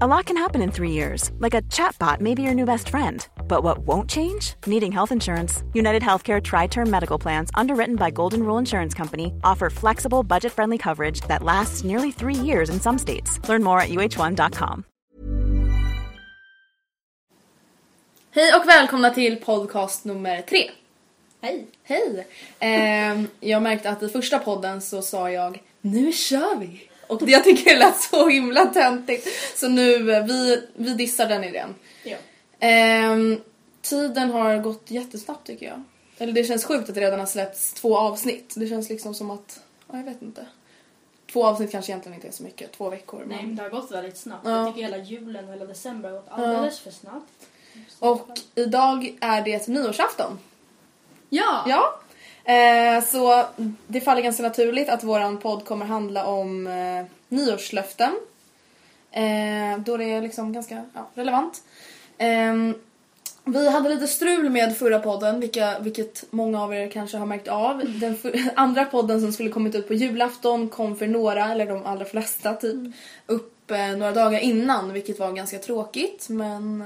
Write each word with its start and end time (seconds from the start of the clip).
A 0.00 0.06
lot 0.06 0.24
can 0.24 0.38
happen 0.38 0.62
in 0.62 0.70
three 0.70 0.90
years, 0.90 1.30
like 1.38 1.52
a 1.52 1.60
chatbot 1.68 2.20
may 2.20 2.34
be 2.34 2.42
your 2.42 2.54
new 2.54 2.64
best 2.64 2.88
friend. 2.88 3.28
But 3.46 3.62
what 3.62 3.86
won't 3.86 4.08
change? 4.08 4.54
Needing 4.66 4.90
health 4.90 5.12
insurance. 5.12 5.62
United 5.74 6.02
Healthcare 6.02 6.42
Tri 6.42 6.66
Term 6.66 6.90
Medical 6.90 7.18
Plans, 7.18 7.50
underwritten 7.52 7.96
by 7.96 8.10
Golden 8.10 8.42
Rule 8.42 8.56
Insurance 8.58 8.94
Company, 8.94 9.34
offer 9.44 9.68
flexible, 9.68 10.22
budget 10.22 10.52
friendly 10.52 10.78
coverage 10.78 11.20
that 11.28 11.42
lasts 11.42 11.84
nearly 11.84 12.10
three 12.10 12.34
years 12.34 12.70
in 12.70 12.80
some 12.80 12.96
states. 12.98 13.38
Learn 13.48 13.62
more 13.62 13.80
at 13.80 13.90
uh1.com. 13.90 14.84
Hej 18.30 18.54
och 18.54 18.68
välkomna 18.68 19.10
till 19.10 19.36
podcast 19.36 20.04
nummer 20.04 20.42
tre. 20.42 20.70
Hej! 21.40 21.66
Hej! 21.84 22.26
Ehm, 22.58 23.28
jag 23.40 23.62
märkte 23.62 23.90
att 23.90 24.02
i 24.02 24.08
första 24.08 24.38
podden 24.38 24.80
så 24.80 25.02
sa 25.02 25.30
jag 25.30 25.62
nu 25.80 26.12
kör 26.12 26.56
vi! 26.56 26.88
Och 27.06 27.22
jag 27.22 27.44
tycker 27.44 27.70
det 27.70 27.78
lät 27.78 28.00
så 28.00 28.28
himla 28.28 28.66
töntigt. 28.66 29.28
Så 29.56 29.68
nu, 29.68 30.12
eh, 30.12 30.24
vi, 30.24 30.62
vi 30.74 30.94
dissar 30.94 31.28
den 31.28 31.44
idén. 31.44 31.74
Ja. 32.04 32.16
Ehm, 32.58 33.40
tiden 33.82 34.30
har 34.30 34.58
gått 34.58 34.90
jättesnabbt 34.90 35.46
tycker 35.46 35.66
jag. 35.66 35.82
Eller 36.18 36.32
det 36.32 36.44
känns 36.44 36.64
sjukt 36.64 36.88
att 36.88 36.94
det 36.94 37.00
redan 37.00 37.20
har 37.20 37.26
släppts 37.26 37.72
två 37.72 37.98
avsnitt. 37.98 38.54
Det 38.56 38.66
känns 38.66 38.88
liksom 38.88 39.14
som 39.14 39.30
att, 39.30 39.60
ja, 39.90 39.96
jag 39.96 40.04
vet 40.04 40.22
inte. 40.22 40.46
Två 41.32 41.44
avsnitt 41.44 41.70
kanske 41.70 41.92
egentligen 41.92 42.14
inte 42.14 42.28
är 42.28 42.32
så 42.32 42.42
mycket, 42.42 42.72
två 42.72 42.90
veckor. 42.90 43.24
Nej, 43.26 43.36
Men... 43.36 43.46
men 43.46 43.56
det 43.56 43.62
har 43.62 43.70
gått 43.70 43.90
väldigt 43.90 44.16
snabbt. 44.16 44.46
Ja. 44.46 44.56
Jag 44.56 44.74
tycker 44.74 44.82
hela 44.82 45.04
julen 45.04 45.44
och 45.48 45.54
hela 45.54 45.64
december 45.64 46.10
har 46.10 46.16
gått 46.16 46.28
alldeles 46.30 46.78
för 46.78 46.90
snabbt. 46.90 47.48
Och 47.98 48.28
idag 48.54 49.18
är 49.20 49.42
det 49.42 49.68
nyårsafton. 49.68 50.38
Ja! 51.28 51.64
Ja. 51.68 52.00
Eh, 52.44 53.04
så 53.04 53.44
det 53.86 54.00
faller 54.00 54.22
ganska 54.22 54.42
naturligt 54.42 54.88
att 54.88 55.04
våran 55.04 55.38
podd 55.38 55.64
kommer 55.64 55.86
handla 55.86 56.26
om 56.26 56.66
eh, 56.66 57.04
nyårslöften. 57.28 58.12
Eh, 59.10 59.78
då 59.78 59.96
det 59.96 60.04
är 60.04 60.20
liksom 60.22 60.52
ganska 60.52 60.84
ja, 60.94 61.08
relevant. 61.14 61.62
Ehm, 62.18 62.74
vi 63.44 63.70
hade 63.70 63.88
lite 63.88 64.06
strul 64.06 64.50
med 64.50 64.76
förra 64.76 64.98
podden, 64.98 65.40
vilka, 65.40 65.78
vilket 65.78 66.24
många 66.30 66.62
av 66.62 66.74
er 66.74 66.88
kanske 66.88 67.16
har 67.16 67.26
märkt 67.26 67.48
av. 67.48 67.82
Den 68.00 68.16
för, 68.16 68.32
andra 68.56 68.84
podden 68.84 69.20
som 69.20 69.32
skulle 69.32 69.50
kommit 69.50 69.74
ut 69.74 69.88
på 69.88 69.94
julafton 69.94 70.68
kom 70.68 70.96
för 70.96 71.06
några, 71.06 71.52
eller 71.52 71.66
de 71.66 71.86
allra 71.86 72.04
flesta 72.04 72.54
typ, 72.54 72.94
upp 73.26 73.70
eh, 73.70 73.88
några 73.88 74.12
dagar 74.12 74.38
innan, 74.38 74.92
vilket 74.92 75.18
var 75.18 75.32
ganska 75.32 75.58
tråkigt. 75.58 76.28
Men 76.28 76.84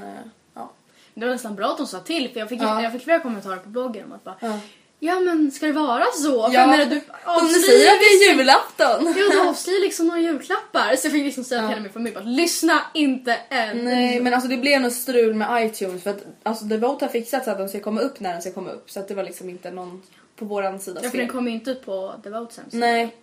ja. 0.54 0.70
Det 1.14 1.26
var 1.26 1.32
nästan 1.32 1.54
bra 1.54 1.66
att 1.66 1.78
de 1.78 1.86
sa 1.86 2.00
till 2.00 2.28
för 2.32 2.40
jag 2.40 2.48
fick, 2.48 2.62
Ja. 2.62 2.82
jag 2.82 2.92
fick 2.92 3.02
flera 3.04 3.20
kommentarer 3.20 3.56
på 3.56 3.68
bloggen 3.68 4.04
om 4.04 4.12
att 4.12 4.24
bara 4.24 4.36
Ja. 4.40 4.58
Ja 4.98 5.20
men 5.20 5.50
ska 5.50 5.66
det 5.66 5.72
vara 5.72 6.04
så? 6.04 6.46
För 6.48 6.54
Ja, 6.54 6.66
menar, 6.66 6.84
du 6.84 6.94
De 6.94 7.02
avslöjar 7.24 7.60
säger 7.66 7.92
att 7.92 8.00
det 8.00 8.06
är 8.06 8.28
liksom- 8.28 8.38
julafton! 8.38 9.14
Ja 9.16 9.40
du 9.42 9.48
avslöjar 9.48 9.80
liksom 9.80 10.06
några 10.06 10.20
julklappar. 10.20 10.96
Så 10.96 11.06
jag 11.06 11.12
fick 11.12 11.24
liksom 11.24 11.44
säga 11.44 11.60
till 11.60 11.68
hela 11.68 11.80
min 11.80 11.92
familj 11.92 12.14
bara 12.14 12.24
lyssna 12.24 12.80
inte 12.94 13.38
än. 13.48 13.84
Nej 13.84 14.20
men 14.20 14.34
alltså 14.34 14.48
det 14.48 14.56
blev 14.56 14.80
något 14.80 14.92
strul 14.92 15.34
med 15.34 15.66
iTunes 15.66 16.02
för 16.02 16.10
att 16.10 16.24
alltså 16.42 16.68
The 16.68 16.76
Vote 16.76 17.04
har 17.04 17.12
fixat 17.12 17.44
så 17.44 17.50
att 17.50 17.58
de 17.58 17.68
ska 17.68 17.80
komma 17.80 18.00
upp 18.00 18.20
när 18.20 18.32
den 18.32 18.42
ska 18.42 18.52
komma 18.52 18.70
upp 18.70 18.90
så 18.90 19.00
att 19.00 19.08
det 19.08 19.14
var 19.14 19.24
liksom 19.24 19.50
inte 19.50 19.70
någon 19.70 20.02
på 20.36 20.44
våran 20.44 20.80
sida 20.80 21.00
Ja 21.02 21.10
för 21.10 21.18
den 21.18 21.28
kommer 21.28 21.50
ju 21.50 21.56
inte 21.56 21.70
ut 21.70 21.84
på 21.86 22.14
The 22.24 22.30
Votes 22.30 22.58
hemsida. 22.58 22.86
Nej. 22.86 23.14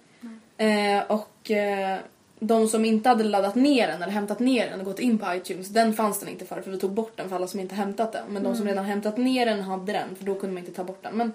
Eh, 0.58 1.04
och 1.08 1.52
eh, 1.52 1.98
de 2.40 2.68
som 2.68 2.86
inte 2.86 3.10
hade 3.10 3.24
laddat 3.24 3.56
ner 3.56 3.88
den 3.88 4.02
eller 4.02 4.12
hämtat 4.14 4.40
ner 4.40 4.70
den 4.70 4.80
och 4.80 4.86
gått 4.86 5.00
in 5.00 5.18
på 5.20 5.34
iTunes 5.34 5.68
den 5.68 5.94
fanns 5.94 6.20
den 6.20 6.30
inte 6.30 6.46
för 6.46 6.62
för 6.62 6.72
vi 6.72 6.80
tog 6.80 6.92
bort 6.92 7.18
den 7.18 7.30
för 7.30 7.36
alla 7.36 7.48
som 7.48 7.60
inte 7.60 7.76
hämtat 7.76 8.12
den. 8.12 8.24
Men 8.30 8.44
de 8.44 8.56
som 8.56 8.68
redan 8.68 8.86
hämtat 8.86 9.18
ner 9.18 9.46
den 9.46 9.62
hade 9.62 9.92
den 9.92 10.16
för 10.16 10.26
då 10.26 10.36
kunde 10.36 10.54
man 10.54 10.64
inte 10.64 10.72
ta 10.76 10.84
bort 10.84 11.04
den. 11.04 11.18
Men 11.18 11.32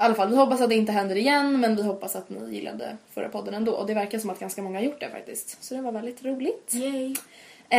i 0.00 0.02
alla 0.02 0.14
fall 0.14 0.28
vi 0.30 0.36
hoppas 0.36 0.60
att 0.60 0.68
det 0.68 0.74
inte 0.74 0.92
händer 0.92 1.16
igen 1.16 1.60
men 1.60 1.76
vi 1.76 1.82
hoppas 1.82 2.16
att 2.16 2.30
ni 2.30 2.54
gillade 2.54 2.96
förra 3.14 3.28
podden 3.28 3.54
ändå 3.54 3.72
och 3.72 3.86
det 3.86 3.94
verkar 3.94 4.18
som 4.18 4.30
att 4.30 4.38
ganska 4.40 4.62
många 4.62 4.78
har 4.78 4.84
gjort 4.84 5.00
det 5.00 5.10
faktiskt. 5.10 5.64
Så 5.64 5.74
det 5.74 5.80
var 5.82 5.92
väldigt 5.92 6.24
roligt. 6.24 6.72
Yay. 6.74 7.14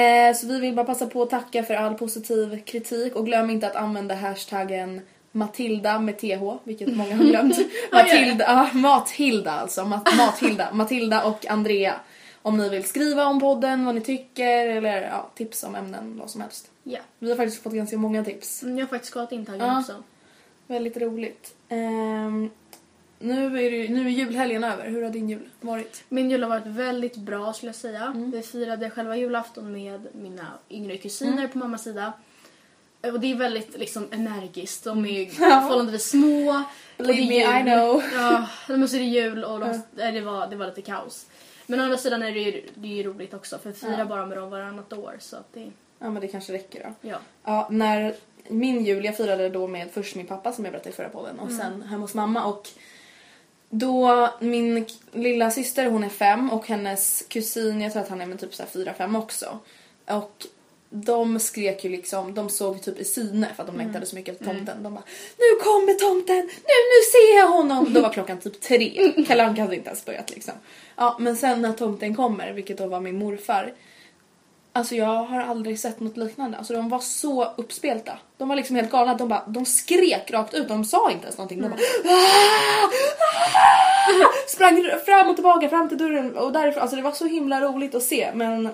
Eh, 0.01 0.35
så 0.35 0.47
vi 0.47 0.59
vill 0.59 0.75
bara 0.75 0.85
passa 0.85 1.07
på 1.07 1.21
att 1.21 1.29
tacka 1.29 1.63
för 1.63 1.73
all 1.73 1.93
positiv 1.93 2.61
kritik 2.65 3.15
och 3.15 3.25
glöm 3.25 3.49
inte 3.49 3.67
att 3.67 3.75
använda 3.75 4.15
hashtaggen 4.15 5.01
Matilda 5.31 5.99
med 5.99 6.17
TH, 6.17 6.43
vilket 6.63 6.95
många 6.95 7.15
har 7.15 7.23
glömt. 7.23 7.57
Matilda, 7.91 8.43
ja, 8.73 8.77
Mathilda 8.79 9.51
alltså. 9.51 9.85
Mat, 9.85 10.09
Mathilda, 10.17 10.67
Matilda 10.73 11.23
och 11.23 11.47
Andrea. 11.47 11.93
Om 12.41 12.57
ni 12.57 12.69
vill 12.69 12.83
skriva 12.83 13.25
om 13.25 13.39
podden, 13.39 13.85
vad 13.85 13.95
ni 13.95 14.01
tycker 14.01 14.67
eller 14.67 15.01
ja, 15.01 15.29
tips 15.35 15.63
om 15.63 15.75
ämnen, 15.75 16.17
vad 16.19 16.29
som 16.29 16.41
helst. 16.41 16.71
Ja. 16.83 16.99
Vi 17.19 17.29
har 17.29 17.37
faktiskt 17.37 17.63
fått 17.63 17.73
ganska 17.73 17.97
många 17.97 18.23
tips. 18.23 18.63
Mm, 18.63 18.77
Jag 18.77 18.85
har 18.85 18.89
faktiskt 18.89 19.13
kollat 19.13 19.31
intaggen 19.31 19.65
Ja. 19.65 19.79
också. 19.79 19.93
Väldigt 20.69 20.97
roligt. 20.97 21.55
Ehm, 21.69 22.49
nu, 23.19 23.45
är 23.65 23.71
det, 23.71 23.89
nu 23.93 24.05
är 24.05 24.09
julhelgen 24.09 24.63
över. 24.63 24.89
Hur 24.89 25.03
har 25.03 25.09
din 25.09 25.29
jul 25.29 25.49
varit? 25.61 26.03
Min 26.09 26.29
jul 26.31 26.43
har 26.43 26.49
varit 26.49 26.65
väldigt 26.67 27.15
bra 27.15 27.53
skulle 27.53 27.67
jag 27.69 27.75
säga. 27.75 28.03
Mm. 28.03 28.31
Vi 28.31 28.41
firade 28.41 28.89
själva 28.89 29.17
julafton 29.17 29.71
med 29.71 30.07
mina 30.13 30.47
yngre 30.69 30.97
kusiner 30.97 31.31
Mm. 31.37 31.49
på 31.49 31.57
mammas 31.57 31.83
sida. 31.83 32.13
Och 33.01 33.19
det 33.19 33.31
är 33.31 33.35
väldigt 33.35 33.77
liksom 33.79 34.07
energiskt. 34.11 34.83
De 34.83 35.05
är 35.05 35.09
ju 35.09 35.19
Mm. 35.25 35.31
Förhållandevis 35.61 36.09
små. 36.09 36.63
Believe 36.97 37.27
me, 37.27 37.59
I 37.59 37.63
know. 37.63 38.03
Ja, 38.13 38.47
men 38.67 38.89
så 38.89 38.95
är 38.95 38.99
det 38.99 39.05
jul 39.05 39.43
och 39.43 39.59
de, 39.59 39.81
nej, 39.95 40.11
det, 40.11 40.21
var, 40.21 40.47
det 40.47 40.55
var 40.55 40.65
lite 40.65 40.81
kaos. 40.81 41.25
Men 41.67 41.79
å 41.79 41.83
andra 41.83 41.97
sidan 41.97 42.23
är 42.23 42.31
det 42.31 42.39
ju, 42.39 42.63
det 42.75 42.87
är 42.87 42.93
ju 42.95 43.03
roligt 43.03 43.33
också 43.33 43.57
för 43.57 43.69
vi 43.69 43.75
firar 43.75 43.97
Ja. 43.99 44.05
bara 44.05 44.25
med 44.25 44.37
dem 44.37 44.49
varannat 44.49 44.93
år. 44.93 45.15
Så 45.19 45.35
att 45.35 45.53
det, 45.53 45.71
Ja 46.01 46.09
men 46.09 46.21
det 46.21 46.27
kanske 46.27 46.53
räcker 46.53 46.83
då. 47.01 47.09
ja. 47.09 47.17
Ja, 47.43 47.67
när 47.71 48.15
min 48.47 48.85
jul, 48.85 49.05
jag 49.05 49.17
firade 49.17 49.49
då 49.49 49.67
med 49.67 49.91
först 49.91 50.15
min 50.15 50.25
pappa 50.25 50.51
som 50.51 50.65
jag 50.65 50.71
berättade 50.71 50.89
i 50.89 50.93
förra 50.93 51.09
podden 51.09 51.39
och 51.39 51.51
sen 51.51 51.81
hemma 51.81 52.01
hos 52.03 52.13
mamma 52.13 52.45
och 52.45 52.69
då 53.69 54.29
min 54.39 54.85
lilla 55.11 55.51
syster 55.51 55.85
hon 55.85 56.03
är 56.03 56.09
fem 56.09 56.49
och 56.49 56.67
hennes 56.67 57.23
kusin, 57.27 57.81
jag 57.81 57.93
tror 57.93 58.01
att 58.01 58.09
han 58.09 58.21
är 58.21 58.25
med 58.25 58.39
typ 58.39 58.55
så 58.55 58.63
fyra, 58.65 58.93
fem 58.93 59.15
också. 59.15 59.59
Och 60.05 60.45
de 60.89 61.39
skrek 61.39 61.83
ju 61.83 61.89
liksom, 61.89 62.33
de 62.33 62.49
såg 62.49 62.81
typ 62.81 62.99
i 62.99 63.05
syne 63.05 63.47
för 63.55 63.63
att 63.63 63.67
de 63.67 63.77
längtade 63.77 64.05
så 64.05 64.15
mycket 64.15 64.33
efter 64.33 64.45
tomten. 64.45 64.83
De 64.83 64.93
bara 64.93 65.03
Nu 65.37 65.63
kommer 65.63 65.93
tomten! 65.93 66.35
Nu, 66.45 66.75
nu 66.91 67.01
ser 67.11 67.37
jag 67.37 67.47
honom! 67.47 67.93
Då 67.93 68.01
var 68.01 68.09
klockan 68.09 68.39
typ 68.39 68.61
tre. 68.61 69.13
Kalle 69.27 69.43
Anka 69.43 69.61
hade 69.61 69.75
inte 69.75 69.89
ens 69.89 70.05
börjat 70.05 70.29
liksom. 70.29 70.53
Ja 70.95 71.17
men 71.19 71.35
sen 71.35 71.61
när 71.61 71.73
tomten 71.73 72.15
kommer, 72.15 72.53
vilket 72.53 72.77
då 72.77 72.87
var 72.87 72.99
min 72.99 73.17
morfar. 73.17 73.73
Alltså 74.73 74.95
jag 74.95 75.05
har 75.23 75.41
aldrig 75.41 75.79
sett 75.79 75.99
något 75.99 76.17
liknande. 76.17 76.57
Alltså 76.57 76.73
de 76.73 76.89
var 76.89 76.99
så 76.99 77.53
uppspelta. 77.57 78.17
De 78.37 78.49
var 78.49 78.55
liksom 78.55 78.75
helt 78.75 78.91
galna. 78.91 79.13
De, 79.15 79.27
bara, 79.27 79.43
de 79.47 79.65
skrek 79.65 80.31
rakt 80.31 80.53
ut. 80.53 80.67
De 80.67 80.85
sa 80.85 81.11
inte 81.11 81.23
ens 81.23 81.37
någonting. 81.37 81.61
De 81.61 81.69
bara 81.69 81.79
"Ah! 82.05 82.85
Ah!" 82.85 84.47
sprang 84.47 84.83
fram 85.05 85.29
och 85.29 85.35
tillbaka 85.35 85.69
fram 85.69 85.89
till 85.89 85.97
dörren 85.97 86.37
och 86.37 86.51
därifrån. 86.51 86.81
Alltså 86.81 86.95
det 86.95 87.01
var 87.01 87.11
så 87.11 87.25
himla 87.25 87.61
roligt 87.61 87.95
att 87.95 88.03
se. 88.03 88.29
Men 88.33 88.69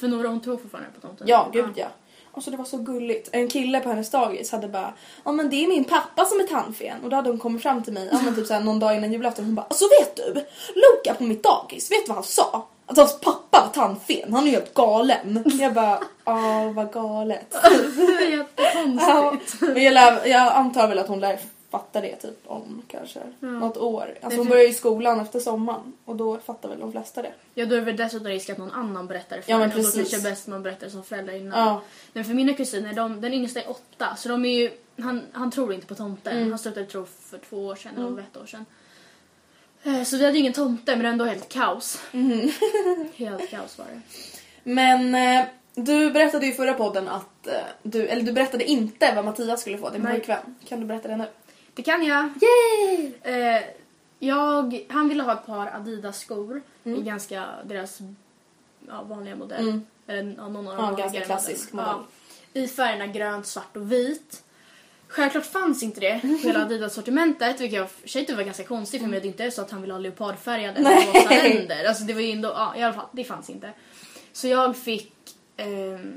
För 0.00 0.08
Nora 0.08 0.28
hon 0.28 0.40
tror 0.40 0.56
fortfarande 0.56 0.90
på 0.94 1.00
tomten. 1.00 1.26
ja, 1.28 1.48
gud 1.52 1.70
ja. 1.76 1.86
Alltså 2.32 2.50
det 2.50 2.56
var 2.56 2.64
så 2.64 2.78
gulligt. 2.78 3.28
En 3.32 3.48
kille 3.48 3.80
på 3.80 3.88
hennes 3.88 4.10
dagis 4.10 4.52
hade 4.52 4.68
bara 4.68 4.92
Ja 5.24 5.32
men 5.32 5.50
det 5.50 5.64
är 5.64 5.68
min 5.68 5.84
pappa 5.84 6.24
som 6.24 6.40
är 6.40 6.44
tandfen. 6.44 7.04
Och 7.04 7.10
då 7.10 7.16
hade 7.16 7.30
hon 7.30 7.38
kommit 7.38 7.62
fram 7.62 7.82
till 7.82 7.92
mig 7.92 8.08
ja, 8.12 8.18
men 8.24 8.34
typ 8.34 8.46
såhär, 8.46 8.60
någon 8.60 8.78
dag 8.80 8.96
innan 8.96 9.12
julafton. 9.12 9.44
Hon 9.44 9.54
bara 9.54 9.66
alltså 9.66 9.84
vet 10.00 10.16
du? 10.16 10.34
Luca 10.74 11.14
på 11.18 11.24
mitt 11.24 11.42
dagis, 11.42 11.90
vet 11.90 12.04
du 12.04 12.08
vad 12.08 12.16
han 12.16 12.24
sa? 12.24 12.66
Att 12.86 12.96
hans 12.96 13.20
pappa 13.20 13.60
var 13.60 13.68
tandfen. 13.68 14.34
Han 14.34 14.46
är 14.46 14.50
helt 14.50 14.74
galen. 14.74 15.44
Jag 15.60 15.74
bara 15.74 16.00
ja 16.24 16.72
vad 16.74 16.92
galet. 16.92 17.50
Det 17.96 18.24
är 18.24 18.38
jättekonstigt. 18.38 19.56
Ja, 19.60 19.68
men 19.74 19.82
jag, 19.82 19.94
lär, 19.94 20.26
jag 20.26 20.52
antar 20.52 20.88
väl 20.88 20.98
att 20.98 21.08
hon 21.08 21.20
lär 21.20 21.38
fatta 21.70 22.00
det 22.00 22.16
typ 22.16 22.38
om 22.46 22.82
kanske 22.88 23.20
något 23.40 23.76
år. 23.76 24.14
Alltså 24.22 24.40
hon 24.40 24.48
börjar 24.48 24.64
ju 24.64 24.72
skolan 24.72 25.20
efter 25.20 25.40
sommaren 25.40 25.92
och 26.04 26.16
då 26.16 26.38
fattar 26.38 26.68
väl 26.68 26.80
de 26.80 26.92
flesta 26.92 27.22
det. 27.22 27.32
Ja 27.54 27.66
då 27.66 27.74
är 27.74 27.78
det 27.78 27.84
väl 27.84 27.96
dessutom 27.96 28.26
risk 28.26 28.50
att 28.50 28.58
någon 28.58 28.70
annan 28.70 29.06
berättar 29.06 29.36
det 29.36 29.42
för 29.42 29.52
Ja, 29.52 29.58
men 29.58 29.70
en, 29.70 29.76
och 29.76 29.82
då 29.82 29.90
precis. 29.90 30.10
kanske 30.10 30.30
bäst 30.30 30.46
man 30.46 30.62
berättar 30.62 30.88
som 30.88 31.04
förälder 31.04 31.36
innan. 31.36 31.68
Ja. 31.68 31.82
Men 32.12 32.24
för 32.24 32.34
mina 32.34 32.52
kusiner, 32.52 32.94
de, 32.94 33.20
den 33.20 33.34
yngsta 33.34 33.60
är 33.60 33.70
åtta 33.70 34.16
så 34.16 34.28
de 34.28 34.44
är 34.44 34.58
ju, 34.58 34.70
han, 34.98 35.22
han 35.32 35.50
tror 35.50 35.72
inte 35.72 35.86
på 35.86 35.94
tomten. 35.94 36.36
Mm. 36.36 36.50
Han 36.50 36.58
slutade 36.58 36.86
tro 36.86 37.06
för 37.20 37.38
två 37.38 37.66
år 37.66 37.76
sedan 37.76 37.92
eller 37.96 38.22
ett 38.22 38.36
år 38.36 38.46
sedan. 38.46 38.64
Eh, 39.84 40.02
Så 40.04 40.16
vi 40.16 40.24
hade 40.24 40.34
ju 40.36 40.40
ingen 40.40 40.52
tomte 40.52 40.96
men 40.96 41.06
ändå 41.06 41.24
helt 41.24 41.48
kaos. 41.48 42.00
Mm. 42.12 42.50
helt 43.16 43.50
kaos 43.50 43.78
var 43.78 43.86
det. 43.86 44.00
Men 44.62 45.14
eh, 45.14 45.46
du 45.74 46.10
berättade 46.10 46.46
ju 46.46 46.52
i 46.52 46.54
förra 46.54 46.74
podden 46.74 47.08
att 47.08 47.46
eh, 47.46 47.52
du, 47.82 48.06
eller 48.06 48.22
du 48.22 48.32
berättade 48.32 48.64
inte 48.64 49.12
vad 49.14 49.24
Mattias 49.24 49.60
skulle 49.60 49.78
få, 49.78 49.90
din 49.90 50.02
Nej. 50.02 50.12
pojkvän. 50.12 50.56
Kan 50.68 50.80
du 50.80 50.86
berätta 50.86 51.08
det 51.08 51.16
nu? 51.16 51.24
Det 51.74 51.82
kan 51.82 52.04
jag. 52.06 52.28
Yay! 52.40 53.12
Eh, 53.22 53.62
jag, 54.18 54.86
han 54.88 55.08
ville 55.08 55.22
ha 55.22 55.32
ett 55.32 55.46
par 55.46 55.66
Adidas 55.66 56.18
skor 56.20 56.62
Mm. 56.86 56.98
i 56.98 57.02
ganska 57.02 57.44
deras 57.64 57.98
ja, 58.88 59.02
vanliga 59.02 59.36
modell. 59.36 59.80
Eller 60.06 60.34
ja, 60.36 60.48
någon 60.48 60.68
av 60.68 60.74
Ja, 60.74 60.96
ganska 60.96 61.20
klassisk 61.20 61.72
modell. 61.72 61.90
Ja, 62.52 62.60
I 62.60 62.68
färgerna 62.68 63.06
grönt, 63.06 63.46
svart 63.46 63.76
och 63.76 63.92
vit. 63.92 64.42
Självklart 65.08 65.46
fanns 65.46 65.82
inte 65.82 66.00
det 66.00 66.20
på 66.20 66.26
hela 66.26 66.62
Adidas-sortimentet 66.64 67.60
vilket 67.60 67.78
jag 67.78 67.90
för 67.90 68.08
sig 68.08 68.34
var 68.34 68.42
ganska 68.42 68.64
konstigt 68.64 69.00
för 69.02 69.08
mig. 69.08 69.20
Det 69.20 69.26
är 69.26 69.28
inte 69.30 69.50
så 69.50 69.62
att 69.62 69.70
han 69.70 69.80
ville 69.80 69.94
ha 69.94 69.98
leopardfärgade 69.98 70.80
rosa 70.80 71.34
ränder. 71.44 71.84
Alltså 71.84 72.04
det 72.04 72.14
var 72.14 72.20
ju 72.20 72.30
ändå, 72.32 72.48
ja 72.48 72.76
i 72.76 72.82
alla 72.82 72.94
fall, 72.94 73.06
det 73.12 73.24
fanns 73.24 73.50
inte. 73.50 73.72
Så 74.32 74.48
jag 74.48 74.76
fick 74.76 75.12
ehm, 75.56 76.14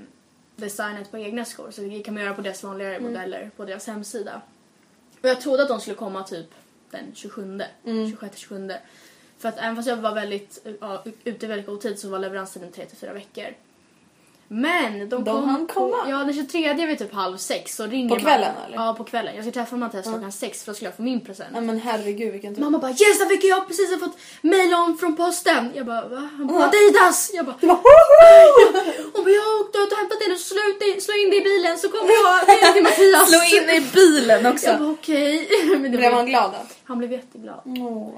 designet 0.55 1.11
på 1.11 1.17
egna 1.17 1.45
skor 1.45 1.71
så 1.71 1.81
det 1.81 1.99
kan 2.03 2.13
man 2.13 2.23
göra 2.23 2.33
på 2.33 2.41
deras 2.41 2.63
vanligare 2.63 2.95
Mm. 2.95 3.11
modeller 3.13 3.51
på 3.57 3.65
deras 3.65 3.87
hemsida. 3.87 4.41
Och 5.21 5.29
jag 5.29 5.41
trodde 5.41 5.63
att 5.63 5.69
de 5.69 5.79
skulle 5.81 5.95
komma 5.95 6.23
typ 6.23 6.47
den 6.91 7.11
27, 7.13 7.41
Mm. 7.85 8.05
26-27. 8.11 8.77
För 9.39 9.49
att 9.49 9.57
även 9.57 9.75
fast 9.75 9.87
jag 9.87 9.97
var 9.97 10.15
väldigt, 10.15 10.67
ja, 10.81 11.03
ute 11.23 11.45
i 11.45 11.49
väldigt 11.49 11.67
god 11.67 11.81
tid 11.81 11.99
så 11.99 12.09
var 12.09 12.19
leveranstiden 12.19 12.71
3-4 12.71 13.13
veckor. 13.13 13.45
Men 14.47 14.99
de, 14.99 15.05
De 15.09 15.25
kom 15.25 15.49
hann 15.49 15.67
på, 15.67 15.73
komma. 15.73 15.97
Ja, 16.09 16.17
den 16.17 16.33
23 16.33 16.85
vid 16.85 16.99
typ 16.99 17.13
halv 17.13 17.37
sex 17.37 17.75
så 17.75 17.85
ringer 17.85 18.15
På 18.15 18.21
kvällen, 18.21 18.53
man, 18.55 18.65
eller? 18.65 18.75
Ja, 18.85 18.93
på 18.97 19.03
kvällen. 19.03 19.35
Jag 19.35 19.43
ska 19.43 19.51
träffa 19.51 19.75
Mattias 19.75 20.05
klockan 20.05 20.31
sex 20.31 20.63
för 20.63 20.71
att 20.71 20.75
skulle 20.75 20.89
jag 20.89 20.95
få 20.95 21.01
min 21.01 21.21
present. 21.25 21.49
Nej 21.53 21.61
men 21.61 21.79
herregud 21.79 22.31
vilken 22.31 22.55
tur. 22.55 22.61
Mamma 22.61 22.79
bara 22.79 22.91
yes 22.91 23.27
fick 23.29 23.43
jag 23.43 23.67
precis 23.67 23.91
har 23.91 23.97
fått 23.97 24.17
mail 24.41 24.73
om 24.73 24.97
från 24.97 25.15
posten. 25.15 25.71
Jag 25.75 25.85
bara 25.85 26.07
va? 26.07 26.29
Han 26.37 26.47
bara 26.47 26.63
Adidas! 26.65 27.31
Jag 27.33 27.45
bara 27.45 27.55
Du 27.61 27.67
bara 27.67 27.77
hon 29.13 29.23
bara 29.23 29.31
jag 29.31 29.41
har 29.41 29.61
åkt 29.61 29.75
och 29.75 29.97
hämtat 29.97 30.19
den 30.25 30.31
och 30.31 30.39
slå, 30.39 30.59
ut 30.69 31.03
slå 31.03 31.13
in 31.13 31.29
det 31.29 31.37
i 31.37 31.41
bilen 31.41 31.77
så 31.77 31.89
kommer 31.89 32.11
jag 32.11 32.47
ner 32.47 32.73
till 32.73 32.83
Mattias. 32.89 33.29
Slå 33.29 33.57
in 33.57 33.69
i 33.69 33.81
bilen 33.93 34.43
Jag 34.43 34.53
också. 34.53 34.75
bara 34.79 34.89
okej. 34.89 35.49
Det 35.83 35.89
Blev 35.89 36.13
han 36.13 36.25
glad 36.25 36.51
då? 36.51 36.57
Han 36.83 36.97
blev 36.97 37.11
jätteglad. 37.11 37.61
Åh, 37.65 38.09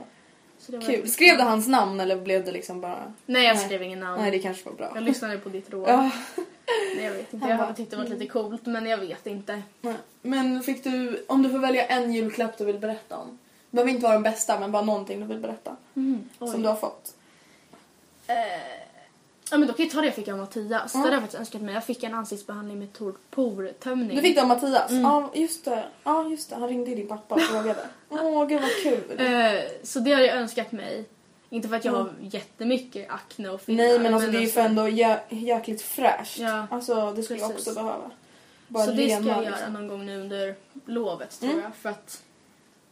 kul. 0.85 1.09
Skrev 1.09 1.37
du 1.37 1.43
hans 1.43 1.67
namn 1.67 1.99
eller 1.99 2.17
blev 2.17 2.45
det 2.45 2.51
liksom 2.51 2.81
bara... 2.81 3.13
Nej 3.25 3.43
jag 3.43 3.59
skrev 3.59 3.83
ingen 3.83 3.99
namn. 3.99 4.21
Nej 4.21 4.31
det 4.31 4.39
kanske 4.39 4.65
var 4.65 4.75
bra. 4.75 4.91
Jag 4.95 5.03
lyssnade 5.03 5.37
på 5.37 5.49
ditt 5.49 5.69
råd. 5.69 5.89
Ja. 5.89 6.11
Nej, 6.95 7.05
jag 7.05 7.11
vet 7.11 7.33
inte. 7.33 7.47
Jag 7.47 7.57
hade 7.57 7.73
tyckt 7.73 7.91
det 7.91 7.97
var 7.97 8.05
lite 8.05 8.27
coolt 8.27 8.65
men 8.65 8.85
jag 8.85 8.97
vet 8.97 9.27
inte. 9.27 9.61
Nej. 9.81 9.95
Men 10.21 10.63
fick 10.63 10.83
du, 10.83 11.25
om 11.27 11.43
du 11.43 11.49
får 11.49 11.59
välja 11.59 11.85
en 11.85 12.13
julklapp 12.13 12.57
du 12.57 12.65
vill 12.65 12.79
berätta 12.79 13.17
om. 13.17 13.39
Det 13.69 13.75
behöver 13.75 13.91
inte 13.91 14.03
vara 14.03 14.13
den 14.13 14.23
bästa 14.23 14.59
men 14.59 14.71
bara 14.71 14.83
någonting 14.83 15.19
du 15.19 15.25
vill 15.25 15.39
berätta. 15.39 15.75
Oj. 16.39 16.51
Som 16.51 16.61
du 16.61 16.67
har 16.67 16.75
fått. 16.75 17.15
Ja 19.51 19.57
men 19.57 19.67
då 19.67 19.73
kan 19.73 19.85
jag 19.85 19.93
ta 19.93 19.99
det 20.01 20.05
jag 20.07 20.15
fick 20.15 20.27
av 20.27 20.37
Mattias. 20.37 20.95
Mm. 20.95 21.03
Det 21.03 21.07
hade 21.07 21.15
jag 21.15 21.21
faktiskt 21.21 21.39
önskat 21.39 21.61
mig. 21.61 21.73
Jag 21.73 21.83
fick 21.85 22.03
en 22.03 22.13
ansiktsbehandling 22.13 22.79
med 22.79 22.87
portömning. 23.31 24.15
Du 24.15 24.21
fick 24.21 24.35
det 24.35 24.41
av 24.41 24.47
Mattias? 24.47 24.91
Mm. 24.91 25.03
Ja 25.03 25.31
just 25.33 25.65
det. 25.65 25.83
Ja 26.03 26.29
just 26.29 26.49
det. 26.49 26.55
Han 26.55 26.67
ringde 26.69 26.95
din 26.95 27.07
pappa 27.07 27.35
och 27.35 27.41
frågade. 27.41 27.79
Åh 28.09 28.45
gud 28.47 28.61
vad 28.61 28.71
kul. 28.83 29.19
Eh, 29.19 29.61
så 29.83 29.99
det 29.99 30.11
har 30.13 30.21
jag 30.21 30.37
önskat 30.37 30.71
mig. 30.71 31.05
Inte 31.49 31.67
för 31.67 31.75
att 31.75 31.85
jag 31.85 31.91
har 31.91 32.09
jättemycket 32.21 33.09
akne 33.11 33.49
och 33.49 33.61
finnar. 33.61 33.83
Nej 33.83 33.99
men 33.99 34.13
alltså 34.13 34.31
det 34.31 34.37
är 34.37 34.41
ju 34.41 34.47
för 34.47 34.61
ändå 34.61 34.87
jä 34.89 35.19
jäkligt 35.29 35.81
fräscht. 35.81 36.37
Ja, 36.39 36.67
Alltså 36.71 37.11
det 37.11 37.23
skulle 37.23 37.39
jag 37.39 37.51
precis. 37.51 37.67
också 37.67 37.83
behöva. 37.83 38.11
Bara 38.67 38.85
Så 38.85 38.91
det 38.91 38.97
ska 38.97 39.27
jag 39.27 39.43
göra 39.43 39.49
liksom. 39.55 39.73
någon 39.73 39.87
gång 39.87 40.05
nu 40.05 40.21
under 40.21 40.55
lovet 40.85 41.39
tror 41.39 41.49
Mm. 41.51 41.63
jag. 41.63 41.75
För 41.75 41.89
att, 41.89 42.21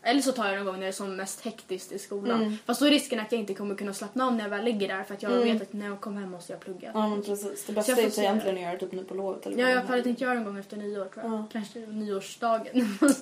eller 0.07 0.21
så 0.21 0.31
tar 0.31 0.45
jag 0.47 0.55
någon 0.55 0.65
gång 0.65 0.73
när 0.75 0.81
det 0.81 0.87
är 0.87 0.91
som 0.91 1.15
mest 1.15 1.41
hektiskt 1.41 1.91
i 1.91 1.99
skolan. 1.99 2.41
Mm. 2.41 2.57
Fast 2.65 2.79
då 2.79 2.85
är 2.85 2.89
risken 2.91 3.19
att 3.19 3.31
jag 3.31 3.41
inte 3.41 3.53
kommer 3.53 3.75
kunna 3.75 3.93
slappna 3.93 4.25
av 4.27 4.33
när 4.35 4.43
jag 4.43 4.49
väl 4.49 4.63
ligger 4.65 4.87
där 4.87 5.03
för 5.03 5.13
att 5.13 5.23
jag 5.23 5.31
Mm. 5.31 5.43
vet 5.53 5.61
att 5.61 5.73
när 5.73 5.85
jag 5.85 6.01
kommer 6.01 6.21
hem 6.21 6.31
måste 6.31 6.53
jag 6.53 6.59
plugga. 6.59 6.91
Ja 6.93 7.07
men 7.07 7.23
precis. 7.23 7.65
Det 7.65 7.73
bästa 7.73 7.91
är 7.91 8.09
se. 8.09 8.21
egentligen 8.21 8.57
att 8.57 8.63
göra 8.63 8.77
typ 8.77 8.91
nu 8.91 9.03
på 9.03 9.13
lovet. 9.13 9.45
Eller 9.45 9.57
Ja, 9.57 9.69
jag 9.69 9.81
hade 9.81 10.03
tänkt 10.03 10.21
göra 10.21 10.33
en 10.33 10.43
gång 10.43 10.57
efter 10.57 10.77
nyår 10.77 11.05
tror 11.05 11.25
jag. 11.25 11.33
Ja. 11.33 11.45
Kanske 11.51 11.79
nyårsdagen. 11.79 12.97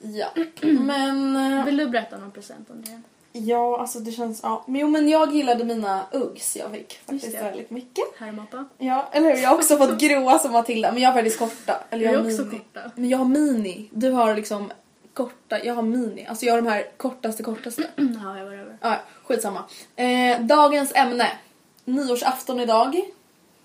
Ja. 0.00 0.26
Men... 0.62 1.36
eh, 1.36 1.64
Vill 1.64 1.76
du 1.76 1.86
berätta 1.88 2.18
någon 2.18 2.30
present 2.30 2.70
om 2.70 2.82
det? 2.84 3.00
Ja, 3.38 3.80
alltså 3.80 3.98
det 4.00 4.12
känns... 4.12 4.40
Ja. 4.42 4.64
Men 4.66 4.80
jo, 4.80 4.88
men 4.88 5.08
jag 5.08 5.34
gillade 5.34 5.64
mina 5.64 6.02
Uggs 6.12 6.56
jag 6.56 6.70
fick 6.70 6.92
faktiskt 7.06 7.32
det. 7.38 7.42
väldigt 7.44 7.70
mycket. 7.70 8.04
Härmapa? 8.18 8.64
Ja, 8.78 9.08
eller 9.12 9.34
hur? 9.34 9.42
Jag 9.42 9.48
har 9.48 9.56
också 9.56 9.76
fått 9.76 10.00
gråa 10.00 10.38
som 10.38 10.52
Matilda, 10.52 10.92
men 10.92 11.02
jag 11.02 11.08
har 11.10 11.14
faktiskt 11.14 11.38
korta. 11.38 11.84
Eller 11.90 12.04
Jag 12.04 12.14
jag 12.14 12.20
är 12.20 12.24
har 12.24 12.30
också 12.32 12.44
mini. 12.44 12.58
korta. 12.58 12.90
Men 12.94 13.08
jag 13.08 13.18
har 13.18 13.24
mini. 13.24 13.88
Du 13.92 14.10
har 14.10 14.34
liksom 14.34 14.70
korta, 15.22 15.64
jag 15.64 15.74
har 15.74 15.82
mini. 15.82 16.26
Alltså 16.26 16.46
jag 16.46 16.54
har 16.54 16.62
de 16.62 16.68
här 16.68 16.86
kortaste 16.96 17.42
kortaste. 17.42 17.82
Ja, 17.96 18.38
jag 18.38 18.44
var 18.44 18.52
över. 18.52 18.76
Ja, 18.80 18.96
skitsamma. 19.24 19.64
Eh, 19.96 20.40
dagens 20.40 20.92
ämne. 20.94 21.30
Nyårsafton 21.84 22.60
idag. 22.60 23.00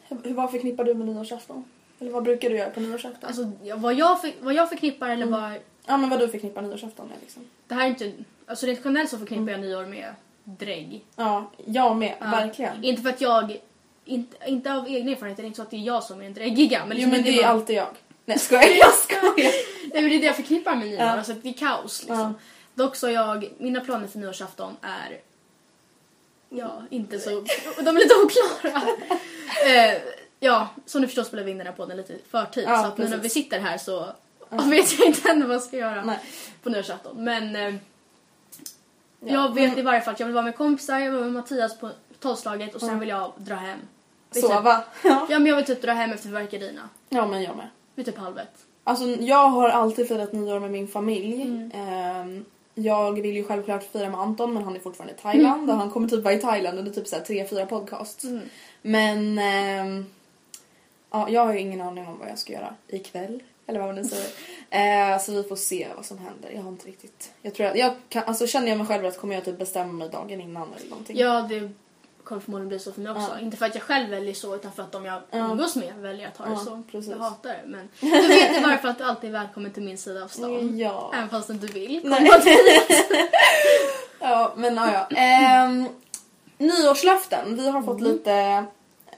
Hur, 0.08 0.34
vad 0.34 0.52
förknippar 0.52 0.84
du 0.84 0.94
med 0.94 1.08
nyårsafton? 1.08 1.64
Eller 2.00 2.12
vad 2.12 2.24
brukar 2.24 2.50
du 2.50 2.58
göra 2.58 2.70
på 2.70 2.80
nyårsafton? 2.80 3.28
Alltså, 3.28 3.52
vad, 3.78 3.94
jag 3.94 4.22
för, 4.22 4.32
vad 4.42 4.54
jag 4.54 4.70
förknippar 4.70 5.10
eller 5.10 5.28
Mm. 5.28 5.42
vad... 5.42 5.52
ja, 5.86 5.98
men 5.98 6.10
vad 6.10 6.20
du 6.20 6.28
förknippar 6.28 6.62
nyårsafton 6.62 7.08
med 7.08 7.18
liksom. 7.22 7.44
Det 7.68 7.76
här 7.76 7.84
är 7.86 7.88
inte... 7.90 8.12
Alltså 8.48 8.66
rent 8.66 8.80
generellt 8.86 9.10
så 9.10 9.18
förknippar 9.18 9.52
jag 9.52 9.62
nyår 9.62 9.86
med 9.86 10.14
drägg. 10.44 11.04
Ja, 11.16 11.52
jag 11.66 11.96
med. 11.98 12.14
Ja. 12.20 12.26
Verkligen. 12.26 12.84
Inte 12.84 13.02
för 13.02 13.10
att 13.10 13.22
jag... 13.22 13.58
Inte, 14.06 14.38
inte 14.50 14.74
av 14.74 14.88
egna 14.90 15.12
erfarenheter, 15.12 15.44
det 15.44 15.46
är 15.46 15.48
inte 15.48 15.58
så 15.58 15.62
att 15.62 15.72
det 15.72 15.78
är 15.78 15.82
jag 15.88 16.04
som 16.04 16.22
är 16.22 16.26
en 16.26 16.34
dräggiga. 16.34 16.80
Men, 16.80 16.88
Jo, 16.90 16.94
liksom 16.96 17.12
men 17.12 17.24
det 17.24 17.40
är 17.40 17.42
man- 17.44 17.52
alltid 17.52 17.76
jag. 17.76 17.88
Nej, 18.26 18.40
skojar. 18.40 18.64
Jag 18.80 18.94
skojar. 18.94 19.52
Det 19.94 20.00
är 20.00 20.10
det 20.20 20.26
jag 20.26 20.36
förknippar 20.36 20.76
med 20.76 20.88
nyår, 20.88 21.00
Ja. 21.02 21.10
alltså 21.10 21.34
det 21.34 21.50
är 21.50 21.54
kaos 21.54 22.00
liksom. 22.04 22.36
Dock 22.74 22.96
så 22.96 23.10
jag, 23.10 23.50
mina 23.58 23.80
planer 23.82 24.08
för 24.08 24.20
nyårsafton 24.20 24.78
är 24.82 25.20
ja, 26.50 26.82
inte 26.90 27.20
så, 27.20 27.30
de 27.78 27.88
är 27.88 27.94
lite 28.00 28.16
oklara. 28.16 28.82
eh, 29.94 30.02
ja, 30.40 30.68
som 30.86 31.02
du 31.02 31.08
förstår 31.08 31.24
spelar 31.24 31.44
vi 31.44 31.52
in 31.52 31.58
den 31.58 31.68
här 31.68 31.74
podden 31.74 31.98
lite 31.98 32.14
i 32.14 32.22
förtid 32.32 32.64
Ja, 32.68 32.82
så 32.82 32.88
att 32.88 32.98
nu 32.98 33.10
när 33.10 33.18
vi 33.18 33.30
sitter 33.30 33.60
här 33.60 33.78
så 33.78 34.08
vet 34.50 35.00
jag 35.00 35.08
inte 35.08 35.30
ännu 35.32 35.46
vad 35.46 35.56
jag 35.56 35.64
ska 35.64 35.78
göra 35.78 36.04
Nej. 36.06 36.20
på 36.64 36.70
nyårsafton. 36.70 37.24
Men 37.24 37.56
eh, 37.56 37.76
Ja. 39.26 39.34
jag 39.34 39.56
vet 39.56 39.78
i 39.78 39.82
varje 39.82 40.02
fall 40.02 40.14
att 40.14 40.20
jag 40.20 40.28
vill 40.28 40.34
vara 40.34 40.46
med 40.46 40.56
kompisar, 40.56 41.00
jag 41.00 41.06
vill 41.06 41.14
vara 41.20 41.24
med 41.24 41.34
Mattias 41.34 41.80
på 41.80 41.90
tolvslaget 42.20 42.76
och 42.76 42.82
sen 42.82 43.00
vill 43.00 43.10
jag 43.10 43.32
dra 43.38 43.56
hem. 43.56 43.80
Typ- 44.32 44.44
Sova. 44.44 44.84
Ja. 45.04 45.28
Ja 45.30 45.40
men 45.40 45.46
jag 45.46 45.56
vill 45.56 45.66
typ 45.66 45.82
dra 45.82 45.92
hem 45.92 46.12
efter 46.12 46.28
fyrverkerierna. 46.28 46.90
ja, 47.10 47.28
men 47.28 47.44
jag 47.44 47.56
med. 47.58 47.68
Vid 47.96 48.06
typ 48.06 48.18
halv 48.18 48.40
ett. 48.40 48.66
Alltså 48.84 49.06
jag 49.06 49.50
har 49.50 49.70
alltid 49.70 50.08
firat 50.08 50.34
nyår 50.34 50.60
med 50.60 50.72
min 50.72 50.88
familj. 50.88 51.42
Mm. 51.42 51.72
Ehm, 51.74 52.46
jag 52.76 53.22
vill 53.22 53.36
ju 53.36 53.44
självklart 53.44 53.84
fira 53.84 54.10
med 54.10 54.20
Anton 54.20 54.54
men 54.54 54.64
han 54.64 54.76
är 54.76 54.80
fortfarande 54.80 55.14
i 55.14 55.18
Thailand 55.22 55.70
och 55.70 55.76
han 55.76 55.92
kommer 55.92 56.08
typ 56.08 56.24
vara 56.24 56.34
i 56.34 56.40
Thailand 56.40 56.80
under 56.80 56.92
typ 56.92 57.08
så 57.08 57.16
här 57.16 57.24
tre, 57.24 57.48
fyra 57.48 57.66
podcasts. 57.66 58.24
Mm. 58.24 58.42
Men 58.82 59.40
ehm, 59.40 60.06
ja, 61.12 61.30
jag 61.30 61.46
har 61.46 61.54
ju 61.54 61.60
ingen 61.60 61.82
aning 61.82 62.08
om 62.08 62.20
vad 62.20 62.30
jag 62.30 62.40
ska 62.40 62.54
göra 62.54 62.76
ikväll. 62.88 63.44
Eller 63.68 63.80
vad 63.80 63.88
man 63.88 63.96
nu 63.96 64.04
säger. 64.04 64.28
Eh, 64.74 65.20
så 65.20 65.32
vi 65.32 65.44
får 65.44 65.56
se 65.56 65.88
vad 65.96 66.06
som 66.06 66.18
händer. 66.18 66.52
Jag 66.56 66.62
har 66.62 66.70
inte 66.70 66.88
riktigt... 66.88 67.32
Jag 67.42 67.54
tror 67.54 67.68
att 67.68 67.78
jag 67.78 67.94
kan, 68.10 68.24
alltså 68.24 68.48
känner 68.48 68.68
jag 68.68 68.78
mig 68.78 68.88
själv 68.88 69.04
rätt 69.04 69.18
kommer 69.18 69.36
jag 69.36 69.46
typ 69.46 69.60
bestämma 69.60 69.94
mig 69.94 70.10
dagen 70.10 70.42
innan 70.42 70.74
eller 70.74 70.90
någonting. 70.90 71.18
Ja, 71.18 71.46
det 71.50 71.72
kommer 72.24 72.42
förmodligen 72.42 72.70
bli 72.70 72.80
så 72.80 72.92
för 72.92 73.02
mig 73.02 73.12
också. 73.12 73.28
Ja. 73.34 73.40
Inte 73.40 73.58
för 73.58 73.66
att 73.66 73.76
jag 73.76 73.84
själv 73.84 74.10
väljer 74.10 74.34
så 74.34 74.56
utan 74.56 74.72
för 74.72 74.84
att 74.84 74.92
de 74.92 75.06
jag 75.06 75.22
Ja. 75.32 75.38
umgås 75.38 75.76
med 75.76 75.94
väljer 75.98 76.28
att 76.28 76.38
ha 76.38 76.46
det 76.46 76.52
Ja, 76.52 76.58
så. 76.58 76.84
precis. 76.92 77.12
Jag 77.12 77.18
hatar 77.18 77.50
det 77.50 77.62
men 77.66 77.90
du 78.00 78.28
vet 78.28 78.58
i 78.58 78.64
varje 78.64 78.78
fall 78.78 78.90
att 78.92 78.98
du 78.98 79.04
alltid 79.04 79.30
är 79.36 79.40
välkommen 79.40 79.72
till 79.72 79.84
min 79.84 79.98
sida 79.98 80.24
av 80.24 80.28
stan. 80.28 80.78
Ja. 80.78 81.12
Även 81.16 81.30
fast 81.30 81.48
du 81.48 81.54
inte 81.54 81.68
vill 81.68 82.02
komma 82.02 82.16
dit. 82.20 82.90
Ja, 84.20 84.54
men 84.56 84.76
ja, 84.76 84.92
ja. 85.10 85.18
Ehm, 85.18 85.88
nyårslöften. 86.58 87.56
Vi 87.56 87.70
har 87.70 87.82
fått 87.82 88.02
lite 88.02 88.34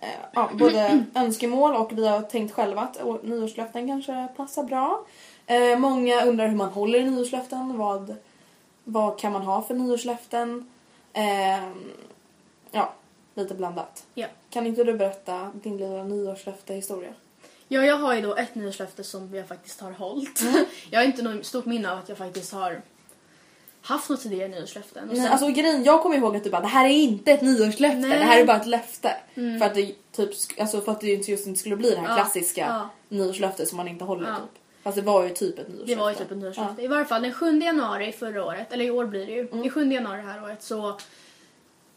eh, 0.01 0.10
ja, 0.34 0.50
både 0.53 1.03
önskemål 1.15 1.75
och 1.75 1.98
vi 1.98 2.08
har 2.08 2.22
tänkt 2.22 2.53
själva 2.53 2.82
att 2.82 3.24
nyårslöften 3.24 3.88
kanske 3.88 4.27
passar 4.38 4.63
bra. 4.63 5.06
Eh, 5.48 5.77
många 5.80 6.25
undrar 6.25 6.48
hur 6.48 6.56
man 6.56 6.70
håller 6.70 7.00
i 7.00 7.03
nyårslöften. 7.03 7.77
Vad, 7.77 8.15
vad 8.84 9.20
kan 9.20 9.32
man 9.32 9.41
ha 9.41 9.62
för 9.62 9.74
nyårslöften? 9.74 10.70
Ehm, 11.13 11.91
ja, 12.75 12.94
lite 13.36 13.53
blandat. 13.53 14.03
Ja. 14.13 14.27
Kan 14.50 14.67
inte 14.67 14.84
du 14.84 14.94
berätta 14.94 15.51
din 15.63 15.77
lilla 15.77 16.03
nyårslöfte-historia? 16.03 17.13
ja, 17.67 17.86
jag 17.86 17.98
har 17.98 18.15
ju 18.15 18.22
då 18.22 18.36
ett 18.36 18.55
nyårslöfte 18.55 19.03
som 19.03 19.36
jag 19.36 19.48
faktiskt 19.48 19.82
har 19.82 19.91
hållit. 19.91 20.41
Mm. 20.41 20.65
Jag 20.91 21.00
har 21.00 21.05
inte 21.05 21.22
något 21.24 21.46
stort 21.46 21.65
minne 21.65 21.91
av 21.91 21.98
att 22.00 22.10
jag 22.10 22.17
faktiskt 22.17 22.53
har 22.53 22.82
haft 23.82 24.10
något 24.10 24.22
tidigare 24.22 24.48
nyårslöften. 24.50 25.03
Och 25.10 25.15
Nej, 25.15 25.24
sen- 25.24 25.32
alltså 25.32 25.48
grejen, 25.48 25.84
jag 25.84 26.01
kommer 26.01 26.17
ihåg 26.17 26.36
att 26.36 26.44
du 26.44 26.50
bara 26.50 26.62
det 26.62 26.67
här 26.67 26.86
är 26.86 26.89
inte 26.89 27.32
ett 27.32 27.41
nyårslöfte, 27.41 27.98
Nej. 27.98 28.05
Mm. 28.12 28.20
det 28.20 28.25
här 28.25 28.39
är 28.39 28.46
bara 28.46 28.58
ett 28.58 28.67
löfte. 28.67 29.15
För, 29.34 29.65
att 29.65 29.75
det, 29.75 29.96
typ, 30.12 30.29
alltså, 30.60 30.82
för 30.82 30.91
att 30.91 31.01
det 31.01 31.13
inte 31.13 31.32
just 31.32 31.48
inte 31.48 31.60
skulle 31.60 31.75
bli 31.75 31.89
det 31.89 31.98
här 31.98 32.10
Ja, 32.10 32.15
klassiska 32.15 32.62
ja. 32.62 32.89
nyårslöftet 33.17 33.67
som 33.67 33.77
man 33.77 33.88
inte 33.88 34.03
håller 34.03 34.27
Ja. 34.29 34.36
typ. 34.36 34.62
Fast 34.84 34.96
det 34.96 35.01
var 35.01 35.24
ju 35.24 35.29
typ 35.29 35.60
ett 35.60 35.67
nyårslöfte. 35.67 35.91
Det 35.94 35.96
var 35.96 36.10
ju 36.10 36.15
typ 36.15 36.32
ett 36.32 36.38
nyårslöfte. 36.38 36.82
I 36.82 36.88
varje 36.88 37.05
fall 37.05 37.22
den 37.22 37.34
7 37.34 37.60
januari 37.60 38.12
förra 38.12 38.46
året, 38.46 38.74
eller 38.74 38.86
i 38.86 38.91
år 38.91 39.05
blir 39.05 39.25
det 39.25 39.32
ju. 39.32 39.48
Mm. 39.48 39.63
I 39.63 39.70
7 39.70 39.91
januari 39.91 40.17
det 40.17 40.27
här 40.27 40.44
året 40.44 40.63
så 40.63 40.98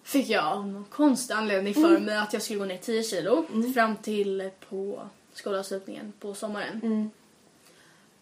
fick 0.08 0.28
jag 0.28 0.44
av 0.44 0.66
någon 0.66 0.84
konstig 0.84 1.34
anledning 1.34 1.74
för 1.74 1.88
Mm. 1.88 2.02
mig 2.04 2.16
att 2.18 2.32
jag 2.32 2.42
skulle 2.42 2.58
gå 2.58 2.64
ner 2.64 2.76
10 2.78 3.02
kilo 3.02 3.44
fram 3.74 3.96
till 3.96 4.50
på 4.68 5.00
skolavslutningen 5.32 6.12
på 6.20 6.34
sommaren. 6.34 6.80
Mm. 6.82 7.10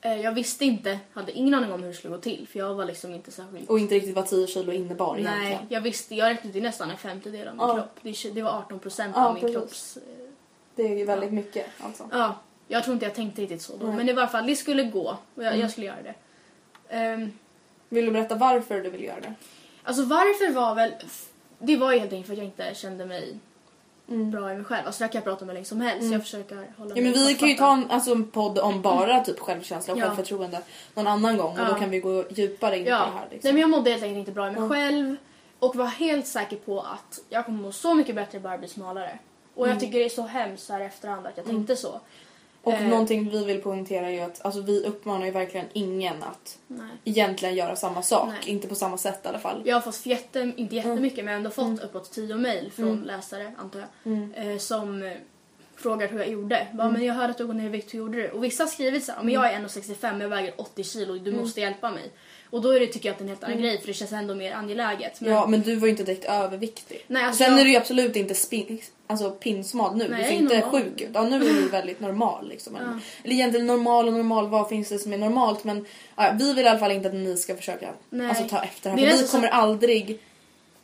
Eh, 0.01 0.21
Jag 0.21 0.33
visste 0.33 0.65
inte, 0.65 0.99
hade 1.13 1.33
ingen 1.33 1.55
aning 1.55 1.73
om 1.73 1.83
hur 1.83 1.89
det 1.89 1.95
skulle 1.95 2.15
gå 2.15 2.21
till 2.21 2.47
för 2.49 2.59
jag 2.59 2.75
var 2.75 2.85
liksom 2.85 3.15
inte 3.15 3.31
särskilt... 3.31 3.71
Och 3.71 3.79
inte 3.79 3.95
riktigt 3.95 4.15
vad 4.17 4.27
10 4.27 4.47
kilo 4.47 4.73
innebar 4.73 5.15
Nej, 5.15 5.25
egentligen. 5.25 5.67
jag 5.69 5.81
visste, 5.81 6.15
jag 6.15 6.29
räknade 6.31 6.53
till 6.53 6.63
nästan 6.63 6.91
en 6.91 6.97
femtedel 6.97 7.49
av 7.49 7.55
min 7.57 7.67
Ja. 7.69 7.75
kropp. 7.75 7.99
Det, 8.03 8.09
är- 8.11 8.31
det 8.35 8.43
var 8.43 8.51
18 8.51 8.79
procent 8.79 9.13
Ja, 9.17 9.27
av 9.27 9.35
min 9.35 9.41
precis. 9.43 9.57
kropps... 9.57 9.97
eh, 9.97 10.03
Det 10.75 10.83
är 10.83 10.97
ju 10.99 11.05
väldigt 11.05 11.33
mycket 11.33 11.67
alltså. 11.81 12.09
Ja, 12.13 12.35
jag 12.69 12.85
tror 12.85 12.95
inte 12.95 13.07
jag 13.07 13.15
tänkte 13.15 13.43
riktigt 13.43 13.63
så 13.63 13.77
då. 13.77 13.87
Nej. 13.87 13.97
Men 13.97 14.09
i 14.09 14.13
varje 14.13 14.29
fall, 14.29 14.47
det 14.47 14.57
skulle 14.57 14.83
gå 14.85 15.17
och 15.35 15.43
jag, 15.45 15.47
Mm. 15.47 15.61
jag 15.61 15.71
skulle 15.71 15.87
göra 15.87 16.03
det. 16.03 16.15
Ehm, 16.89 17.33
Vill 17.89 18.05
du 18.07 18.11
berätta 18.13 18.35
varför 18.35 18.81
du 18.81 18.91
vill 18.91 19.05
göra 19.05 19.21
det? 19.21 19.35
Alltså 19.83 20.03
varför 20.05 20.53
var 20.53 20.75
väl... 20.75 20.93
Det 21.59 21.77
var 21.77 21.93
ju 21.93 21.99
helt 21.99 22.13
enkelt 22.13 22.27
för 22.27 22.33
att 22.33 22.39
jag 22.39 22.47
inte 22.47 22.75
kände 22.75 23.07
mig 23.07 23.39
bra 24.07 24.53
i 24.53 24.57
mig 24.57 24.65
själv. 24.65 24.87
Alltså 24.87 24.99
det 24.99 25.05
här 25.05 25.13
kan 25.13 25.19
jag 25.19 25.25
prata 25.25 25.45
om 25.45 25.49
hur 25.49 25.55
länge 25.55 25.67
som 25.67 25.81
helst. 25.81 26.13
Jag 26.13 26.23
försöker 26.23 26.55
hålla 26.79 26.95
Mm. 26.95 27.05
Ja, 27.07 27.11
men 27.19 27.27
vi 27.27 27.35
kan 27.35 27.49
ju 27.49 27.55
ta 27.55 27.73
en, 27.73 27.91
alltså, 27.91 28.13
en 28.13 28.25
podd 28.31 28.59
om 28.59 28.83
bara 28.83 29.21
typ 29.25 29.39
självkänsla 29.39 29.93
och 29.95 30.01
Ja. 30.01 30.05
självförtroende 30.07 30.61
någon 30.95 31.07
annan 31.07 31.37
gång 31.37 31.51
och 31.51 31.67
då 31.67 31.73
Ja. 31.73 31.79
kan 31.79 31.91
vi 31.91 32.01
gå 32.01 32.25
djupare 32.31 32.79
in 32.79 32.85
på 32.85 32.91
det 32.91 32.97
Ja, 32.97 32.99
här. 32.99 33.13
nej, 33.15 33.29
Liksom. 33.31 33.51
men 33.53 33.61
jag 33.61 33.71
mådde 33.71 33.91
helt 33.91 34.03
enkelt 34.03 34.19
inte 34.19 34.33
bra 34.33 34.49
i 34.49 34.51
mig 34.51 34.69
själv 34.69 35.17
och 35.59 35.77
var 35.77 35.87
helt 35.87 36.27
säker 36.27 36.57
på 36.57 36.81
att 36.81 37.19
jag 37.29 37.45
kommer 37.47 37.63
må 37.63 37.73
så 37.73 37.95
mycket 37.95 38.15
bättre 38.15 38.41
bara 38.41 38.59
blir 38.59 38.69
smalare. 38.69 39.19
Och 39.55 39.65
Mm. 39.67 39.75
jag 39.77 39.81
tycker 39.81 39.99
det 39.99 40.05
är 40.05 40.09
så 40.09 40.23
hemskt 40.23 40.71
här 40.71 40.81
efterhand 40.81 41.27
att 41.27 41.37
jag 41.37 41.47
tänkte 41.47 41.77
så. 41.77 42.01
Och 42.67 42.73
Eh. 42.73 42.89
någonting 42.89 43.31
vi 43.31 43.45
vill 43.45 43.61
poängtera 43.63 44.07
är 44.07 44.11
ju 44.13 44.21
att 44.21 44.45
alltså, 44.45 44.61
vi 44.61 44.85
uppmanar 44.85 45.27
ju 45.27 45.31
verkligen 45.33 45.67
ingen 45.73 46.23
att 46.23 46.59
Nej. 46.67 46.87
egentligen 47.05 47.55
göra 47.55 47.77
samma 47.77 48.03
sak. 48.03 48.29
Nej. 48.29 48.39
Inte 48.51 48.69
på 48.69 48.75
samma 48.75 48.99
sätt 48.99 49.21
i 49.25 49.29
alla 49.29 49.39
fall. 49.39 49.63
Jag 49.65 49.77
har 49.77 49.81
fått 49.81 50.07
jätte, 50.07 50.53
inte 50.57 50.77
jättemycket 50.77 51.25
men 51.25 51.27
jag 51.27 51.41
har 51.41 51.47
ändå 51.47 51.63
Mm. 51.63 51.77
fått 51.77 51.85
uppåt 51.85 52.13
10 52.13 52.37
mejl 52.37 52.73
från 52.73 53.03
läsare 53.03 53.53
antar 53.59 53.85
jag. 54.03 54.53
Eh, 54.53 54.59
som 54.59 55.03
eh, 55.03 55.13
frågar 55.77 56.09
hur 56.09 56.19
jag 56.19 56.29
gjorde. 56.29 56.57
Mm. 56.57 56.77
Bara, 56.77 56.91
men 56.91 57.05
jag 57.05 57.15
hörde 57.15 57.31
att 57.31 57.39
du 57.39 57.47
går 57.47 57.55
ner 57.55 57.67
i 57.67 57.69
vikt, 57.69 57.95
hur 57.95 57.99
gjorde 57.99 58.19
du? 58.23 58.29
Och 58.29 58.45
vissa 58.45 58.63
har 58.63 58.69
skrivit 58.69 59.05
så 59.05 59.13
här, 59.13 59.23
men 59.23 59.35
jag 59.35 59.53
är 59.53 59.61
1,65 59.61 60.21
jag 60.23 60.29
väger 60.29 60.55
80 60.61 60.85
kilo, 60.85 61.15
du 61.15 61.31
Mm. 61.31 61.43
måste 61.43 61.61
hjälpa 61.61 61.91
mig. 61.91 62.11
Och 62.57 62.63
då 62.63 62.71
är 62.71 62.81
det, 62.81 62.87
tycker 62.87 63.09
jag 63.09 63.13
att 63.15 63.19
det 63.19 63.23
är 63.23 63.27
en 63.27 63.29
helt 63.29 63.45
annan 63.45 63.59
grej 63.59 63.81
för 63.81 63.87
det 63.87 63.93
känns 63.95 64.13
ändå 64.13 64.35
mer 64.35 64.53
angeläget. 64.53 65.21
Men, 65.21 65.33
Ja 65.33 65.47
men 65.47 65.61
du 65.63 65.77
var 65.77 65.87
ju 65.87 65.91
inte 65.91 66.03
direkt 66.05 66.25
överviktig. 66.25 67.05
Nej, 67.07 67.25
alltså 67.25 67.45
Sen 67.45 67.53
jag- 67.53 67.61
är 67.61 67.65
du 67.65 67.71
ju 67.71 67.77
absolut 67.77 68.17
inte 68.17 68.35
spin, 68.35 68.79
alltså 69.07 69.31
pinsmal 69.31 69.97
nu. 69.97 70.09
Nej, 70.09 70.23
du 70.23 70.29
ser 70.29 70.33
inte 70.43 70.59
normal. 70.61 70.71
sjuk 70.83 71.01
ut. 71.01 71.09
Ja, 71.15 71.23
nu 71.23 71.37
är 71.37 71.41
du 71.41 71.69
väldigt 71.73 72.01
normal. 72.01 72.49
Liksom. 72.49 72.77
Eller, 72.77 72.99
eller 73.25 73.35
egentligen 73.35 73.67
normal 73.67 74.07
och 74.07 74.13
normal, 74.13 74.49
vad 74.49 74.69
finns 74.69 74.89
det 74.89 74.99
som 74.99 75.13
är 75.13 75.19
normalt? 75.19 75.65
Men 75.65 75.87
ja, 76.17 76.33
vi 76.39 76.53
vill 76.55 76.65
i 76.65 76.69
alla 76.69 76.79
fall 76.79 76.93
inte 76.93 77.09
att 77.09 77.15
ni 77.15 77.37
ska 77.37 77.57
försöka 77.57 77.89
Nej. 78.11 78.29
alltså, 78.29 78.49
ta 78.49 78.63
efter 78.63 78.91
här. 78.91 78.99
är 78.99 79.11
För 79.11 79.23
vi 79.23 79.29
kommer 79.29 79.49
så- 79.49 79.55
aldrig, 79.55 80.19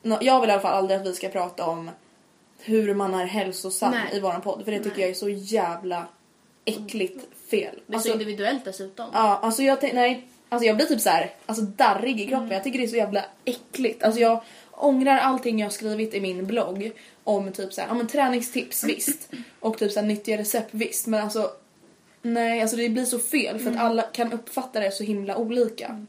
jag 0.03 0.41
vill 0.41 0.51
i 0.51 0.53
alla 0.53 0.61
fall 0.63 0.73
aldrig 0.79 1.01
att 1.01 1.07
vi 1.07 1.13
ska 1.15 1.29
prata 1.29 1.67
om 1.67 1.91
hur 2.61 2.95
man 2.95 3.15
är 3.15 3.25
hälsosam 3.27 3.91
Nej. 3.91 4.17
i 4.17 4.21
våran 4.21 4.41
podd. 4.41 4.65
För 4.65 4.73
det 4.73 4.79
tycker 4.79 4.91
Nej. 4.97 5.01
jag 5.01 5.11
är 5.11 5.15
så 5.15 5.29
jävla 5.29 6.07
äckligt 6.65 7.25
fel. 7.51 7.75
det 7.87 7.93
är 7.93 7.95
Alltså, 7.95 8.09
så 8.09 8.13
individuellt 8.13 8.65
dessutom. 8.65 9.11
Ja, 9.13 9.39
alltså 9.43 9.63
jag, 9.63 9.79
nej, 9.95 10.29
alltså 10.53 10.67
jag 10.67 10.77
blir 10.77 10.87
typ 10.87 11.01
så 11.01 11.11
här, 11.11 11.31
alltså 11.47 11.65
darrig 11.65 12.21
i 12.21 12.27
kroppen. 12.27 12.51
Jag 12.51 12.65
tycker 12.65 12.79
det 12.79 12.85
är 12.85 12.89
så 12.89 12.97
jävla 12.97 13.25
äckligt. 13.45 14.03
Alltså 14.03 14.21
jag 14.21 14.43
ångrar 14.71 15.19
allting 15.19 15.59
jag 15.61 15.73
skrivit 15.73 16.15
i 16.15 16.21
min 16.21 16.47
blogg 16.47 16.93
om 17.25 17.53
typ 17.53 17.73
så 17.73 17.81
här, 17.81 17.89
ja 17.89 17.95
men 17.95 18.07
träningstips 18.09 18.85
visst 18.89 19.31
och 19.61 19.79
typ 19.79 19.93
så 19.93 20.01
här 20.01 20.07
nyttiga 20.07 20.39
recept 20.39 20.69
visst 20.71 21.07
men 21.07 21.23
alltså 21.23 21.51
nej, 22.23 22.61
alltså 22.63 22.77
det 22.77 22.89
blir 22.89 23.05
så 23.05 23.19
fel 23.19 23.59
för 23.59 23.71
att 23.71 23.77
alla 23.77 24.03
kan 24.03 24.33
uppfatta 24.33 24.81
det 24.81 24.91
så 24.91 25.05
himla 25.05 25.37
olika. 25.37 26.07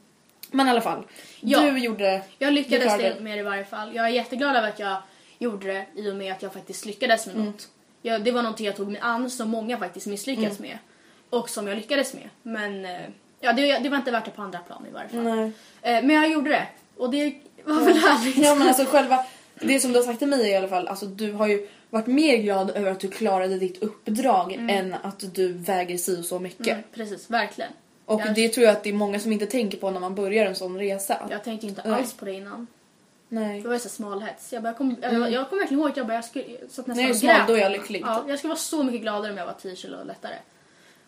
Men 0.51 0.67
i 0.67 0.69
alla 0.69 0.81
fall, 0.81 1.03
Ja. 1.39 1.61
du 1.61 1.77
gjorde... 1.79 2.21
Jag 2.39 2.53
lyckades 2.53 2.97
det 2.97 3.19
med 3.19 3.37
det 3.37 3.39
i 3.39 3.43
varje 3.43 3.65
fall. 3.65 3.95
Jag 3.95 4.05
är 4.05 4.09
jätteglad 4.09 4.55
över 4.55 4.69
att 4.69 4.79
jag 4.79 4.97
gjorde 5.39 5.67
det 5.67 5.85
i 5.95 6.11
och 6.11 6.15
med 6.15 6.31
att 6.33 6.41
jag 6.41 6.53
faktiskt 6.53 6.85
lyckades 6.85 7.25
med 7.25 7.35
Mm. 7.35 7.47
något. 7.47 7.67
Jag, 8.01 8.23
det 8.23 8.31
var 8.31 8.41
någonting 8.41 8.65
jag 8.65 8.75
tog 8.75 8.91
mig 8.91 9.01
an 9.01 9.29
som 9.29 9.49
många 9.49 9.77
faktiskt 9.77 10.07
misslyckades 10.07 10.59
Mm. 10.59 10.69
med. 10.71 10.77
Och 11.29 11.49
som 11.49 11.67
jag 11.67 11.75
lyckades 11.77 12.13
med. 12.13 12.29
Men 12.43 12.85
eh, 12.85 13.01
ja, 13.43 13.53
det, 13.53 13.79
det 13.79 13.89
var 13.89 13.97
inte 13.97 14.11
värt 14.11 14.25
det 14.25 14.31
på 14.31 14.41
andra 14.41 14.59
plan 14.59 14.85
i 14.89 14.93
varje 14.93 15.09
fall. 15.09 15.23
Nej. 15.23 15.51
Eh, 15.81 16.03
men 16.03 16.09
jag 16.09 16.29
gjorde 16.31 16.49
det. 16.49 16.67
Och 16.97 17.09
det 17.11 17.33
var 17.63 17.81
väl 17.85 17.97
härligt. 17.97 18.37
Ja 18.37 18.55
men 18.55 18.67
alltså 18.67 18.85
själva, 18.85 19.25
det 19.55 19.79
som 19.79 19.91
du 19.91 19.99
har 19.99 20.03
sagt 20.05 20.19
till 20.19 20.27
mig 20.27 20.49
i 20.49 20.55
alla 20.55 20.67
fall, 20.67 20.87
alltså 20.87 21.05
du 21.05 21.31
har 21.33 21.47
ju 21.47 21.67
varit 21.89 22.07
mer 22.07 22.37
glad 22.37 22.69
över 22.69 22.91
att 22.91 22.99
du 22.99 23.07
klarade 23.07 23.57
ditt 23.57 23.83
uppdrag 23.83 24.53
än 24.69 24.95
att 25.01 25.35
du 25.35 25.53
väger 25.53 25.97
si 25.97 26.19
och 26.21 26.25
så 26.25 26.39
mycket. 26.39 26.67
Mm, 26.67 26.83
precis, 26.93 27.29
verkligen. 27.29 27.71
Och 28.05 28.21
Jag- 28.21 28.35
det 28.35 28.49
tror 28.49 28.65
jag 28.65 28.71
att 28.75 28.83
det 28.83 28.89
är 28.89 28.93
många 28.93 29.19
som 29.19 29.31
inte 29.31 29.45
tänker 29.45 29.77
på 29.77 29.91
när 29.91 29.99
man 29.99 30.15
börjar 30.15 30.45
en 30.45 30.55
sån 30.55 30.77
resa. 30.79 31.27
Jag 31.29 31.43
tänkte 31.43 31.67
inte 31.67 31.81
Nej. 31.85 31.93
alls 31.99 32.13
på 32.13 32.25
det 32.25 32.33
innan. 32.33 32.67
Nej. 33.29 33.61
Det 33.61 33.67
var 33.67 33.73
ju 33.75 33.79
så 33.79 33.89
smalhets. 33.89 34.53
Jag, 34.53 34.63
bara, 34.63 34.69
jag, 34.69 34.77
kom, 34.77 34.95
jag, 35.01 35.31
jag 35.31 35.49
kom 35.49 35.57
verkligen 35.59 35.81
ihåg 35.81 35.89
att 35.91 35.97
jag 35.97 36.07
bara, 36.07 36.13
jag 36.15 36.25
skulle, 36.25 36.45
satt 36.69 36.87
nästan 36.87 36.95
När 36.95 37.01
jag 37.01 37.09
är 37.09 37.13
och 37.13 37.17
smal, 37.17 37.35
grät. 37.35 37.47
då 37.47 37.53
är 37.53 37.59
jag 37.59 37.71
lycklig, 37.71 38.01
Ja, 38.05 38.23
jag 38.27 38.37
skulle 38.39 38.49
vara 38.49 38.59
så 38.59 38.83
mycket 38.83 39.01
gladare 39.01 39.31
om 39.31 39.37
jag 39.37 39.45
var 39.45 39.53
10 39.61 39.75
kilo 39.75 40.03
lättare. 40.03 40.33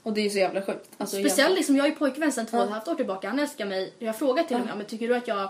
Och 0.06 0.14
det 0.14 0.26
är 0.26 0.30
så 0.30 0.38
jävla 0.38 0.62
sjukt. 0.62 0.90
Alltså, 0.98 1.20
Speciellt 1.20 1.56
liksom, 1.56 1.76
jag 1.76 1.86
är 1.86 1.90
ju 1.90 1.96
pojkvän 1.96 2.32
sedan 2.32 2.46
två 2.46 2.58
och 2.58 2.64
ett 2.64 2.70
halvt 2.70 2.88
år 2.88 2.96
tillbaka. 2.96 3.30
Han 3.30 3.40
älskar 3.40 3.66
mig. 3.66 3.94
Jag 4.00 4.08
har 4.08 4.14
frågat 4.14 4.48
till 4.48 4.58
honom, 4.58 4.78
men 4.78 4.88
tycker 4.88 5.08
du 5.08 5.16
att 5.16 5.28
jag 5.28 5.50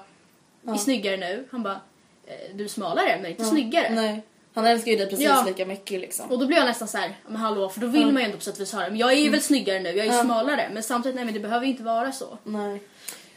är 0.68 0.76
snyggare 0.76 1.18
nu? 1.18 1.48
Han 1.52 1.64
bara, 1.64 1.80
"Eh, 2.28 2.56
du 2.56 2.64
är 2.64 2.68
smalare 2.68 3.20
men 3.22 3.32
inte 3.32 3.46
snyggare. 3.46 3.90
Nej. 3.96 4.22
Han 4.54 4.66
älskar 4.66 4.92
ju 4.92 4.98
dig 4.98 5.10
precis 5.10 5.26
Ja. 5.26 5.44
lika 5.48 5.66
mycket 5.66 6.02
liksom. 6.02 6.32
Och 6.32 6.40
då 6.40 6.46
blir 6.48 6.58
jag 6.58 6.66
nästan 6.66 6.88
så 6.88 6.98
här, 6.98 7.08
"Ja, 7.08 7.14
men 7.28 7.36
hallå, 7.36 7.70
för 7.70 7.82
då 7.82 7.88
vill 7.88 8.06
man 8.06 8.16
ju 8.16 8.22
ändå 8.24 8.38
på 8.38 8.44
sätt 8.44 8.54
och 8.56 8.62
vis 8.62 8.74
höra, 8.74 8.90
men 8.90 8.98
jag 8.98 9.12
är 9.14 9.18
ju 9.18 9.30
väl 9.30 9.42
snyggare 9.42 9.80
nu, 9.80 9.90
jag 9.90 10.08
är 10.08 10.14
ju 10.14 10.20
smalare. 10.24 10.70
Men 10.74 10.84
samtidigt, 10.84 11.16
nej 11.16 11.26
men 11.26 11.34
det 11.34 11.40
behöver 11.40 11.66
ju 11.66 11.72
inte 11.72 11.84
vara 11.84 12.12
så. 12.12 12.38
Nej. 12.44 12.82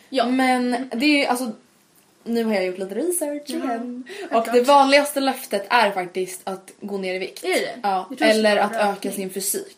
Ja. 0.09 0.27
Men 0.27 0.91
det 0.95 1.07
är 1.07 1.19
ju 1.19 1.25
alltså... 1.27 1.51
Nu 2.25 2.45
har 2.45 2.55
jag 2.55 2.65
gjort 2.67 2.79
lite 2.79 2.95
research 2.95 3.51
igen. 3.51 4.05
Och 4.33 4.47
det 4.53 4.61
vanligaste 4.61 5.21
löftet 5.21 5.67
är 5.71 5.91
faktiskt 5.91 6.41
att 6.45 6.71
gå 6.81 6.99
ner 6.99 7.15
i 7.15 7.19
vikt. 7.19 7.45
Är 7.45 7.49
det? 7.61 7.79
Ja, 7.83 8.11
eller 8.21 8.57
att 8.57 8.73
öka 8.73 9.11
sin 9.13 9.31
fysik. 9.31 9.78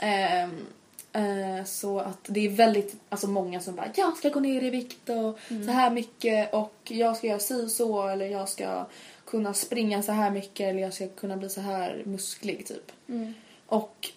Ehm, 0.00 0.66
eh, 1.12 1.64
så 1.64 1.98
att 2.00 2.18
det 2.22 2.40
är 2.46 2.48
väldigt, 2.50 2.94
alltså 3.08 3.26
många 3.28 3.60
som 3.60 3.74
bara 3.76 3.88
jag 3.94 4.16
ska 4.16 4.28
gå 4.28 4.40
ner 4.40 4.62
i 4.62 4.70
vikt 4.70 5.08
och 5.08 5.38
Mm. 5.50 5.66
så 5.66 5.72
här 5.72 5.90
mycket 5.90 6.54
och 6.54 6.74
jag 6.84 7.16
ska 7.16 7.26
göra 7.26 7.38
si 7.38 7.68
så 7.68 8.08
eller 8.08 8.26
jag 8.26 8.48
ska 8.48 8.86
kunna 9.24 9.54
springa 9.54 10.02
så 10.02 10.12
här 10.12 10.30
mycket 10.30 10.68
eller 10.68 10.80
jag 10.82 10.94
ska 10.94 11.08
kunna 11.08 11.36
bli 11.36 11.48
så 11.48 11.60
här 11.60 12.02
musklig 12.04 12.66
typ. 12.66 12.92
Mm. 13.08 13.34
Och 13.66 14.08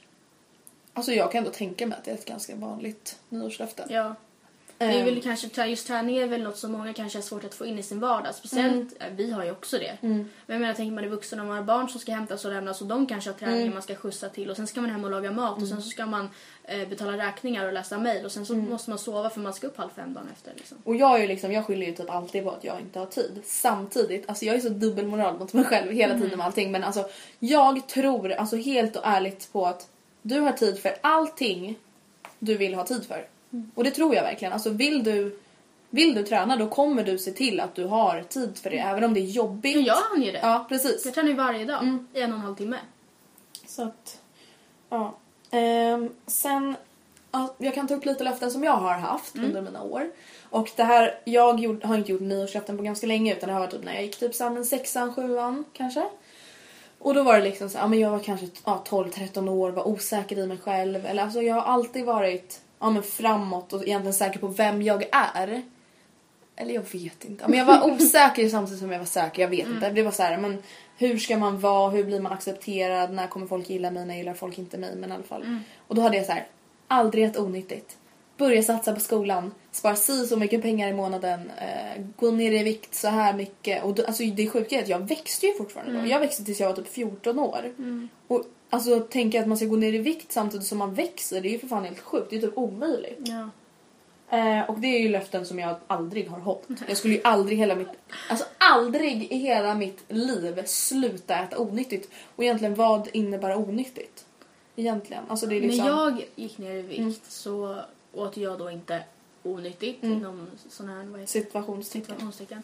alltså 0.93 1.13
jag 1.13 1.31
kan 1.31 1.39
ändå 1.39 1.51
tänka 1.51 1.87
mig 1.87 1.97
att 1.97 2.03
det 2.03 2.11
är 2.11 2.15
ett 2.15 2.25
ganska 2.25 2.55
vanligt 2.55 3.19
nyårslöfte. 3.29 3.85
Ja. 3.89 4.15
Det 4.77 4.85
är 4.85 5.05
väl 5.05 5.21
kanske, 5.21 5.65
just 5.65 5.87
träning 5.87 6.17
är 6.17 6.27
väl 6.27 6.43
något 6.43 6.57
som 6.57 6.71
många 6.71 6.93
kanske 6.93 7.17
har 7.17 7.23
svårt 7.23 7.43
att 7.43 7.53
få 7.55 7.65
in 7.65 7.79
i 7.79 7.83
sin 7.83 7.99
vardag. 7.99 8.35
Speciellt, 8.35 8.73
Mm. 8.73 8.87
eh, 8.99 9.07
vi 9.17 9.31
har 9.31 9.45
ju 9.45 9.51
också 9.51 9.77
det. 9.77 9.97
Men 10.01 10.29
jag 10.47 10.61
menar, 10.61 10.73
tänker 10.73 10.91
man 10.95 11.03
är 11.03 11.07
vuxen 11.07 11.39
och 11.39 11.45
man 11.45 11.57
har 11.57 11.63
barn 11.63 11.89
som 11.89 11.99
ska 12.01 12.11
hämtas 12.11 12.45
och 12.45 12.51
lämnas 12.51 12.81
och 12.81 12.87
de 12.87 13.07
kanske 13.07 13.29
har 13.29 13.37
träning 13.37 13.61
Mm. 13.61 13.73
man 13.73 13.81
ska 13.83 13.95
skjutsa 13.95 14.29
till 14.29 14.49
och 14.49 14.55
sen 14.55 14.67
ska 14.67 14.81
man 14.81 14.89
hem 14.89 15.03
och 15.03 15.11
laga 15.11 15.31
mat 15.31 15.61
och 15.61 15.67
sen 15.67 15.81
så 15.81 15.89
ska 15.89 16.05
man 16.05 16.29
eh, 16.63 16.87
betala 16.87 17.17
räkningar 17.27 17.65
och 17.67 17.73
läsa 17.73 17.97
mejl 17.97 18.25
och 18.25 18.31
sen 18.31 18.45
så 18.45 18.53
Mm. 18.53 18.69
måste 18.69 18.89
man 18.89 18.99
sova 18.99 19.29
för 19.29 19.39
man 19.39 19.53
ska 19.53 19.67
upp 19.67 19.77
halv 19.77 19.89
fem 19.95 20.13
dagen 20.13 20.29
efter. 20.33 20.51
Liksom. 20.55 20.77
Och 20.83 20.95
jag 20.95 21.23
är 21.23 21.27
liksom, 21.27 21.51
jag 21.51 21.65
skyller 21.65 21.85
ju 21.85 21.95
typ 21.95 22.09
alltid 22.09 22.43
på 22.43 22.51
att 22.51 22.63
jag 22.63 22.79
inte 22.79 22.99
har 22.99 23.05
tid. 23.05 23.41
Samtidigt, 23.45 24.29
alltså 24.29 24.45
jag 24.45 24.55
är 24.55 24.59
så 24.59 24.69
dubbelmoral 24.69 25.37
mot 25.39 25.53
mig 25.53 25.63
själv 25.65 25.91
hela 25.91 26.13
tiden 26.19 26.37
med 26.37 26.45
allting. 26.47 26.71
Men 26.71 26.83
alltså 26.83 27.09
jag 27.39 27.87
tror 27.87 28.31
alltså 28.31 28.55
helt 28.55 28.95
och 28.95 29.01
ärligt 29.05 29.49
på 29.51 29.65
att 29.65 29.87
du 30.21 30.39
har 30.39 30.51
tid 30.51 30.79
för 30.79 30.95
allting 31.01 31.75
du 32.39 32.57
vill 32.57 32.75
ha 32.75 32.85
tid 32.85 33.03
för. 33.07 33.25
Och 33.75 33.83
det 33.83 33.91
tror 33.91 34.15
jag 34.15 34.23
verkligen. 34.23 34.53
Alltså 34.53 34.69
vill 34.69 35.03
du, 35.03 35.39
vill 35.89 36.15
du 36.15 36.23
träna 36.23 36.55
då 36.57 36.67
kommer 36.67 37.03
du 37.03 37.17
se 37.17 37.31
till 37.31 37.59
att 37.59 37.75
du 37.75 37.85
har 37.85 38.23
tid 38.29 38.57
för 38.57 38.69
det. 38.69 38.77
Även 38.79 39.03
om 39.03 39.13
det 39.13 39.19
är 39.19 39.25
jobbigt. 39.25 39.75
Men 39.75 39.85
jag 39.85 39.95
hann 39.95 40.21
ju 40.23 40.31
det. 40.31 40.39
Ja, 40.41 40.65
precis. 40.69 41.05
Jag 41.05 41.13
tränar 41.13 41.29
ju 41.29 41.35
varje 41.35 41.65
dag 41.65 41.81
Mm. 41.83 42.07
i 42.13 42.21
en 42.21 42.31
och 42.31 42.37
en 42.37 42.43
halv 42.45 42.55
timme. 42.55 42.77
Så 43.67 43.83
att, 43.83 44.19
ja. 44.89 45.15
Ehm, 45.51 46.09
sen, 46.27 46.75
ja, 47.31 47.53
jag 47.57 47.73
kan 47.75 47.87
ta 47.87 47.95
upp 47.95 48.05
lite 48.05 48.23
löften 48.23 48.51
som 48.51 48.63
jag 48.63 48.71
har 48.77 48.97
haft 48.97 49.35
Mm. 49.35 49.47
under 49.47 49.61
mina 49.61 49.81
år. 49.83 50.11
Och 50.49 50.71
det 50.75 50.83
här, 50.83 51.19
jag 51.23 51.59
gjort, 51.59 51.83
har 51.83 51.95
inte 51.97 52.11
gjort 52.11 52.21
nyårslöften 52.21 52.77
på 52.77 52.83
ganska 52.83 53.07
länge 53.07 53.33
utan 53.35 53.47
det 53.47 53.53
har 53.53 53.59
varit 53.59 53.71
typ 53.71 53.83
när 53.83 53.93
jag 53.93 54.03
gick 54.03 54.19
typ 54.19 54.35
samman 54.35 54.65
sexan, 54.65 55.13
sjuan 55.15 55.65
kanske. 55.73 56.05
Och 56.99 57.13
då 57.13 57.23
var 57.23 57.37
det 57.37 57.43
liksom 57.43 57.69
så, 57.69 57.77
ja 57.77 57.87
men 57.87 57.99
jag 57.99 58.11
var 58.11 58.19
kanske 58.19 58.47
ja, 58.65 58.83
12-13 58.89 59.49
år, 59.49 59.71
var 59.71 59.87
osäker 59.87 60.37
i 60.39 60.47
mig 60.47 60.57
själv. 60.57 61.05
Eller 61.05 61.23
alltså 61.23 61.41
jag 61.41 61.55
har 61.55 61.61
alltid 61.61 62.05
varit 62.05 62.61
ja, 62.85 62.89
men 62.89 63.03
framåt 63.03 63.73
och 63.73 63.83
egentligen 63.83 64.13
säker 64.13 64.39
på 64.39 64.47
vem 64.47 64.81
jag 64.81 65.03
är. 65.11 65.61
Eller 66.55 66.73
jag 66.73 66.81
vet 66.91 67.25
inte. 67.25 67.47
Men 67.47 67.59
jag 67.59 67.65
var 67.65 67.91
osäker 67.91 68.49
samtidigt 68.49 68.79
som 68.79 68.91
jag 68.91 68.99
var 68.99 69.05
säker. 69.05 69.41
Jag 69.41 69.49
vet 69.49 69.67
inte. 69.67 69.89
Det 69.89 70.03
var 70.03 70.11
så 70.11 70.23
här, 70.23 70.37
men 70.37 70.63
hur 70.97 71.17
ska 71.17 71.37
man 71.37 71.59
vara? 71.59 71.89
Hur 71.89 72.03
blir 72.03 72.19
man 72.19 72.31
accepterad? 72.31 73.13
När 73.13 73.27
kommer 73.27 73.47
folk 73.47 73.69
gilla 73.69 73.91
mig? 73.91 74.05
När 74.05 74.15
gillar 74.15 74.33
folk 74.33 74.57
inte 74.57 74.77
mig? 74.77 74.95
Men 74.95 75.11
i 75.11 75.13
alla 75.13 75.23
fall. 75.23 75.59
Och 75.87 75.95
då 75.95 76.01
hade 76.01 76.17
jag 76.17 76.25
så 76.25 76.31
här, 76.31 76.47
aldrig 76.87 77.23
ett 77.23 77.37
onyttigt. 77.37 77.97
Börja 78.37 78.63
satsa 78.63 78.93
på 78.93 78.99
skolan. 78.99 79.51
Spara 79.71 79.95
si 79.95 80.27
så 80.27 80.37
mycket 80.37 80.61
pengar 80.61 80.89
i 80.89 80.93
månaden. 80.93 81.51
Eh, 81.57 82.03
gå 82.15 82.31
ner 82.31 82.51
i 82.51 82.63
vikt 82.63 82.95
så 82.95 83.07
här 83.07 83.33
mycket. 83.33 83.83
Och 83.83 83.95
då, 83.95 84.05
alltså 84.05 84.23
det 84.23 84.47
sjuka 84.47 84.75
är 84.75 84.81
att 84.81 84.89
jag 84.89 85.07
växte 85.07 85.45
ju 85.45 85.53
fortfarande 85.53 86.01
då. 86.01 86.07
Jag 86.07 86.19
växte 86.19 86.43
tills 86.43 86.59
jag 86.59 86.67
var 86.67 86.75
typ 86.75 86.87
14 86.87 87.39
år. 87.39 87.71
Och 88.27 88.43
alltså 88.69 88.99
tänka 88.99 89.41
att 89.41 89.47
man 89.47 89.57
ska 89.57 89.65
gå 89.65 89.75
ner 89.75 89.93
i 89.93 89.97
vikt 89.97 90.31
samtidigt 90.31 90.67
som 90.67 90.77
man 90.77 90.93
växer. 90.93 91.41
Det 91.41 91.47
är 91.47 91.51
ju 91.51 91.59
för 91.59 91.67
fan 91.67 91.83
helt 91.83 91.99
sjukt. 91.99 92.29
Det 92.29 92.35
är 92.35 92.41
typ 92.41 92.57
omöjligt. 92.57 93.19
Ja. 93.19 93.49
Eh, 94.37 94.69
och 94.69 94.79
det 94.79 94.87
är 94.87 94.99
ju 94.99 95.09
löften 95.09 95.45
som 95.45 95.59
jag 95.59 95.75
aldrig 95.87 96.29
har 96.29 96.39
hållit. 96.39 96.67
Jag 96.87 96.97
skulle 96.97 97.13
ju 97.13 97.21
aldrig 97.23 97.57
hela 97.57 97.75
mitt, 97.75 97.87
alltså 98.29 98.45
aldrig 98.57 99.31
i 99.31 99.37
hela 99.37 99.75
mitt 99.75 100.03
liv 100.07 100.63
sluta 100.65 101.35
äta 101.39 101.59
onyttigt. 101.59 102.09
Och 102.35 102.43
egentligen 102.43 102.75
vad 102.75 103.09
innebär 103.13 103.55
onyttigt? 103.55 104.25
Egentligen. 104.75 105.23
Alltså 105.27 105.45
det 105.45 105.55
är 105.55 105.61
liksom... 105.61 105.85
När 105.85 105.91
jag 105.91 106.25
gick 106.35 106.57
ner 106.57 106.75
i 106.75 106.81
vikt 106.81 106.99
Mm. 106.99 107.13
så 107.27 107.81
åt 108.13 108.37
jag 108.37 108.59
då 108.59 108.71
inte 108.71 109.03
onyttigt 109.43 110.03
inom 110.03 110.47
sån 110.69 110.89
här, 110.89 111.03
vad? 111.03 111.29
Situationstecken. 111.29 112.05
situationstecken. 112.05 112.63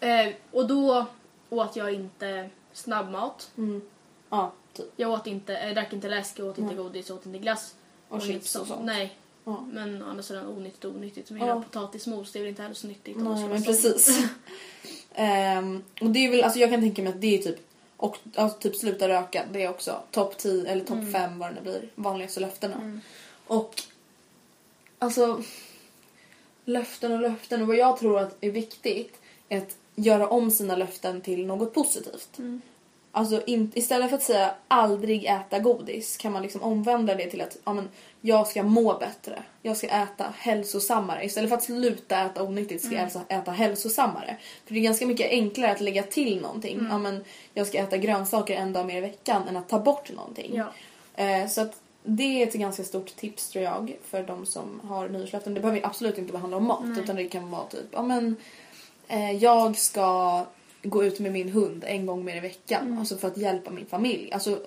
Eh, 0.00 0.28
och 0.50 0.66
då 0.68 1.06
åt 1.50 1.76
jag 1.76 1.92
inte 1.94 2.50
snabbmat. 2.72 3.50
Ja, 4.30 4.52
typ. 4.72 4.86
Jag 4.96 5.10
åt 5.10 5.26
inte, 5.26 5.52
jag 5.52 5.74
drack 5.74 5.92
inte 5.92 6.08
läsk, 6.08 6.38
jag 6.38 6.46
åt 6.46 6.58
inte 6.58 6.74
godis, 6.74 7.08
jag 7.08 7.18
åt 7.18 7.26
inte 7.26 7.38
glass. 7.38 7.74
Och 8.08 8.16
inget 8.16 8.28
chips 8.28 8.56
och 8.56 8.66
sånt. 8.66 8.84
Nej. 8.84 9.16
Ja. 9.44 9.60
Men 9.72 10.02
å 10.02 10.06
andra 10.06 10.22
sidan 10.22 10.46
onyttigt 10.46 10.84
och 10.84 10.90
onyttigt. 10.94 11.28
Som 11.28 11.38
Ja. 11.38 11.62
potatismos, 11.62 12.32
det 12.32 12.38
är 12.38 12.40
väl 12.40 12.48
inte 12.48 12.62
heller 12.62 12.74
så 12.74 12.86
nyttigt. 12.86 13.16
Nej 13.16 13.48
men 13.48 13.62
precis. 13.62 14.18
Ehm, 15.14 15.82
och 16.00 16.10
det 16.10 16.18
är 16.18 16.30
väl, 16.30 16.44
alltså 16.44 16.58
jag 16.58 16.70
kan 16.70 16.80
tänka 16.80 17.02
mig 17.02 17.12
att 17.12 17.20
det 17.20 17.38
är 17.38 17.42
typ 17.42 17.56
Och 17.96 18.18
alltså, 18.34 18.58
typ 18.58 18.76
sluta 18.76 19.08
röka, 19.08 19.44
det 19.52 19.62
är 19.62 19.70
också 19.70 20.02
topp 20.10 20.38
10 20.38 20.66
eller 20.66 20.84
topp 20.84 21.12
5 21.12 21.38
vad 21.38 21.50
det 21.50 21.54
nu 21.54 21.60
blir, 21.60 21.88
vanligaste 21.94 22.40
löftena. 22.40 23.00
Och 23.46 23.82
alltså 24.98 25.42
löften 26.64 27.12
och 27.12 27.20
löften 27.20 27.60
och 27.62 27.66
vad 27.68 27.76
jag 27.76 27.98
tror 27.98 28.18
att 28.18 28.36
är 28.40 28.50
viktigt 28.50 29.20
är 29.48 29.58
att 29.58 29.76
göra 29.94 30.28
om 30.28 30.50
sina 30.50 30.76
löften 30.76 31.20
till 31.20 31.46
något 31.46 31.74
positivt. 31.74 32.38
Alltså 33.14 33.42
in, 33.46 33.72
istället 33.74 34.08
för 34.10 34.16
att 34.16 34.22
säga 34.22 34.54
aldrig 34.68 35.24
äta 35.24 35.58
godis 35.58 36.16
kan 36.16 36.32
man 36.32 36.42
liksom 36.42 36.62
omvända 36.62 37.14
det 37.14 37.30
till 37.30 37.40
att 37.40 37.56
ja, 37.64 37.72
men, 37.72 37.88
jag 38.20 38.48
ska 38.48 38.62
må 38.62 38.98
bättre. 38.98 39.42
Jag 39.62 39.76
ska 39.76 39.86
äta 39.86 40.26
hälsosammare. 40.38 41.24
Istället 41.24 41.50
för 41.50 41.56
att 41.56 41.62
sluta 41.62 42.20
äta 42.20 42.42
onyttigt 42.42 42.84
ska 42.84 42.94
jag 42.94 43.04
alltså 43.04 43.20
äta 43.28 43.50
hälsosammare. 43.50 44.36
För 44.66 44.74
det 44.74 44.80
är 44.80 44.84
ganska 44.84 45.06
mycket 45.06 45.30
enklare 45.30 45.72
att 45.72 45.80
lägga 45.80 46.02
till 46.02 46.40
någonting. 46.40 46.86
Ja, 46.90 46.98
men, 46.98 47.24
jag 47.54 47.66
ska 47.66 47.78
äta 47.78 47.96
grönsaker 47.96 48.54
en 48.54 48.72
dag 48.72 48.86
mer 48.86 48.98
i 48.98 49.00
veckan 49.00 49.48
än 49.48 49.56
att 49.56 49.68
ta 49.68 49.78
bort 49.78 50.12
någonting. 50.12 50.54
Ja. 50.54 50.72
Eh, 51.24 51.48
så 51.48 51.60
att 51.60 51.76
det 52.04 52.42
är 52.42 52.46
ett 52.46 52.54
ganska 52.54 52.84
stort 52.84 53.16
tips 53.16 53.48
tror 53.48 53.64
jag 53.64 53.96
för 54.04 54.22
de 54.22 54.46
som 54.46 54.80
har 54.84 55.08
nyårslöften. 55.08 55.54
Det 55.54 55.60
behöver 55.60 55.86
absolut 55.86 56.18
inte 56.18 56.38
handla 56.38 56.56
om 56.56 56.66
mat 56.66 56.98
utan 56.98 57.16
det 57.16 57.24
kan 57.24 57.50
vara 57.50 57.66
typ 57.66 57.86
ja 57.90 58.02
men 58.02 58.36
eh, 59.08 59.32
jag 59.32 59.76
ska 59.76 60.44
gå 60.82 61.04
ut 61.04 61.18
med 61.20 61.32
min 61.32 61.48
hund 61.48 61.84
en 61.86 62.06
gång 62.06 62.24
mer 62.24 62.36
i 62.36 62.40
veckan. 62.40 62.98
Alltså 62.98 63.16
för 63.16 63.28
att 63.28 63.36
hjälpa 63.36 63.70
min 63.70 63.86
familj. 63.86 64.32
Alltså 64.32 64.58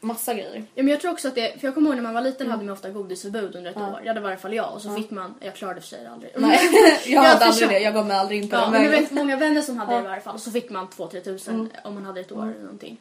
massa 0.00 0.34
grejer. 0.34 0.64
Ja, 0.74 0.82
men 0.82 0.88
jag 0.88 1.00
tror 1.00 1.12
också 1.12 1.28
att 1.28 1.34
det, 1.34 1.60
för 1.60 1.66
jag 1.66 1.74
kommer 1.74 1.88
ihåg 1.88 1.96
när 1.96 2.02
man 2.02 2.14
var 2.14 2.20
liten 2.22 2.50
hade 2.50 2.64
man 2.64 2.72
ofta 2.72 2.90
godisförbud 2.90 3.56
under 3.56 3.70
ett 3.70 3.76
år. 3.76 4.02
Ja, 4.04 4.14
det 4.14 4.20
var 4.20 4.28
i 4.28 4.32
alla 4.32 4.40
fall 4.40 4.54
jag. 4.54 4.74
Och 4.74 4.82
så 4.82 4.94
fick 4.96 5.10
man, 5.10 5.34
jag 5.40 5.54
klarade 5.54 5.80
för 5.80 5.88
sig 5.88 6.06
aldrig. 6.06 6.32
Nej, 6.36 6.58
jag 7.06 7.20
hade 7.22 7.32
aldrig 7.32 7.52
försökte- 7.52 7.74
det. 7.74 7.80
Jag 7.80 7.94
gav 7.94 8.06
mig 8.06 8.16
aldrig 8.16 8.42
in 8.42 8.48
på 8.50 8.56
Ja, 8.56 8.60
den 8.60 8.70
men 8.70 8.82
jag 8.84 8.90
vet 8.90 9.10
många 9.10 9.36
vänner 9.36 9.62
som 9.62 9.76
hade 9.76 9.92
det 9.92 9.98
i 9.98 10.02
varje 10.02 10.20
fall. 10.20 10.34
Och 10.34 10.40
så 10.40 10.50
fick 10.50 10.70
man 10.70 10.86
2-3 10.88 11.20
tusen 11.20 11.54
Mm. 11.54 11.68
om 11.84 11.94
man 11.94 12.04
hade 12.04 12.20
ett 12.20 12.32
år 12.32 12.42
eller 12.42 12.62
någonting. 12.62 12.96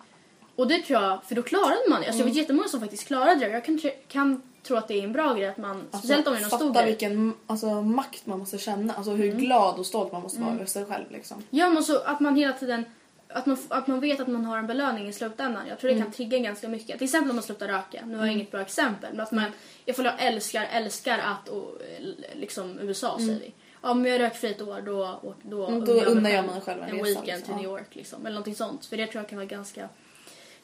Och 0.55 0.67
det 0.67 0.81
tror 0.81 1.01
jag, 1.01 1.23
för 1.23 1.35
då 1.35 1.41
klarade 1.41 1.77
man 1.89 2.01
det. 2.01 2.07
Alltså 2.07 2.11
Mm. 2.13 2.17
jag 2.19 2.25
vet 2.25 2.35
jättemånga 2.35 2.67
som 2.67 2.79
faktiskt 2.79 3.07
klarade 3.07 3.35
det. 3.35 3.51
Jag 3.51 3.65
kan, 3.65 3.79
kan 4.07 4.41
tro 4.67 4.77
att 4.77 4.87
det 4.87 4.93
är 4.99 5.03
en 5.03 5.13
bra 5.13 5.33
grej 5.33 5.47
att 5.47 5.57
man, 5.57 5.83
speciellt 5.89 6.27
om 6.27 6.33
det 6.33 6.39
är 6.39 6.41
någon 6.41 6.49
stor 6.49 6.67
Alltså, 6.67 6.81
grej. 6.81 6.85
vilken 6.91 7.33
alltså, 7.47 7.81
makt 7.81 8.25
man 8.25 8.39
måste 8.39 8.57
känna. 8.57 8.93
Alltså 8.93 9.11
hur 9.11 9.25
Mm. 9.25 9.37
glad 9.37 9.79
och 9.79 9.85
stolt 9.85 10.11
man 10.11 10.21
måste 10.21 10.41
vara 10.41 10.53
över 10.53 10.65
sig 10.65 10.85
själv 10.85 11.11
liksom. 11.11 11.43
Ja, 11.49 11.69
men 11.69 11.83
så 11.83 11.97
att 11.99 12.19
man 12.19 12.35
hela 12.35 12.53
tiden 12.53 12.85
att 13.29 13.45
man, 13.45 13.57
att 13.69 13.87
man 13.87 13.99
vet 13.99 14.19
att 14.19 14.27
man 14.27 14.45
har 14.45 14.57
en 14.57 14.67
belöning 14.67 15.07
i 15.07 15.13
slutändan. 15.13 15.67
Jag 15.67 15.79
tror 15.79 15.87
det 15.87 15.93
Mm. 15.95 16.05
kan 16.05 16.13
trigga 16.13 16.37
ganska 16.37 16.67
mycket. 16.67 16.97
Till 16.97 17.05
exempel 17.05 17.29
om 17.29 17.35
man 17.35 17.43
slutar 17.43 17.67
röka. 17.67 18.05
Nu 18.05 18.17
har 18.17 18.25
jag 18.25 18.33
inget 18.33 18.51
bra 18.51 18.61
exempel. 18.61 19.09
Men 19.11 19.19
att 19.21 19.31
man, 19.31 19.51
ifall 19.85 20.05
jag 20.05 20.13
älskar, 20.23 20.67
älskar 20.71 21.19
att, 21.19 21.49
och, 21.49 21.77
liksom 22.33 22.79
USA 22.79 23.17
säger 23.17 23.39
vi. 23.39 23.53
Ja, 23.81 23.93
men 23.93 24.11
jag 24.11 24.21
rök 24.21 24.35
fri 24.35 24.51
ett 24.51 24.61
år, 24.61 24.81
då, 24.85 25.19
då, 25.43 25.67
Mm, 25.67 25.85
då 25.85 25.93
unnar 25.93 26.29
jag 26.29 26.45
mig 26.45 26.61
själv 26.61 26.83
en 26.83 26.89
en 26.89 26.95
resa, 26.95 27.05
weekend 27.05 27.25
liksom. 27.25 27.43
till. 27.45 27.55
New 27.55 27.63
York. 27.79 27.95
Liksom, 27.95 28.19
eller 28.25 28.33
någonting 28.33 28.55
sånt. 28.55 28.85
För 28.85 28.97
det 28.97 29.07
tror 29.07 29.21
jag 29.23 29.29
kan 29.29 29.37
vara 29.37 29.45
ganska 29.45 29.89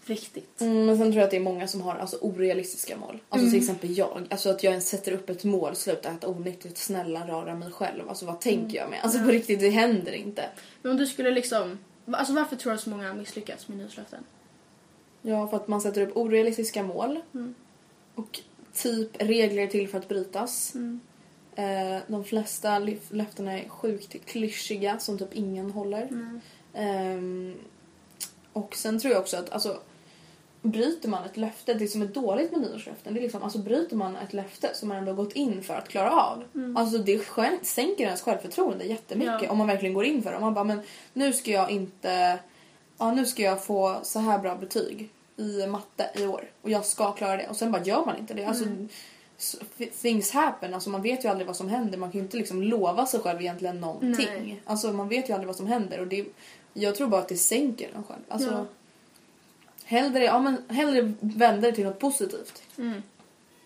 viktigt. 0.09 0.61
Mm, 0.61 0.85
men 0.85 0.97
sen 0.97 1.05
tror 1.05 1.15
jag 1.15 1.23
att 1.23 1.31
det 1.31 1.37
är 1.37 1.41
många 1.41 1.67
som 1.67 1.81
har 1.81 1.95
alltså, 1.95 2.17
orealistiska 2.21 2.97
mål. 2.97 3.19
Alltså 3.29 3.47
Mm. 3.47 3.51
till 3.51 3.59
exempel 3.59 3.97
jag. 3.97 4.27
Alltså 4.29 4.49
att 4.49 4.63
jag 4.63 4.71
ens 4.71 4.89
sätter 4.89 5.11
upp 5.11 5.29
ett 5.29 5.43
mål, 5.43 5.75
sluta 5.75 6.09
äta 6.11 6.27
onyttigt, 6.27 6.77
snälla 6.77 7.27
röra 7.27 7.55
mig 7.55 7.71
själv. 7.71 8.09
Alltså 8.09 8.25
vad 8.25 8.33
Mm. 8.33 8.41
tänker 8.41 8.77
jag 8.77 8.89
med? 8.89 8.99
Alltså 9.03 9.19
på 9.19 9.25
riktigt, 9.31 9.59
det 9.59 9.69
händer 9.69 10.11
inte. 10.11 10.49
Men 10.81 10.91
om 10.91 10.97
du 10.97 11.05
skulle 11.07 11.31
liksom... 11.31 11.77
Alltså 12.11 12.33
varför 12.33 12.55
tror 12.55 12.71
du 12.71 12.75
att 12.75 12.83
så 12.83 12.89
många 12.89 13.13
misslyckats 13.13 13.67
med 13.67 13.77
nyårslöften? 13.77 14.23
Ja, 15.21 15.47
för 15.47 15.57
att 15.57 15.67
man 15.67 15.81
sätter 15.81 16.01
upp 16.01 16.17
orealistiska 16.17 16.83
mål. 16.83 17.19
Och 18.15 18.39
typ 18.73 19.09
regler 19.21 19.67
till 19.67 19.87
för 19.89 19.97
att 19.97 20.07
brytas. 20.07 20.73
Eh, 21.55 21.97
de 22.07 22.23
flesta 22.23 22.79
löftena 23.09 23.59
är 23.59 23.69
sjukt 23.69 24.25
klyschiga 24.25 24.99
som 24.99 25.17
typ 25.17 25.33
ingen 25.33 25.71
håller. 25.71 26.09
Ehm, 26.73 27.55
och 28.53 28.75
sen 28.75 28.99
tror 28.99 29.13
jag 29.13 29.21
också 29.21 29.37
att 29.37 29.49
alltså, 29.49 29.79
bryter 30.63 31.09
man 31.09 31.23
ett 31.23 31.37
löfte, 31.37 31.73
det 31.73 31.87
som 31.87 32.01
är 32.01 32.05
dåligt 32.05 32.51
med 32.51 32.61
nyårslöften, 32.61 33.13
det 33.13 33.19
är 33.19 33.21
liksom, 33.21 33.43
alltså 33.43 33.59
bryter 33.59 33.95
man 33.95 34.15
ett 34.15 34.33
löfte 34.33 34.69
som 34.73 34.89
man 34.89 34.97
ändå 34.97 35.13
gått 35.13 35.33
in 35.33 35.63
för 35.63 35.73
att 35.75 35.89
klara 35.89 36.11
av. 36.11 36.43
Alltså 36.77 36.97
det 36.97 37.21
sänker 37.61 38.03
ens 38.03 38.21
självförtroende 38.21 38.85
jättemycket 38.85 39.41
Ja. 39.43 39.49
om 39.51 39.57
man 39.57 39.67
verkligen 39.67 39.93
går 39.93 40.05
in 40.05 40.23
för 40.23 40.29
det. 40.31 40.35
Om 40.37 40.41
man 40.43 40.53
bara, 40.53 40.63
men 40.63 40.81
nu 41.13 41.33
ska 41.33 41.51
jag 41.51 41.71
inte, 41.71 42.39
ja 42.97 43.11
nu 43.13 43.25
ska 43.25 43.41
jag 43.41 43.63
få 43.65 43.99
så 44.03 44.19
här 44.19 44.39
bra 44.39 44.55
betyg 44.55 45.09
i 45.37 45.67
matte 45.67 46.09
i 46.15 46.25
år 46.25 46.43
och 46.61 46.69
jag 46.69 46.85
ska 46.85 47.11
klara 47.11 47.37
det 47.37 47.47
och 47.49 47.55
sen 47.55 47.71
bara 47.71 47.83
gör 47.83 48.05
man 48.05 48.17
inte 48.17 48.33
det. 48.33 48.45
Alltså, 48.45 48.65
s- 49.37 49.55
things 50.01 50.31
happen, 50.31 50.73
alltså 50.73 50.89
man 50.89 51.01
vet 51.01 51.25
ju 51.25 51.29
aldrig 51.29 51.47
vad 51.47 51.55
som 51.55 51.69
händer. 51.69 51.97
Man 51.97 52.11
kan 52.11 52.19
ju 52.19 52.23
inte 52.25 52.37
liksom 52.37 52.61
lova 52.63 53.05
sig 53.05 53.19
själv 53.19 53.41
egentligen 53.41 53.79
någonting. 53.81 54.27
Nej. 54.29 54.61
Alltså 54.65 54.93
man 54.93 55.09
vet 55.09 55.29
ju 55.29 55.33
aldrig 55.33 55.47
vad 55.47 55.55
som 55.55 55.67
händer 55.67 55.99
och 55.99 56.07
det, 56.07 56.25
jag 56.73 56.95
tror 56.95 57.07
bara 57.07 57.21
att 57.21 57.27
det 57.29 57.37
sänker 57.37 57.89
en 57.95 58.03
själv. 58.03 58.21
Alltså, 58.27 58.51
Ja. 58.51 58.65
Hellre, 59.93 60.23
ja, 60.23 60.39
men, 60.39 60.57
hellre 60.67 61.13
vända 61.19 61.67
det 61.67 61.75
till 61.75 61.85
något 61.85 61.99
positivt. 61.99 62.63
Mm. 62.77 63.03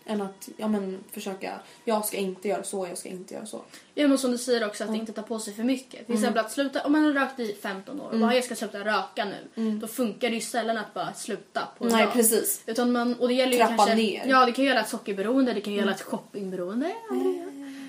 Än 0.06 0.22
att 0.22 0.50
ja, 0.58 0.68
men, 0.68 1.04
försöka, 1.12 1.60
jag 1.86 2.06
ska 2.06 2.18
inte 2.18 2.48
göra 2.48 2.64
så, 2.64 2.88
jag 2.88 2.98
ska 2.98 3.10
inte 3.10 3.34
göra 3.34 3.46
så. 3.46 3.62
Ja 3.94 4.08
men 4.08 4.18
som 4.18 4.32
du 4.32 4.38
säger 4.38 4.68
också 4.68 4.84
att 4.84 4.96
inte 4.96 5.12
ta 5.12 5.22
på 5.22 5.40
sig 5.40 5.54
för 5.54 5.64
mycket. 5.64 6.06
Till 6.06 6.16
exempel 6.16 6.46
att 6.46 6.52
sluta, 6.52 6.84
om 6.86 6.92
man 6.92 7.04
har 7.04 7.14
rökt 7.14 7.40
i 7.40 7.58
15 7.62 8.02
år 8.02 8.10
och 8.12 8.20
bara 8.20 8.36
jag 8.36 8.44
ska 8.44 8.56
sluta 8.56 8.80
röka 8.80 9.26
nu. 9.26 9.72
Då 9.72 9.88
funkar 9.88 10.30
det 10.30 10.36
ju 10.36 10.42
sällan 10.42 10.78
att 10.78 10.94
bara 10.94 11.14
sluta 11.14 11.68
på 11.78 11.86
en 11.86 11.92
Nej 11.92 12.06
dag. 12.06 12.14
precis. 12.14 12.62
Utan 12.66 12.92
man, 12.92 13.14
och 13.14 13.28
det 13.28 13.34
gäller 13.34 13.54
ju 13.54 13.58
Trappa 13.58 13.76
kanske, 13.76 13.96
ner. 13.96 14.26
Ja 14.28 14.46
det 14.46 14.52
kan 14.52 14.64
ju 14.64 14.70
gälla 14.70 14.82
ett 14.82 14.90
sockerberoende, 14.90 15.54
det 15.54 15.62
kan 15.62 15.74
ju 15.74 15.80
gälla 15.80 15.92
ett 15.92 16.02
shoppingberoende. 16.02 16.96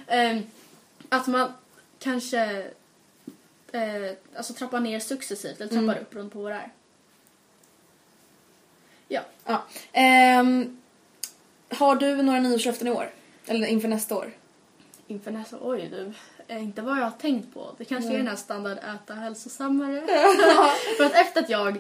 Ehm, 0.07 0.43
att 1.09 1.27
man 1.27 1.53
kanske 1.99 2.67
eh, 3.73 4.17
alltså 4.37 4.53
trappar 4.53 4.81
ner 4.81 5.01
successivt 5.01 5.61
eller 5.61 5.71
trappar 5.71 6.03
upp 6.03 6.11
beroende 6.11 6.33
på 6.33 6.43
vad 6.43 6.53
det 6.53 6.57
är. 6.57 6.73
Ja. 9.09 9.21
Ja. 9.45 9.63
Ehm, 9.93 10.79
har 11.71 11.97
du 11.97 12.23
några 12.23 12.41
nyårslöften 12.41 12.89
i 12.89 12.91
år? 12.91 13.11
Eller 13.47 13.67
inför 13.67 13.89
nästa 13.89 14.17
år? 14.17 14.33
Inför 15.07 15.31
nästa, 15.31 15.57
oj 15.61 15.89
du, 15.91 16.13
eh, 16.55 16.63
inte 16.63 16.83
vad 16.83 16.99
jag 16.99 17.03
har 17.05 17.11
tänkt 17.11 17.55
på. 17.55 17.71
Det 17.79 17.85
kanske 17.85 18.11
är 18.15 18.19
den 18.19 18.29
här 18.29 18.37
standard 18.37 18.79
äta 18.79 19.15
hälsosammare. 19.15 20.01
För 20.97 21.05
att 21.05 21.13
efter 21.15 21.43
att 21.43 21.49
jag, 21.51 21.77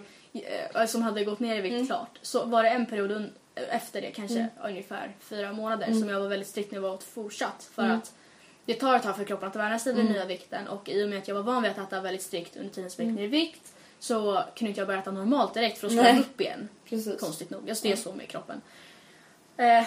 eh, 0.74 0.86
som 0.86 1.02
hade 1.02 1.24
gått 1.24 1.40
ner 1.40 1.56
i 1.56 1.60
vikt 1.60 1.86
klart, 1.86 2.18
så 2.22 2.44
var 2.44 2.62
det 2.62 2.68
en 2.68 2.86
period 2.86 3.10
un- 3.10 3.30
efter 3.70 4.00
det, 4.00 4.10
kanske 4.10 4.48
ungefär 4.64 5.10
fyra 5.20 5.52
månader, 5.52 5.86
som 6.00 6.08
jag 6.08 6.20
var 6.20 6.28
väldigt 6.28 6.48
strikt 6.48 6.72
när 6.72 6.80
jag 6.82 6.94
åt 6.94 7.04
fortsatt. 7.04 7.68
För 7.74 7.82
att 7.94 8.12
det 8.64 8.74
tar 8.74 8.96
ett 8.96 9.02
tag 9.02 9.16
för 9.16 9.24
kroppen 9.24 9.48
att 9.48 9.56
vänja 9.56 9.78
sig 9.78 9.94
vid 9.94 10.04
den 10.04 10.12
nya 10.12 10.24
vikten 10.24 10.68
och 10.68 10.88
i 10.88 11.04
och 11.04 11.08
med 11.08 11.18
att 11.18 11.28
jag 11.28 11.34
var 11.34 11.42
van 11.42 11.62
vid 11.62 11.70
att 11.72 11.78
äta 11.78 12.00
väldigt 12.00 12.22
strikt 12.22 12.56
under 12.56 12.70
tiden 12.70 12.90
som 12.90 13.04
jag 13.04 13.10
gick 13.10 13.18
ner 13.20 13.24
i 13.24 13.28
vikt 13.30 13.72
så 13.98 14.42
kunde 14.56 14.68
inte 14.68 14.80
jag 14.80 14.86
börja 14.88 15.00
äta 15.00 15.10
normalt 15.10 15.54
direkt 15.54 15.78
för 15.78 15.86
att 15.86 15.92
slå 15.92 16.18
upp 16.20 16.40
igen. 16.40 16.68
Precis. 16.88 17.20
Konstigt 17.20 17.50
nog. 17.50 17.70
Alltså 17.70 17.86
det 17.86 17.92
är 17.92 17.96
så 17.96 18.12
med 18.12 18.28
kroppen. 18.28 18.60
Eh, 19.56 19.84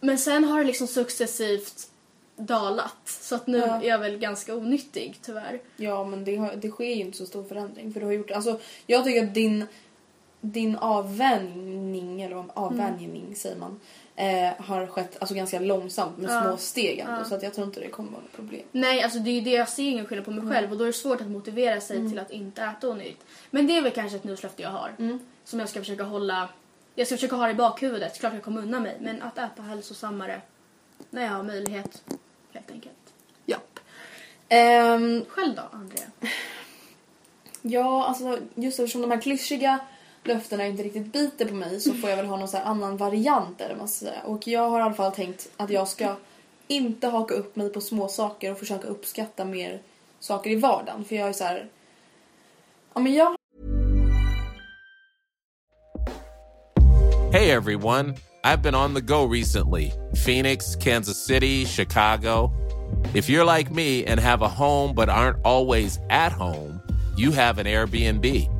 men 0.00 0.18
sen 0.18 0.44
har 0.44 0.58
det 0.58 0.64
liksom 0.66 0.86
successivt 0.86 1.90
dalat. 2.36 2.96
Så 3.04 3.34
att 3.34 3.46
nu 3.46 3.58
Ja. 3.58 3.82
är 3.82 3.88
jag 3.88 3.98
väl 3.98 4.18
ganska 4.18 4.54
onyttig 4.54 5.18
tyvärr. 5.22 5.60
Ja, 5.76 6.04
men 6.04 6.24
det, 6.24 6.36
har, 6.36 6.56
det 6.56 6.70
sker 6.70 6.84
ju 6.94 7.00
inte 7.00 7.18
så 7.18 7.26
stor 7.26 7.44
förändring. 7.44 7.92
För 7.92 8.00
du 8.00 8.06
har 8.06 8.12
gjort, 8.12 8.30
alltså, 8.30 8.60
jag 8.86 9.04
tycker 9.04 9.24
att 9.26 9.34
din, 9.34 9.64
din 10.40 10.76
avvänjning, 10.76 12.22
eller 12.22 12.44
avvänjning 12.54 13.34
säger 13.36 13.56
man, 13.56 13.80
eh, 14.20 14.52
har 14.64 14.86
skett 14.86 15.16
alltså, 15.20 15.34
ganska 15.34 15.60
långsamt 15.60 16.18
med 16.18 16.30
Ja. 16.30 16.42
små 16.42 16.56
steg 16.56 16.98
ändå. 16.98 17.12
Ja. 17.20 17.24
Så 17.24 17.34
att 17.34 17.42
jag 17.42 17.54
tror 17.54 17.66
inte 17.66 17.80
det 17.80 17.88
kommer 17.88 18.10
vara 18.10 18.20
något 18.22 18.32
problem. 18.32 18.62
Nej, 18.72 19.02
alltså 19.02 19.18
det 19.18 19.30
är 19.30 19.34
ju 19.34 19.40
det 19.40 19.50
jag 19.50 19.68
ser 19.68 19.82
ingen 19.82 20.06
skillnad 20.06 20.24
på 20.24 20.30
mig 20.30 20.54
själv 20.54 20.72
och 20.72 20.78
då 20.78 20.84
är 20.84 20.86
det 20.86 20.92
svårt 20.92 21.20
att 21.20 21.26
motivera 21.30 21.80
sig 21.80 22.08
till 22.10 22.18
att 22.18 22.30
inte 22.30 22.62
äta 22.62 22.88
onyttigt. 22.88 23.26
Men 23.50 23.66
det 23.66 23.76
är 23.76 23.82
väl 23.82 23.92
kanske 23.92 24.16
ett 24.16 24.24
nyårslöfte 24.24 24.62
jag 24.62 24.70
har. 24.70 25.18
Som 25.44 25.60
jag 25.60 25.68
ska 25.68 25.78
försöka 25.80 26.02
hålla, 26.02 26.48
jag 26.94 27.06
ska 27.06 27.16
försöka 27.16 27.36
ha 27.36 27.44
det 27.46 27.50
i 27.52 27.54
bakhuvudet. 27.54 28.18
Klart 28.20 28.32
jag 28.32 28.42
kommer 28.42 28.62
unna 28.62 28.80
mig. 28.80 28.96
Men 29.00 29.22
att 29.22 29.38
äta 29.38 29.62
hälsosammare 29.62 30.40
när 31.10 31.22
jag 31.22 31.30
har 31.30 31.42
möjlighet. 31.42 32.02
Helt 32.52 32.70
enkelt. 32.70 32.94
Japp. 33.46 33.80
Ehm, 34.48 35.24
Själv 35.28 35.54
då, 35.54 35.62
Andrea? 35.72 36.06
Ja, 37.62 38.06
alltså 38.06 38.38
just 38.54 38.78
eftersom 38.80 39.00
de 39.02 39.10
här 39.10 39.20
klyschiga 39.20 39.78
löftena 40.24 40.66
inte 40.66 40.82
riktigt 40.82 41.12
biter 41.12 41.44
på 41.46 41.54
mig 41.54 41.80
så 41.80 41.94
får 41.94 42.10
jag 42.10 42.16
väl 42.16 42.26
ha 42.26 42.36
någon 42.36 42.48
så 42.48 42.56
här 42.56 42.64
annan 42.64 42.96
variant 42.96 43.60
eller 43.60 43.70
vad 43.70 43.78
man 43.78 43.88
ska 43.88 44.06
säga. 44.06 44.22
Och 44.24 44.48
jag 44.48 44.70
har 44.70 44.80
i 44.80 44.82
alla 44.82 44.94
fall 44.94 45.12
tänkt 45.12 45.48
att 45.56 45.70
jag 45.70 45.88
ska 45.88 46.16
inte 46.68 47.08
haka 47.08 47.34
upp 47.34 47.56
mig 47.56 47.72
på 47.72 47.80
små 47.80 48.08
saker 48.08 48.52
och 48.52 48.58
försöka 48.58 48.88
uppskatta 48.88 49.44
mer 49.44 49.80
saker 50.20 50.50
i 50.50 50.56
vardagen. 50.56 51.04
För 51.04 51.16
jag 51.16 51.28
är 51.28 51.32
så 51.32 51.44
här... 51.44 51.68
Ja, 52.94 53.00
men 53.00 53.14
jag 53.14 53.36
Hey 57.32 57.50
everyone, 57.50 58.16
I've 58.42 58.60
been 58.60 58.74
on 58.74 58.94
the 58.94 59.00
go 59.00 59.24
recently 59.32 59.92
Phoenix, 60.24 60.76
Kansas 60.76 61.26
City, 61.26 61.64
Chicago. 61.64 62.50
If 63.14 63.28
you're 63.28 63.44
like 63.44 63.70
me 63.70 64.04
and 64.04 64.20
have 64.20 64.42
a 64.42 64.48
home 64.48 64.94
but 64.94 65.08
aren't 65.08 65.38
always 65.44 65.98
at 66.10 66.32
home, 66.32 66.80
you 67.16 67.30
have 67.30 67.58
an 67.58 67.66
Airbnb. 67.66 68.59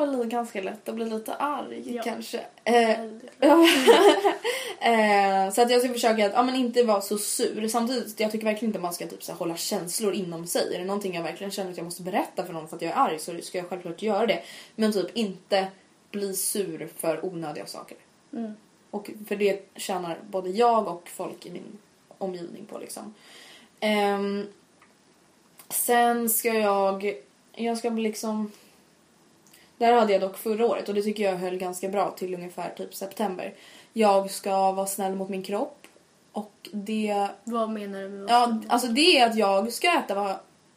Det 0.00 0.16
var 0.16 0.24
ganska 0.24 0.62
lätt 0.62 0.88
att 0.88 0.94
bli 0.94 1.04
lite 1.04 1.34
arg 1.34 1.94
Ja. 1.94 2.02
kanske. 2.02 2.40
Eh, 2.64 2.90
eh, 4.80 5.50
så 5.52 5.62
att 5.62 5.70
jag 5.70 5.80
ska 5.80 5.92
försöka 5.92 6.26
att 6.26 6.32
ja, 6.32 6.42
men 6.42 6.54
inte 6.54 6.82
vara 6.82 7.00
så 7.00 7.18
sur. 7.18 7.68
Samtidigt, 7.68 8.20
jag 8.20 8.32
tycker 8.32 8.44
verkligen 8.44 8.68
inte 8.68 8.78
man 8.78 8.94
ska 8.94 9.06
typ, 9.06 9.22
så 9.22 9.32
här, 9.32 9.38
hålla 9.38 9.56
känslor 9.56 10.12
inom 10.12 10.46
sig. 10.46 10.74
Är 10.74 10.78
det 10.78 10.84
någonting 10.84 11.14
jag 11.14 11.22
verkligen 11.22 11.50
känner 11.50 11.70
att 11.70 11.76
jag 11.76 11.84
måste 11.84 12.02
berätta 12.02 12.46
för 12.46 12.52
någon 12.52 12.68
för 12.68 12.76
att 12.76 12.82
jag 12.82 12.90
är 12.92 12.96
arg 12.96 13.18
så 13.18 13.38
ska 13.42 13.58
jag 13.58 13.68
självklart 13.68 14.02
göra 14.02 14.26
det. 14.26 14.42
Men 14.76 14.92
typ 14.92 15.16
inte 15.16 15.66
bli 16.10 16.34
sur 16.34 16.88
för 16.96 17.24
onödiga 17.24 17.66
saker. 17.66 17.96
Och 18.90 19.10
för 19.28 19.36
det 19.36 19.72
tjänar 19.76 20.18
både 20.30 20.50
jag 20.50 20.88
och 20.88 21.08
folk 21.08 21.46
i 21.46 21.50
min 21.50 21.78
omgivning 22.18 22.66
på 22.66 22.78
liksom. 22.78 23.14
Ehm, 23.80 24.46
sen 25.68 26.30
ska 26.30 26.48
jag, 26.48 27.14
jag 27.52 27.78
ska 27.78 27.90
bli 27.90 28.02
liksom 29.84 29.94
där 29.94 30.00
hade 30.00 30.12
jag 30.12 30.20
dock 30.20 30.38
förra 30.38 30.66
året 30.66 30.88
och 30.88 30.94
det 30.94 31.02
tycker 31.02 31.24
jag 31.24 31.36
höll 31.36 31.56
ganska 31.56 31.88
bra 31.88 32.10
till 32.10 32.34
ungefär 32.34 32.74
typ 32.76 32.94
september. 32.94 33.54
Jag 33.92 34.30
ska 34.30 34.72
vara 34.72 34.86
snäll 34.86 35.14
mot 35.14 35.28
min 35.28 35.42
kropp 35.42 35.86
och 36.32 36.68
det... 36.72 37.28
Vad 37.44 37.70
menar 37.70 38.02
du 38.02 38.08
med 38.08 38.30
Ja, 38.30 38.60
alltså 38.68 38.88
det 38.88 39.18
är 39.18 39.30
att 39.30 39.36
jag 39.36 39.72
ska 39.72 39.98
äta 39.98 40.14
vad 40.14 40.36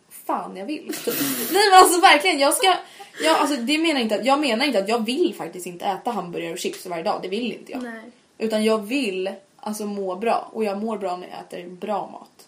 fan 0.10 0.58
jag 0.58 0.66
vill. 0.66 0.94
typ. 1.06 1.16
Nej 1.52 1.70
men 1.72 1.80
alltså 1.80 2.02
verkligen, 2.02 2.40
jag 2.40 2.54
ska... 2.54 2.76
Jag, 3.24 3.38
alltså, 3.38 3.56
det 3.56 3.78
menar 3.78 4.02
inte 4.02 4.16
att, 4.16 4.26
jag 4.26 4.40
menar 4.40 4.66
inte 4.66 4.80
att 4.80 4.90
jag 4.90 5.06
vill 5.06 5.36
faktiskt 5.38 5.66
inte 5.66 5.86
äta 5.86 6.12
hamburgare 6.12 6.54
och 6.54 6.60
chips 6.60 6.86
varje 6.86 7.04
dag. 7.04 7.20
Det 7.22 7.28
vill 7.28 7.54
inte 7.54 7.72
jag. 7.72 7.84
Nej. 7.84 8.12
Utan 8.38 8.64
jag 8.64 8.78
vill 8.78 9.32
alltså 9.58 9.86
må 9.86 10.16
bra 10.16 10.50
och 10.54 10.64
jag 10.64 10.78
mår 10.78 10.98
bra 10.98 11.18
när 11.18 11.28
jag 11.28 11.40
äter 11.40 11.70
bra 11.70 12.10
mat. 12.12 12.48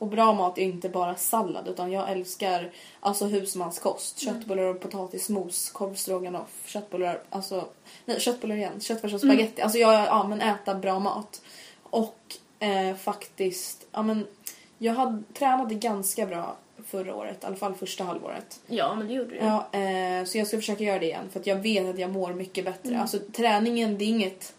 Och 0.00 0.06
bra 0.06 0.32
mat 0.32 0.58
är 0.58 0.62
inte 0.62 0.88
bara 0.88 1.16
sallad 1.16 1.68
utan 1.68 1.92
jag 1.92 2.10
älskar 2.10 2.70
alltså 3.00 3.26
husmanskost. 3.26 4.18
Köttbullar 4.18 4.62
och 4.62 4.80
potatismos, 4.80 5.70
korv 5.70 5.94
stroganoff, 5.94 6.62
köttbullar, 6.66 7.22
alltså 7.30 7.64
nej 8.04 8.20
köttbullar 8.20 8.56
igen, 8.56 8.80
köttfärs 8.80 9.14
och 9.14 9.20
spagetti. 9.20 9.62
Alltså 9.62 9.78
jag, 9.78 10.06
ja 10.06 10.26
men 10.28 10.40
äta 10.40 10.74
bra 10.74 10.98
mat. 10.98 11.42
Och 11.82 12.18
eh, 12.58 12.96
faktiskt, 12.96 13.86
ja 13.92 14.02
men 14.02 14.26
jag 14.78 14.94
hade, 14.94 15.22
tränade 15.34 15.74
ganska 15.74 16.26
bra 16.26 16.56
förra 16.86 17.14
året, 17.14 17.42
i 17.42 17.46
alla 17.46 17.56
fall 17.56 17.74
första 17.74 18.04
halvåret. 18.04 18.60
Ja, 18.66 18.94
men 18.94 19.08
det 19.08 19.14
gjorde 19.14 19.30
du. 19.30 19.36
Ja, 19.36 19.68
eh, 19.72 20.24
så 20.24 20.38
jag 20.38 20.46
ska 20.46 20.56
försöka 20.56 20.84
göra 20.84 20.98
det 20.98 21.06
igen 21.06 21.28
för 21.32 21.40
att 21.40 21.46
jag 21.46 21.56
vet 21.56 21.86
att 21.86 21.98
jag 21.98 22.10
mår 22.10 22.32
mycket 22.32 22.64
bättre. 22.64 23.00
Alltså 23.00 23.18
träningen 23.32 23.98
det 23.98 24.04
är 24.04 24.08
inget 24.08 24.54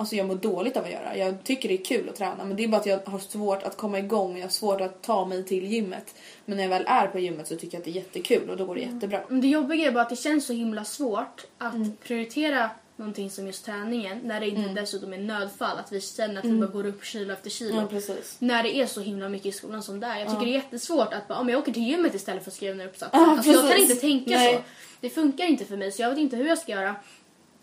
Alltså 0.00 0.16
jag 0.16 0.26
mår 0.26 0.34
dåligt 0.34 0.76
av 0.76 0.84
att 0.84 0.90
göra. 0.90 1.16
Jag 1.16 1.44
tycker 1.44 1.68
det 1.68 1.74
är 1.74 1.84
kul 1.84 2.08
att 2.08 2.16
träna 2.16 2.44
men 2.44 2.56
det 2.56 2.64
är 2.64 2.68
bara 2.68 2.80
att 2.80 2.86
jag 2.86 2.98
har 3.04 3.18
svårt 3.18 3.62
att 3.62 3.76
komma 3.76 3.98
igång 3.98 4.36
jag 4.36 4.44
har 4.44 4.50
svårt 4.50 4.80
att 4.80 5.02
ta 5.02 5.24
mig 5.24 5.44
till 5.44 5.64
gymmet. 5.66 6.14
Men 6.44 6.56
när 6.56 6.64
jag 6.64 6.70
väl 6.70 6.84
är 6.86 7.06
på 7.06 7.18
gymmet 7.18 7.48
så 7.48 7.56
tycker 7.56 7.74
jag 7.74 7.80
att 7.80 7.84
det 7.84 7.90
är 7.90 7.92
jättekul 7.92 8.50
och 8.50 8.56
då 8.56 8.64
går 8.64 8.74
det 8.74 8.80
jättebra. 8.80 9.20
Men 9.28 9.40
det 9.40 9.48
jobbiga 9.48 9.88
är 9.88 9.92
bara 9.92 10.02
att 10.02 10.10
det 10.10 10.16
känns 10.16 10.46
så 10.46 10.52
himla 10.52 10.84
svårt 10.84 11.46
att 11.58 11.74
Mm. 11.74 11.92
prioritera 12.02 12.70
någonting 12.96 13.30
som 13.30 13.46
just 13.46 13.64
träningen 13.64 14.20
när 14.24 14.40
det 14.40 14.48
inte 14.48 14.68
dessutom 14.80 15.12
är 15.12 15.18
nödfall. 15.18 15.78
Att 15.78 15.92
vi 15.92 16.00
känner 16.00 16.38
att 16.38 16.44
vi 16.44 16.52
bara 16.52 16.66
går 16.70 16.86
upp 16.86 17.04
kilo 17.04 17.32
efter 17.32 17.50
kilo. 17.50 17.78
Mm. 17.78 18.02
Ja. 18.08 18.14
När 18.38 18.62
det 18.62 18.76
är 18.76 18.86
så 18.86 19.00
himla 19.00 19.28
mycket 19.28 19.46
i 19.46 19.52
skolan 19.52 19.82
som 19.82 20.00
det 20.00 20.06
är. 20.06 20.18
Jag 20.18 20.28
tycker 20.28 20.44
det 20.46 20.50
är 20.52 20.54
jättesvårt 20.54 21.12
att 21.14 21.28
bara, 21.28 21.38
om 21.38 21.48
jag 21.48 21.58
åker 21.58 21.72
till 21.72 21.82
gymmet 21.88 22.14
istället 22.14 22.44
för 22.44 22.50
att 22.50 22.54
skriva 22.56 22.74
ner 22.74 22.86
uppsatsen. 22.86 23.20
Ja, 23.20 23.30
alltså, 23.30 23.50
jag 23.52 23.70
kan 23.70 23.80
inte 23.80 23.94
tänka 23.94 24.30
Nej. 24.30 24.54
så. 24.54 24.62
Det 25.00 25.10
funkar 25.10 25.44
inte 25.44 25.64
för 25.64 25.76
mig 25.76 25.92
så 25.92 26.02
jag 26.02 26.10
vet 26.10 26.18
inte 26.18 26.36
hur 26.36 26.48
jag 26.48 26.58
ska 26.58 26.72
göra. 26.72 26.94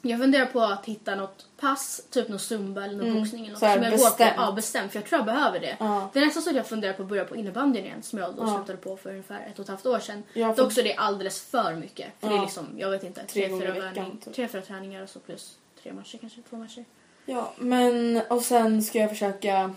Jag 0.09 0.19
funderar 0.19 0.45
på 0.45 0.61
att 0.61 0.85
hitta 0.85 1.15
något 1.15 1.45
pass, 1.59 2.01
typ 2.09 2.29
något 2.29 2.41
zumba 2.41 2.83
eller 2.83 2.97
någon 3.03 3.13
boxning 3.19 3.45
eller 3.45 3.53
något 3.53 3.55
Mm. 3.55 3.59
Så 3.59 3.65
här 3.65 3.73
som 3.75 3.83
jag 3.83 3.91
går 3.91 4.05
bestämt. 4.09 4.35
på. 4.35 4.41
Ja, 4.41 4.51
bestämt. 4.51 4.91
För 4.91 4.99
jag 4.99 5.05
tror 5.09 5.19
jag 5.19 5.25
behöver 5.25 5.59
det. 5.59 5.75
Ja. 5.79 6.09
Det 6.13 6.19
är 6.19 6.25
nästan 6.25 6.43
så 6.43 6.49
att 6.49 6.55
jag 6.55 6.67
funderar 6.67 6.93
på 6.93 7.03
att 7.03 7.09
börja 7.09 7.25
på 7.25 7.35
innebandyn 7.35 7.85
igen 7.85 8.03
som 8.03 8.19
jag 8.19 8.35
då 8.35 8.43
Ja. 8.43 8.55
slutade 8.57 8.77
på 8.77 8.97
för 8.97 9.09
ungefär 9.09 9.47
ett 9.51 9.59
och 9.59 9.63
ett 9.63 9.69
halvt 9.69 9.85
år 9.85 9.99
sedan. 9.99 10.23
Ja, 10.33 10.53
för- 10.53 10.63
Dock 10.63 10.73
så 10.73 10.79
är 10.79 10.83
det 10.83 10.93
alldeles 10.93 11.41
för 11.41 11.75
mycket. 11.75 12.07
För 12.19 12.29
det 12.29 12.35
är 12.35 12.41
liksom, 12.41 12.65
jag 12.77 12.89
vet 12.89 13.03
inte, 13.03 13.21
Tre 13.25 13.27
tre, 13.43 13.49
gånger 13.49 13.73
fyra, 13.73 13.89
veckan, 13.89 14.17
typ. 14.25 14.33
tre, 14.35 14.47
fyra 14.47 14.61
träningar 14.61 15.03
och 15.03 15.09
så 15.09 15.19
plus 15.19 15.57
tre 15.83 15.93
matcher 15.93 16.17
kanske, 16.21 16.41
två 16.49 16.57
matcher. 16.57 16.85
Ja, 17.25 17.53
men 17.57 18.21
och 18.29 18.41
sen 18.41 18.83
ska 18.83 18.99
jag 18.99 19.09
försöka... 19.09 19.73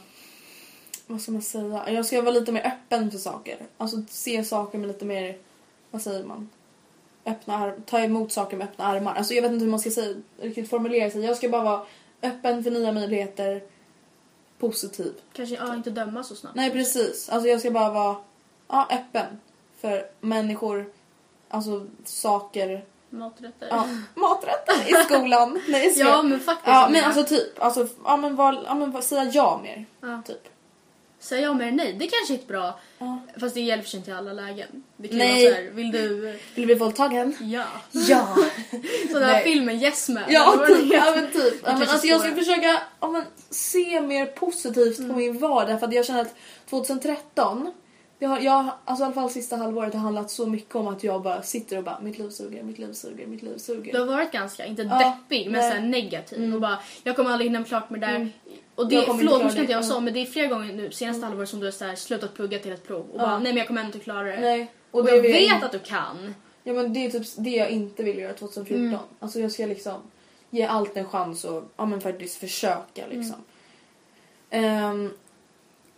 Vad 1.07 1.21
ska 1.21 1.33
man 1.33 1.43
säga? 1.43 1.91
Jag 1.91 2.07
ska 2.07 2.23
vara 2.23 2.35
lite 2.35 2.53
mer 2.53 2.67
öppen 2.67 3.11
för 3.11 3.19
saker. 3.19 3.57
Alltså 3.77 3.97
se 4.09 4.45
saker 4.45 4.79
med 4.79 4.89
lite 4.89 5.05
mer... 5.05 5.39
Vad 5.91 6.03
säger 6.03 6.25
man? 6.25 6.49
Öppna 7.29 7.73
ta 7.87 7.99
emot 7.99 8.33
saker 8.33 8.57
med 8.57 8.69
öppna 8.69 8.85
armar. 8.85 9.15
Alltså 9.15 9.35
jag 9.35 9.43
vet 9.43 9.53
inte 9.53 9.65
hur 9.65 9.71
man 9.71 9.81
ska 9.81 9.91
säga, 9.91 10.15
riktigt 10.41 10.71
formulera 10.71 11.11
sig. 11.11 11.25
Jag 11.25 11.37
ska 11.37 11.49
bara 11.49 11.63
vara 11.63 11.83
öppen 12.23 12.65
för 12.65 12.71
nya 12.71 12.93
möjligheter. 12.93 13.63
Positiv. 14.59 15.15
Kanske 15.33 15.55
ja, 15.55 15.75
inte 15.75 15.91
döma 15.91 16.25
så 16.25 16.35
snabbt. 16.35 16.57
Nej 16.57 16.71
precis. 16.71 17.29
Alltså 17.29 17.49
jag 17.49 17.61
ska 17.61 17.71
bara 17.71 17.91
vara 17.91 18.17
ja, 18.69 18.89
öppen 18.91 19.41
för 19.81 20.07
människor, 20.21 20.93
alltså 21.49 21.87
saker, 22.05 22.85
Maträtter. 23.11 23.69
ja, 23.71 23.89
maträtter 24.15 24.91
i 24.91 25.05
skolan. 25.05 25.61
Nej. 25.69 25.93
Ja, 25.97 26.23
men 26.23 26.41
faktiskt. 26.41 26.69
Ja 26.69 26.89
men 26.93 27.05
alltså 27.05 27.25
typ, 27.25 27.63
alltså, 27.63 27.89
ja 28.05 28.17
men, 28.17 28.37
vad, 28.37 28.59
ja, 28.67 28.75
men 28.75 28.91
vad, 28.91 29.05
säga 29.05 29.25
ja 29.25 29.61
mer. 29.63 29.87
Ja. 30.01 30.23
Typ. 30.27 30.49
Säga 31.29 31.43
ja 31.43 31.55
mer 31.55 31.73
nej, 31.73 31.93
det 31.93 32.07
kanske 32.07 32.35
är 32.35 32.39
ett 32.39 32.49
bra... 32.49 32.81
Ja. 32.99 33.19
Fast 33.41 33.55
det 33.55 33.61
hjälper 33.61 33.89
sig 33.89 33.99
inte 33.99 34.11
i 34.11 34.15
alla 34.15 34.33
lägen. 34.33 34.85
Det 34.97 35.09
kan 35.09 35.19
Nej. 35.19 35.45
vara 35.45 35.55
såhär, 35.55 35.71
vill 35.71 35.91
du... 35.91 36.21
Vill 36.21 36.39
du 36.55 36.67
bli 36.67 36.75
våldtagen? 36.75 37.37
Ja. 37.41 37.65
Ja! 37.91 38.35
Sån 39.11 39.21
där 39.21 39.27
Nej. 39.27 39.45
filmen 39.45 39.83
Yes 39.83 40.09
Man. 40.09 40.23
Ja, 40.29 40.57
den 40.57 40.81
typ, 40.81 40.93
ja 40.93 41.13
men 41.15 41.31
typ. 41.31 41.55
Ja, 41.65 41.79
men 41.79 41.89
alltså, 41.89 42.07
jag 42.07 42.21
ska 42.21 42.35
försöka 42.35 42.83
ja, 43.01 43.09
men, 43.09 43.25
se 43.51 44.01
mer 44.01 44.27
positivt 44.27 44.97
på 45.09 45.17
min 45.17 45.39
vardag 45.39 45.81
för 45.81 45.87
att 45.87 45.95
jag 45.95 46.07
känner 46.07 46.21
att 46.21 46.35
2013 46.71 47.73
jag 48.19 48.43
jag, 48.45 48.71
alltså 48.85 49.03
i 49.03 49.07
alla 49.07 49.15
fall 49.15 49.31
sista 49.31 49.57
halvåret 49.57 49.95
har 49.95 50.01
handlat 50.01 50.31
så 50.31 50.47
mycket 50.47 50.75
om 50.75 50.89
att 50.89 51.05
jag 51.05 51.23
bara 51.23 51.43
sitter 51.43 51.79
och 51.79 51.85
bara 51.85 52.01
mitt 52.01 52.19
liv 52.19 52.31
suger, 52.31 52.63
mitt 52.63 52.79
liv 52.79 52.93
suger, 52.93 53.27
mitt 53.27 53.43
liv 53.43 53.59
suger. 53.59 53.93
Du 53.93 53.99
har 53.99 54.07
varit 54.07 54.33
ganska, 54.33 54.67
inte 54.67 54.83
Ja, 54.83 54.99
deppig, 54.99 55.51
men 55.51 55.63
såhär 55.63 55.81
negativ. 55.81 56.55
Och 56.55 56.61
bara, 56.61 56.79
jag 57.03 57.17
kommer 57.17 57.31
aldrig 57.31 57.51
hinna 57.51 57.65
klart 57.65 57.91
med 57.91 58.01
det 58.01 58.07
där. 58.07 58.17
Mm. 58.17 58.31
Och 58.79 58.89
det, 58.89 58.95
Jag 58.95 59.19
förlåt, 59.19 59.45
nu 59.45 59.51
ska 59.51 59.61
inte 59.61 59.73
jag 59.73 59.85
så, 59.85 59.93
Mm. 59.93 60.05
men 60.05 60.15
det 60.15 60.21
är 60.21 60.27
flera 60.27 60.47
gånger 60.47 60.73
nu 60.73 60.91
senaste 60.91 61.27
halvåret 61.27 61.49
som 61.49 61.61
du 61.61 61.67
har 61.67 61.73
så 61.73 61.85
här, 61.85 61.95
slutat 61.95 62.35
plugga 62.35 62.59
till 62.59 62.73
ett 62.73 62.87
prov. 62.87 63.07
Och 63.13 63.19
bara, 63.19 63.39
nej 63.39 63.53
men 63.53 63.57
jag 63.57 63.67
kommer 63.67 63.85
inte 63.85 63.99
klara 63.99 64.23
det. 64.23 64.41
Nej. 64.41 64.73
Och, 64.91 65.05
det 65.05 65.11
jag 65.17 65.23
vet 65.23 65.41
inte- 65.55 65.67
att 65.67 65.73
du 65.73 65.79
kan. 65.79 66.35
Ja 66.63 66.73
men 66.73 66.93
det 66.93 67.07
är 67.07 67.11
typ 67.11 67.27
det 67.37 67.51
jag 67.51 67.71
inte 67.71 68.03
vill 68.03 68.19
göra 68.19 68.33
2014. 68.33 68.85
Mm. 68.87 68.99
Alltså 69.21 69.41
jag 69.41 69.53
ska 69.53 69.67
liksom 69.67 70.01
ge 70.51 70.63
allt 70.65 70.97
en 70.97 71.09
chans 71.09 71.45
och 71.45 71.65
ja, 71.77 71.87
men 71.87 72.01
faktiskt 72.01 72.37
försöka 72.37 73.07
liksom. 73.11 73.37
Ehm, 74.51 75.11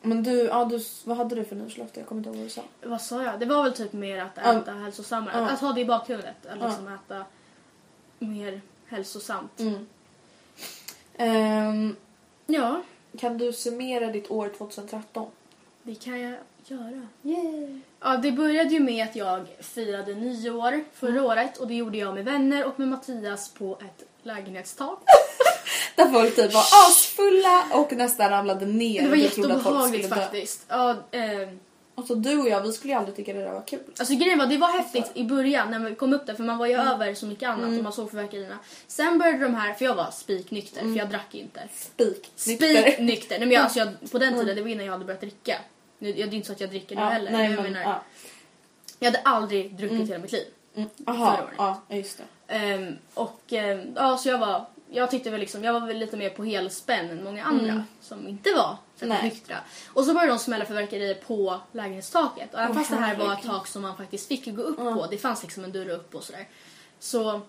men 0.02 0.22
du, 0.22 0.32
ja, 0.40 0.64
du, 0.64 0.80
vad 1.04 1.16
hade 1.16 1.34
du 1.34 1.44
för 1.44 1.56
nyårslöfte? 1.56 2.00
Jag 2.00 2.08
kommer 2.08 2.18
inte 2.20 2.28
ihåg 2.30 2.36
vad 2.36 2.46
du 2.46 2.50
sa. 2.50 2.62
Vad 2.82 3.00
sa 3.02 3.22
jag? 3.24 3.40
Det 3.40 3.46
var 3.46 3.62
väl 3.62 3.72
typ 3.72 3.92
mer 3.92 4.18
att 4.22 4.30
Ja. 4.44 4.58
äta 4.60 4.72
hälsosammare. 4.72 5.32
Ja. 5.38 5.48
Att, 5.50 5.60
ha 5.60 5.72
det 5.72 5.80
i 5.80 5.84
bakhuvudet. 5.84 6.46
Att 6.46 6.58
Ja. 6.60 6.66
liksom 6.66 6.88
äta 6.88 7.24
mer 8.18 8.60
hälsosamt. 8.86 9.60
Mm. 9.60 9.86
Ehm, 11.16 11.96
Ja, 12.52 12.82
kan 13.18 13.38
du 13.38 13.52
summera 13.52 14.06
ditt 14.06 14.30
år 14.30 14.50
2013? 14.58 15.26
det 15.82 15.94
kan 15.94 16.20
jag 16.20 16.34
göra. 16.66 17.06
Yay! 17.22 17.78
Ja, 18.00 18.16
det 18.16 18.32
började 18.32 18.70
ju 18.70 18.80
med 18.80 19.04
att 19.04 19.16
jag 19.16 19.46
firade 19.60 20.14
nyår 20.14 20.84
förra 20.94 21.10
Mm. 21.10 21.24
året 21.24 21.56
och 21.56 21.66
det 21.68 21.74
gjorde 21.74 21.98
jag 21.98 22.14
med 22.14 22.24
vänner 22.24 22.64
och 22.64 22.78
med 22.78 22.88
Mattias 22.88 23.48
på 23.48 23.78
ett 23.80 24.04
lägenhetstak. 24.22 24.98
Där 25.96 26.12
folk 26.12 26.36
typ 26.36 26.54
var 26.54 26.60
asfulla 26.88 27.64
och 27.72 27.92
nästan 27.92 28.30
ramlade 28.30 28.66
ner. 28.66 29.02
Det 29.02 29.08
var 29.08 29.16
och 29.16 29.22
jag 29.22 29.32
trodde 29.32 29.54
att 29.54 29.62
folk 29.62 29.74
jätteobehagligt 29.74 30.08
dö. 30.10 30.16
faktiskt. 30.16 30.64
Ja, 30.68 30.90
eh, 31.10 31.48
Alltså 32.00 32.14
du 32.14 32.38
och 32.38 32.48
jag, 32.48 32.60
vi 32.62 32.72
skulle 32.72 32.92
ju 32.92 32.98
aldrig 32.98 33.16
tycka 33.16 33.32
det 33.32 33.40
där 33.42 33.52
var 33.52 33.62
kul. 33.66 33.80
Alltså 33.98 34.14
grejen 34.14 34.38
var, 34.38 34.46
det 34.46 34.56
var 34.56 34.68
häftigt 34.68 35.10
i 35.14 35.24
början 35.24 35.70
när 35.70 35.78
vi 35.78 35.94
kom 35.94 36.12
upp 36.12 36.26
där 36.26 36.34
för 36.34 36.42
man 36.44 36.58
var 36.58 36.66
ju 36.66 36.72
Mm. 36.74 36.88
över 36.88 37.14
så 37.14 37.26
mycket 37.26 37.48
annat 37.48 37.78
och 37.78 37.84
man 37.84 37.92
såg 37.92 38.10
fyrverkerierna. 38.10 38.58
Sen 38.86 39.18
började 39.18 39.38
de 39.38 39.54
här, 39.54 39.74
för 39.74 39.84
jag 39.84 39.94
var 39.94 40.10
spiknykter 40.10 40.80
för 40.80 40.96
jag 40.96 41.08
drack 41.10 41.34
inte. 41.34 41.60
Spik. 41.74 42.30
Nykter. 42.46 42.82
Spiknykter. 42.82 43.38
Nej 43.38 43.46
men 43.48 43.54
jag, 43.54 43.62
alltså 43.64 43.78
jag, 43.78 44.10
på 44.12 44.18
den 44.18 44.34
tiden, 44.34 44.56
det 44.56 44.62
var 44.62 44.68
innan 44.68 44.84
jag 44.86 44.92
hade 44.92 45.04
börjat 45.04 45.20
dricka. 45.20 45.56
Nu, 45.98 46.12
det 46.12 46.22
är 46.22 46.34
inte 46.34 46.46
så 46.46 46.52
att 46.52 46.60
jag 46.60 46.70
dricker 46.70 46.96
nu 46.96 47.02
Ja, 47.02 47.08
heller. 47.08 47.30
nej, 47.30 47.48
men 47.56 47.74
jag 47.74 47.84
ja. 47.84 48.02
jag 48.98 49.06
hade 49.06 49.20
aldrig 49.24 49.74
druckit 49.74 50.08
hela 50.08 50.18
mitt 50.18 50.32
liv. 50.32 50.44
Mm. 50.76 50.88
Förra 51.04 51.14
Aha, 51.14 51.32
året. 51.42 51.54
ja, 51.58 51.96
just 51.96 52.18
det. 52.46 52.54
Ehm, 52.54 52.96
och 53.14 53.40
ehm, 53.48 53.92
ja, 53.96 54.16
så 54.16 54.28
jag 54.28 54.38
var, 54.38 54.66
jag 54.92 55.10
tyckte 55.10 55.30
väl 55.30 55.40
liksom, 55.40 55.64
jag 55.64 55.72
var 55.72 55.86
väl 55.86 55.96
lite 55.98 56.16
mer 56.16 56.30
på 56.30 56.44
helspänn 56.44 57.10
än 57.10 57.24
många 57.24 57.44
andra 57.44 57.84
som 58.00 58.28
inte 58.28 58.52
var 58.52 58.76
så 58.96 59.04
Mm. 59.04 59.16
Nej. 59.20 59.30
nyktra. 59.30 59.56
Och 59.88 60.04
så 60.04 60.12
började 60.14 60.32
de 60.32 60.38
smälla 60.38 60.64
fyrverkerier 60.64 61.14
på 61.14 61.60
lägenhetstaket. 61.72 62.54
Och 62.54 62.60
även 62.60 62.70
Åh, 62.70 62.76
fast 62.78 62.90
det 62.90 62.96
här 62.96 63.16
var 63.16 63.32
ett 63.32 63.42
tak 63.42 63.66
som 63.66 63.82
man 63.82 63.96
faktiskt 63.96 64.28
fick 64.28 64.56
gå 64.56 64.62
upp 64.62 64.76
på, 64.76 65.06
det 65.10 65.18
fanns 65.18 65.42
liksom 65.42 65.64
en 65.64 65.72
dörr 65.72 65.88
upp 65.88 66.14
och 66.14 66.24
sådär. 66.24 66.48
Så 66.98 67.30
alltså 67.30 67.42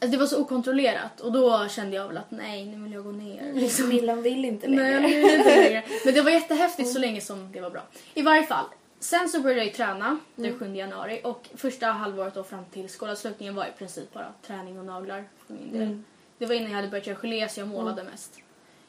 det 0.00 0.16
var 0.16 0.26
så 0.26 0.40
okontrollerat 0.40 1.20
och 1.20 1.32
då 1.32 1.68
kände 1.68 1.96
jag 1.96 2.08
väl 2.08 2.16
att 2.18 2.30
nej, 2.30 2.64
nu 2.66 2.82
vill 2.82 2.92
jag 2.92 3.04
gå 3.04 3.12
ner. 3.12 3.52
Liksom. 3.54 3.88
Millan 3.88 4.22
vill 4.22 4.44
inte 4.44 4.68
Nej, 4.68 4.76
längre. 4.78 4.92
jag 4.92 5.08
vill 5.08 5.38
inte 5.38 5.56
längre. 5.56 5.84
Men 6.04 6.14
det 6.14 6.22
var 6.22 6.30
jättehäftigt 6.30 6.92
så 6.92 6.98
länge 6.98 7.20
som 7.20 7.52
det 7.52 7.60
var 7.60 7.70
bra. 7.70 7.82
I 8.14 8.22
varje 8.22 8.42
fall. 8.46 8.64
Sen 9.00 9.28
så 9.28 9.40
började 9.40 9.60
jag 9.60 9.66
ju 9.66 9.72
träna 9.72 10.18
den 10.36 10.58
7 10.58 10.74
januari 10.76 11.20
och 11.24 11.48
första 11.54 11.86
halvåret 11.86 12.34
då 12.34 12.44
fram 12.44 12.64
till 12.64 12.88
skolavslutningen 12.88 13.54
var 13.54 13.64
i 13.64 13.72
princip 13.78 14.12
bara 14.12 14.32
träning 14.46 14.78
och 14.78 14.84
naglar 14.84 15.24
för 15.46 15.54
min 15.54 15.72
del. 15.72 16.02
Det 16.40 16.46
var 16.46 16.54
innan 16.54 16.70
jag 16.70 16.76
hade 16.76 16.88
börjat 16.88 17.06
göra 17.06 17.18
gelé 17.18 17.48
så 17.48 17.60
jag 17.60 17.68
målade 17.68 18.02
mest. 18.04 18.34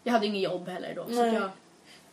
Jag 0.04 0.14
hade 0.14 0.26
inget 0.26 0.42
jobb 0.42 0.68
heller 0.68 0.96
då. 0.96 1.06
Så 1.06 1.12
Nej. 1.12 1.28
att 1.30 1.34
jag, 1.36 1.50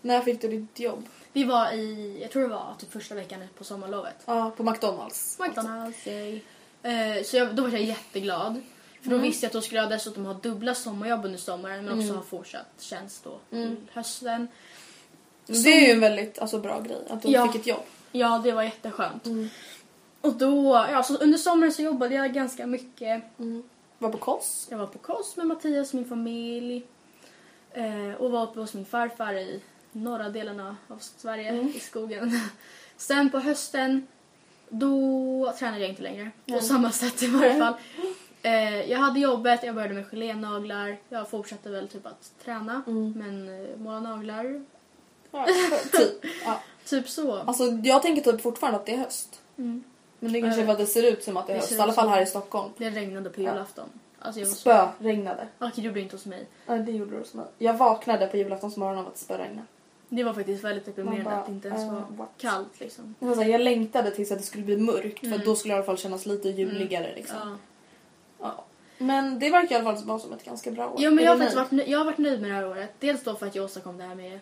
När 0.00 0.20
fick 0.20 0.40
du 0.42 0.48
ditt 0.48 0.80
jobb? 0.80 1.06
vi 1.32 1.44
var 1.44 1.72
i, 1.72 2.18
jag 2.22 2.30
tror 2.30 2.42
det 2.42 2.48
var 2.48 2.74
typ 2.78 2.92
första 2.92 3.14
veckan 3.14 3.40
på 3.58 3.64
sommarlovet. 3.64 4.16
Ja, 4.26 4.50
på 4.56 4.62
McDonalds. 4.62 5.38
McDonalds, 5.40 6.06
yay. 6.06 6.40
Eh, 6.82 7.22
så 7.24 7.36
jag, 7.36 7.54
då 7.54 7.62
var 7.62 7.68
jag 7.70 7.82
jätteglad. 7.82 8.62
För 9.02 9.10
då 9.10 9.16
Mm. 9.16 9.26
visste 9.28 9.44
jag 9.44 9.48
att 9.48 9.52
då 9.52 9.60
skulle 9.60 9.80
jag 9.80 9.90
dessutom 9.90 10.26
ha 10.26 10.34
dubbla 10.34 10.74
sommarjobb 10.74 11.24
under 11.24 11.38
sommaren 11.38 11.84
men 11.84 11.98
också 11.98 12.14
ha 12.14 12.22
fortsatt 12.22 12.66
tjänst 12.78 13.24
då 13.24 13.38
Mm. 13.56 13.72
i 13.72 13.76
hösten. 13.92 14.48
Det 15.46 15.68
är 15.68 15.86
ju 15.86 15.92
en 15.92 16.00
väldigt 16.00 16.38
alltså, 16.38 16.58
bra 16.58 16.80
grej 16.80 16.98
att 17.10 17.22
du 17.22 17.28
Ja. 17.30 17.46
fick 17.52 17.60
ett 17.60 17.66
jobb. 17.66 17.84
Ja, 18.12 18.40
det 18.44 18.52
var 18.52 18.62
jätteskönt. 18.62 19.26
Mm. 19.26 19.48
Och 20.20 20.32
då, 20.32 20.86
ja, 20.92 21.02
så 21.02 21.16
under 21.16 21.38
sommaren 21.38 21.72
så 21.72 21.82
jobbade 21.82 22.14
jag 22.14 22.34
ganska 22.34 22.66
mycket. 22.66 23.22
Var 23.98 24.10
på 24.10 24.18
KOS. 24.18 24.66
Jag 24.70 24.78
var 24.78 24.86
på 24.86 24.98
kost 24.98 25.36
med 25.36 25.46
Mattias, 25.46 25.92
min 25.94 26.04
familj. 26.04 26.82
Eh, 27.72 28.14
och 28.18 28.30
var 28.30 28.42
uppe 28.42 28.60
hos 28.60 28.74
min 28.74 28.84
farfar 28.84 29.34
i 29.34 29.62
norra 29.92 30.28
delarna 30.28 30.76
av 30.88 30.98
Sverige, 30.98 31.48
Mm. 31.48 31.68
i 31.68 31.80
skogen. 31.80 32.40
Sen 32.96 33.30
på 33.30 33.38
hösten, 33.38 34.06
då 34.68 35.54
tränade 35.58 35.80
jag 35.80 35.90
inte 35.90 36.02
längre. 36.02 36.30
På 36.46 36.60
samma 36.60 36.90
sätt 36.92 37.22
i 37.22 37.26
varje 37.26 37.58
fall. 37.58 37.74
Eh, 38.42 38.90
jag 38.90 38.98
hade 38.98 39.20
jobbet, 39.20 39.62
jag 39.62 39.74
började 39.74 39.94
med 39.94 40.06
gelénaglar. 40.10 40.96
Jag 41.08 41.30
fortsatte 41.30 41.70
väl 41.70 41.88
typ 41.88 42.06
att 42.06 42.32
träna, 42.44 42.82
Mm. 42.86 43.12
men 43.16 43.62
eh, 43.64 43.76
måla 43.76 44.00
naglar. 44.00 44.64
Ja, 45.30 45.46
typ. 45.92 46.24
Ja. 46.44 46.60
Typ 46.84 47.08
så. 47.08 47.32
Alltså, 47.34 47.64
jag 47.64 48.02
tänker 48.02 48.32
typ 48.32 48.40
fortfarande 48.42 48.78
att 48.78 48.86
det 48.86 48.92
är 48.94 48.98
höst. 48.98 49.40
Mm. 49.58 49.84
Men 50.20 50.32
det 50.32 50.40
kanske 50.40 50.62
Ja. 50.64 50.72
att 50.72 50.78
det 50.78 50.86
ser 50.86 51.12
ut 51.12 51.22
som 51.24 51.36
att 51.36 51.46
det 51.46 51.52
är 51.52 51.54
Det 51.54 51.60
höst. 51.60 51.72
I 51.72 51.78
alla 51.80 51.92
fall 51.92 52.08
här 52.08 52.22
i 52.22 52.26
Stockholm. 52.26 52.70
Det 52.76 52.90
regnade 52.90 53.30
på 53.30 53.40
Ja. 53.42 53.50
julafton. 53.50 53.88
Alltså 54.18 54.40
jag 54.40 54.46
var 54.46 54.54
så... 54.54 54.90
Spöregnade. 54.98 55.48
Okej, 55.58 55.72
du 55.76 55.82
gjorde 55.82 56.00
inte 56.00 56.16
hos 56.16 56.26
mig. 56.26 56.46
Ja, 56.66 56.74
det 56.78 56.92
gjorde 56.92 57.10
det 57.10 57.18
hos 57.18 57.34
mig. 57.34 57.44
Jag 57.58 57.74
vaknade 57.74 58.26
på 58.26 58.36
julaftonsmorgonen 58.36 58.98
av 59.00 59.06
att 59.06 59.14
det 59.14 59.20
spöregnade. 59.20 59.62
Det 60.08 60.24
var 60.24 60.32
faktiskt 60.34 60.64
väldigt 60.64 60.84
deprimerande 60.86 61.24
bara, 61.24 61.34
att 61.36 61.46
det 61.46 61.52
inte 61.52 61.68
ens 61.68 61.82
eh, 61.82 62.02
var 62.08 62.26
kallt 62.38 62.80
liksom. 62.80 63.14
Det 63.18 63.26
var 63.26 63.34
så 63.34 63.40
här, 63.42 63.48
jag 63.50 63.60
längtade 63.60 64.10
tills 64.10 64.32
att 64.32 64.38
det 64.38 64.44
skulle 64.44 64.64
bli 64.64 64.76
mörkt 64.76 65.22
Mm. 65.24 65.38
för 65.38 65.46
då 65.46 65.56
skulle 65.56 65.74
det 65.74 65.76
i 65.76 65.78
alla 65.78 65.86
fall 65.86 65.98
kännas 65.98 66.26
lite 66.26 66.48
juligare. 66.48 67.14
Liksom. 67.14 67.36
Ja. 67.42 67.56
Ja. 68.40 68.64
Men 68.98 69.38
det 69.38 69.50
verkar 69.50 69.76
i 69.76 69.78
alla 69.78 69.94
fall 69.96 70.04
vara 70.04 70.18
som 70.18 70.32
ett 70.32 70.44
ganska 70.44 70.70
bra 70.70 70.86
år. 70.88 70.94
Jo 70.98 71.10
men 71.10 71.24
jag 71.24 71.30
har, 71.32 71.38
nöjd? 71.38 71.54
varit, 71.56 71.70
nö- 71.70 71.84
jag 71.86 71.98
har 71.98 72.04
varit 72.04 72.18
nöjd 72.18 72.40
med 72.40 72.50
det 72.50 72.54
här 72.54 72.68
året. 72.68 72.90
Dels 72.98 73.22
då 73.24 73.34
för 73.34 73.46
att 73.46 73.54
jag 73.54 73.64
åstadkom 73.64 73.98
det 73.98 74.04
här 74.04 74.14
med 74.14 74.38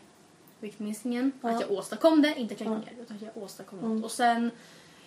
viktminskningen. 0.61 1.33
Ja. 1.43 1.49
Att 1.51 1.61
jag 1.61 1.71
åstadkom 1.73 2.23
det, 2.23 2.35
inte 2.37 2.55
kränkningar. 2.55 3.03
Utan 3.03 3.17
att 3.17 3.23
jag 3.23 3.43
åstadkom 3.43 3.79
något. 3.79 4.05
Och 4.05 4.11
sen 4.11 4.51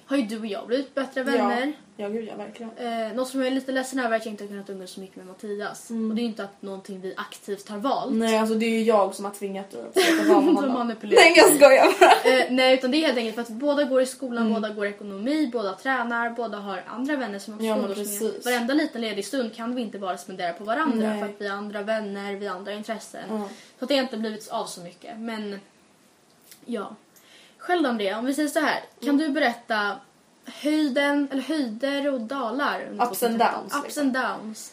har 0.10 0.18
ju 0.18 0.24
du 0.24 0.40
och 0.40 0.46
jag 0.46 0.68
blivit 0.68 0.96
bättre 0.96 1.24
vänner. 1.24 1.74
Ja, 1.96 2.04
ja 2.04 2.10
gud 2.10 2.28
ja, 2.28 2.36
verkligen. 2.36 2.72
Eh, 2.78 3.14
något 3.16 3.28
som 3.28 3.40
jag 3.40 3.48
är 3.48 3.52
lite 3.52 3.72
ledsen 3.72 4.00
över 4.00 4.12
är 4.12 4.16
att 4.16 4.26
jag 4.26 4.34
inte 4.34 4.44
har 4.44 4.48
kunnat 4.50 4.70
umgås 4.70 4.92
så 4.92 5.00
mycket 5.00 5.16
med 5.16 5.26
Mattias. 5.26 5.90
Mm. 5.90 6.10
Och 6.10 6.16
det 6.16 6.20
är 6.22 6.24
ju 6.24 6.30
inte 6.30 6.44
att 6.44 6.62
någonting 6.62 7.02
vi 7.02 7.14
aktivt 7.18 7.70
har 7.70 7.78
valt. 7.78 8.14
Nej, 8.14 8.38
alltså 8.38 8.56
det 8.56 8.66
är 8.66 8.70
ju 8.70 8.84
jag 8.84 9.16
som 9.16 9.26
har 9.26 9.32
tvingat 9.32 9.72
dig 9.72 9.82
att 9.82 10.28
vara 10.28 10.42
med 10.42 10.56
honom. 10.56 10.98
Nej, 11.02 11.34
jag 11.36 11.56
skojar 11.56 12.00
bara. 12.00 12.34
Eh, 12.34 12.52
nej, 12.52 12.74
utan 12.74 12.92
det 12.92 12.98
är 12.98 13.06
helt 13.06 13.18
enkelt 13.18 13.36
för 13.36 13.42
att 13.42 13.50
båda 13.50 13.84
går 13.84 14.02
i 14.02 14.06
skolan, 14.06 14.48
Mm. 14.48 14.54
båda 14.62 14.74
går 14.74 14.86
ekonomi, 14.86 15.50
båda 15.54 15.74
tränar, 15.74 16.30
båda 16.30 16.58
har 16.58 16.84
andra 16.88 17.16
vänner 17.16 17.40
som 17.40 17.54
också 17.54 17.66
Ja, 17.66 17.78
umgås 17.78 18.22
med. 18.22 18.32
Varenda 18.46 18.74
liten 18.74 19.02
ledig 19.02 19.26
stund 19.26 19.56
kan 19.56 19.76
vi 19.76 19.82
inte 19.82 20.00
bara 20.00 20.18
spendera 20.18 20.54
på 20.54 20.64
varandra 20.64 21.10
Nej. 21.10 21.20
för 21.20 21.26
att 21.26 21.36
vi 21.42 21.48
har 21.48 21.58
andra 21.58 21.82
vänner, 21.82 22.36
vi 22.36 22.48
har 22.48 22.56
andra 22.56 22.74
intressen. 22.74 23.24
Ja. 23.30 23.50
Så 23.80 23.86
att 23.86 23.90
det 23.90 23.96
har 23.96 24.04
inte 24.04 24.18
blivit 24.18 24.48
av 24.50 24.66
så 24.66 24.82
mycket. 24.82 25.20
Men 25.20 25.60
ja. 26.66 26.96
Själv 27.60 27.84
då, 27.84 27.90
Andrea, 27.90 28.20
om 28.20 28.26
vi 28.26 28.34
säger 28.34 28.50
så 28.50 28.60
här. 28.60 28.80
Kan 29.00 29.10
Mm. 29.10 29.18
du 29.18 29.30
berätta 29.30 29.96
höjden, 30.46 31.28
eller 31.32 31.42
höjder 31.42 32.14
och 32.14 32.22
dalar? 32.22 32.82
under 32.90 33.06
Ups 33.06 33.24
and 33.24 33.40
2013? 33.40 33.40
downs, 33.62 33.74
Ups 33.76 33.84
liksom. 33.84 34.02
and 34.04 34.14
downs. 34.14 34.72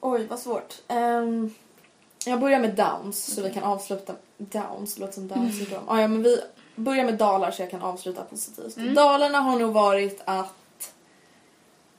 Oj, 0.00 0.26
vad 0.26 0.38
svårt. 0.38 0.74
Ehm, 0.88 1.54
jag 2.26 2.40
börjar 2.40 2.60
med 2.60 2.74
downs 2.74 3.34
så 3.34 3.42
vi 3.42 3.50
kan 3.50 3.62
avsluta... 3.62 4.14
Downs, 4.38 4.98
låter 4.98 5.12
som 5.14 5.28
down 5.28 5.52
syndrom. 5.52 5.82
Ah, 5.88 6.00
ja, 6.00 6.08
men 6.08 6.22
vi 6.22 6.40
börjar 6.76 7.04
med 7.04 7.14
dalar 7.14 7.50
så 7.50 7.62
jag 7.62 7.70
kan 7.70 7.82
avsluta 7.82 8.22
positivt. 8.22 8.76
Dalarna 8.94 9.38
har 9.40 9.58
nog 9.58 9.72
varit 9.72 10.22
att... 10.24 10.54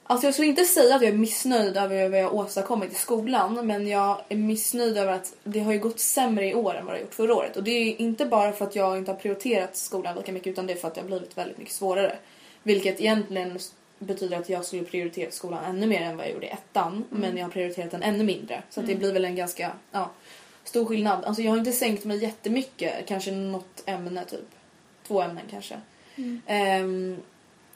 Alltså 0.07 0.27
jag 0.27 0.33
skulle 0.33 0.47
inte 0.47 0.65
säga 0.65 0.95
att 0.95 1.01
jag 1.01 1.13
är 1.13 1.17
missnöjd 1.17 1.77
över 1.77 2.09
vad 2.09 2.19
jag 2.19 2.33
åstadkommit 2.33 2.91
i 2.91 2.95
skolan 2.95 3.67
men 3.67 3.87
jag 3.87 4.21
är 4.29 4.35
missnöjd 4.35 4.97
över 4.97 5.11
att 5.11 5.33
det 5.43 5.59
har 5.59 5.73
ju 5.73 5.79
gått 5.79 5.99
sämre 5.99 6.47
i 6.49 6.55
år 6.55 6.75
än 6.75 6.85
vad 6.85 6.95
det 6.95 6.99
gjort 7.01 7.13
förra 7.13 7.35
året. 7.35 7.57
Och 7.57 7.63
det 7.63 7.71
är 7.71 8.01
inte 8.01 8.25
bara 8.25 8.51
för 8.51 8.65
att 8.65 8.75
jag 8.75 8.97
inte 8.97 9.11
har 9.11 9.17
prioriterat 9.17 9.75
skolan 9.75 10.15
lika 10.15 10.31
mycket 10.31 10.47
utan 10.47 10.67
det 10.67 10.73
är 10.73 10.77
för 10.77 10.87
att 10.87 10.95
det 10.95 11.01
har 11.01 11.07
blivit 11.07 11.37
väldigt 11.37 11.57
mycket 11.57 11.73
svårare. 11.73 12.15
Vilket 12.63 12.99
egentligen 12.99 13.59
betyder 13.99 14.37
att 14.37 14.49
jag 14.49 14.65
skulle 14.65 14.83
prioritera 14.83 15.31
skolan 15.31 15.63
ännu 15.63 15.87
mer 15.87 16.01
än 16.01 16.17
vad 16.17 16.25
jag 16.25 16.33
gjorde 16.33 16.45
i 16.45 16.49
ettan. 16.49 17.03
Men 17.09 17.37
jag 17.37 17.45
har 17.45 17.51
prioriterat 17.51 17.91
den 17.91 18.03
ännu 18.03 18.23
mindre. 18.23 18.63
Så 18.69 18.79
att 18.79 18.87
det 18.87 18.95
blir 18.95 19.13
väl 19.13 19.25
en 19.25 19.35
ganska 19.35 19.71
ja, 19.91 20.11
stor 20.63 20.85
skillnad. 20.85 21.25
Alltså 21.25 21.41
jag 21.41 21.51
har 21.51 21.57
inte 21.57 21.71
sänkt 21.71 22.05
mig 22.05 22.17
jättemycket. 22.17 22.93
Kanske 23.07 23.31
något 23.31 23.83
ämne 23.85 24.25
typ. 24.25 24.49
Två 25.07 25.21
ämnen 25.21 25.43
kanske. 25.51 25.75
Ehm, 26.47 27.17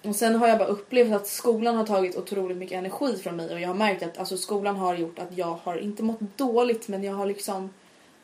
och 0.07 0.15
sen 0.15 0.35
har 0.35 0.47
jag 0.47 0.57
bara 0.57 0.67
upplevt 0.67 1.13
att 1.13 1.27
skolan 1.27 1.75
har 1.75 1.85
tagit 1.85 2.15
otroligt 2.17 2.57
mycket 2.57 2.77
energi 2.77 3.17
från 3.17 3.35
mig 3.35 3.53
och 3.53 3.59
jag 3.59 3.67
har 3.67 3.75
märkt 3.75 4.03
att 4.03 4.17
alltså, 4.17 4.37
skolan 4.37 4.75
har 4.75 4.95
gjort 4.95 5.19
att 5.19 5.37
jag 5.37 5.59
har 5.63 5.77
inte 5.77 6.03
mått 6.03 6.37
dåligt 6.37 6.87
men 6.87 7.03
jag 7.03 7.13
har 7.13 7.25
liksom 7.25 7.69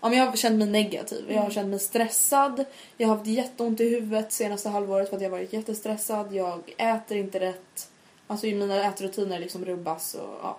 Ja, 0.02 0.10
men 0.10 0.18
jag 0.18 0.26
har 0.26 0.36
känt 0.36 0.56
mig 0.60 0.68
negativ. 0.68 1.26
Jag 1.32 1.42
har 1.42 1.50
känt 1.50 1.68
mig 1.68 1.80
stressad. 1.80 2.66
Jag 2.98 3.08
har 3.08 3.16
haft 3.16 3.28
jätteont 3.28 3.82
i 3.82 3.90
huvudet 3.90 4.32
senaste 4.32 4.70
halvåret 4.70 5.10
för 5.10 5.16
att 5.16 5.22
jag 5.24 5.30
varit 5.30 5.54
jättestressad. 5.54 6.34
Jag 6.34 6.74
äter 6.78 7.18
inte 7.18 7.40
rätt. 7.40 7.90
Alltså 8.28 8.46
mina 8.46 8.84
ätrutiner 8.86 9.40
liksom 9.40 9.66
rubbas. 9.66 10.14
Och, 10.16 10.30
ja. 10.44 10.58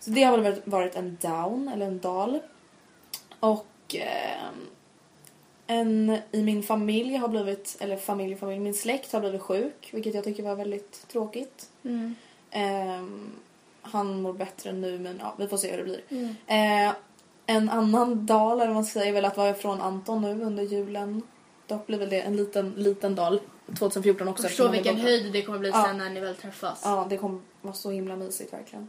Så 0.00 0.10
det 0.10 0.22
har 0.22 0.38
väl 0.38 0.42
varit- 0.52 0.66
varit 0.66 0.96
en 0.96 1.18
down 1.20 1.68
eller 1.68 1.86
en 1.86 1.98
dal. 1.98 2.38
Och 3.40 3.66
ehm, 3.94 4.66
en 5.70 6.18
i 6.32 6.42
min 6.42 6.62
familj 6.62 7.16
har 7.16 7.28
blivit, 7.28 7.76
eller 7.80 7.96
familj 7.96 8.36
familj, 8.36 8.60
min 8.60 8.74
släkt 8.74 9.12
har 9.12 9.20
blivit 9.20 9.42
sjuk. 9.42 9.88
Vilket 9.92 10.14
jag 10.14 10.24
tycker 10.24 10.42
var 10.42 10.54
väldigt 10.54 11.08
tråkigt. 11.08 11.70
Mm. 11.82 12.14
Ehm, 12.50 13.30
han 13.82 14.22
mår 14.22 14.32
bättre 14.32 14.72
nu 14.72 14.98
men 14.98 15.18
ja, 15.20 15.34
vi 15.38 15.48
får 15.48 15.56
se 15.56 15.70
hur 15.70 15.78
det 15.78 15.84
blir. 15.84 16.02
Mm. 16.08 16.88
Eh, 16.88 16.94
en 17.46 17.68
annan 17.68 18.26
dal, 18.26 18.56
eller 18.56 18.66
vad 18.66 18.74
man 18.74 18.84
ska 18.84 19.00
säga, 19.00 19.08
är 19.08 19.12
väl 19.12 19.24
att 19.24 19.36
vara 19.36 19.50
ifrån 19.50 19.80
Anton 19.80 20.22
nu 20.22 20.42
under 20.44 20.62
julen. 20.62 21.22
Dock 21.66 21.86
blir 21.86 21.98
väl 21.98 22.10
det 22.10 22.20
en 22.20 22.36
liten, 22.36 22.74
liten 22.76 23.14
dal 23.14 23.40
2014 23.78 24.28
också. 24.28 24.62
Är 24.64 24.68
vilken 24.68 24.96
höjd 24.96 25.32
det 25.32 25.42
kommer 25.42 25.58
bli 25.58 25.68
Ja. 25.68 25.84
sen 25.84 25.98
när 25.98 26.10
ni 26.10 26.20
väl 26.20 26.34
träffas. 26.34 26.80
Ja, 26.84 27.06
det 27.10 27.16
kommer 27.16 27.40
vara 27.60 27.74
så 27.74 27.90
himla 27.90 28.16
mysigt 28.16 28.52
verkligen. 28.52 28.88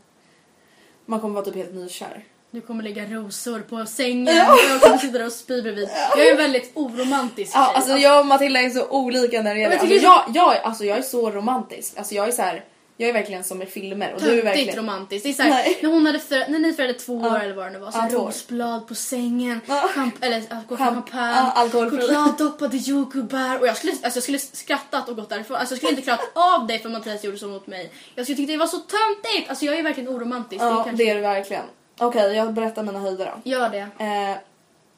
Man 1.05 1.19
kommer 1.19 1.33
vara 1.35 1.45
typ 1.45 1.55
helt 1.55 1.73
nykär. 1.73 2.25
Du 2.51 2.61
kommer 2.61 2.83
lägga 2.83 3.05
rosor 3.05 3.59
på 3.59 3.85
sängen 3.85 4.27
och 4.51 4.57
jag 4.69 4.81
kommer 4.81 4.97
sitta 4.97 5.17
där 5.17 5.25
och 5.25 5.31
spy 5.31 5.61
bredvid. 5.61 5.89
Jag 6.17 6.27
är 6.27 6.31
en 6.31 6.37
väldigt 6.37 6.71
oromantisk 6.75 7.51
Ja, 7.55 7.65
tjej. 7.65 7.75
alltså 7.75 7.97
jag 7.97 8.19
och 8.19 8.25
Matilda 8.25 8.59
är 8.61 8.69
så 8.69 8.87
olika 8.89 9.41
när 9.41 9.55
det 9.55 9.61
gäller... 9.61 9.75
jag 9.75 9.81
Alltså 9.81 9.95
jag, 10.05 10.23
jag, 10.33 10.57
alltså 10.63 10.85
jag 10.85 10.97
är 10.97 11.01
så 11.01 11.31
romantisk. 11.31 11.93
Alltså 11.97 12.15
jag 12.15 12.27
är 12.27 12.31
så 12.31 12.41
här, 12.41 12.63
jag 12.97 13.09
är 13.09 13.13
verkligen 13.13 13.43
som 13.43 13.61
i 13.61 13.65
filmer 13.65 14.13
och 14.13 14.21
du 14.21 14.39
är 14.39 14.43
verkligen... 14.43 14.75
romantiskt. 14.75 15.23
Det 15.23 15.29
är 15.29 15.33
såhär, 15.33 15.49
Nej. 15.49 15.79
när, 15.81 15.89
hon 15.89 16.05
hade 16.05 16.19
för, 16.19 16.51
när 16.51 16.59
ni 16.59 16.73
firade 16.73 16.93
två 16.93 17.13
år 17.13 17.25
Ja. 17.27 17.39
eller 17.41 17.55
vad 17.55 17.65
det 17.65 17.69
nu 17.71 17.79
var, 17.79 17.91
Ja, 17.93 18.09
så 18.11 18.17
år. 18.17 18.25
rosblad 18.25 18.87
på 18.87 18.95
sängen, 18.95 19.61
Ja. 19.67 19.89
champ, 19.95 20.23
eller 20.23 20.43
alkohol, 20.49 20.77
Champ- 20.87 21.11
champagne, 21.11 21.51
ja, 21.55 21.69
chokladdoppade 21.71 22.77
jordgubbar 22.77 23.59
och 23.59 23.67
jag 23.67 23.77
skulle, 23.77 23.93
alltså 23.93 24.17
jag 24.17 24.23
skulle 24.23 24.39
skrattat 24.39 25.09
och 25.09 25.15
gått 25.15 25.29
därifrån. 25.29 25.57
Alltså 25.57 25.73
jag 25.73 25.77
skulle 25.77 25.89
inte 25.91 26.01
klarat 26.01 26.21
av 26.35 26.67
dig 26.67 26.79
för 26.79 26.89
Mattias 26.89 27.23
gjorde 27.23 27.37
så 27.37 27.47
mot 27.47 27.67
mig. 27.67 27.91
Jag 28.15 28.25
skulle 28.25 28.35
tycka 28.37 28.51
det 28.51 28.57
var 28.57 28.67
så 28.67 28.77
töntigt! 28.77 29.49
Alltså 29.49 29.65
jag 29.65 29.75
är 29.79 29.83
verkligen 29.83 30.09
oromantisk. 30.09 30.61
Ja, 30.61 30.65
det 30.65 30.71
är 30.71 30.83
kanske, 30.83 31.03
det 31.03 31.09
är 31.09 31.15
det 31.15 31.21
verkligen. 31.21 31.63
Okej, 31.99 32.35
jag 32.35 32.53
berättar 32.53 32.83
mina 32.83 32.99
höjder 32.99 33.25
då. 33.25 33.49
Gör 33.49 33.69
det. 33.69 33.87
Eh, 34.05 34.37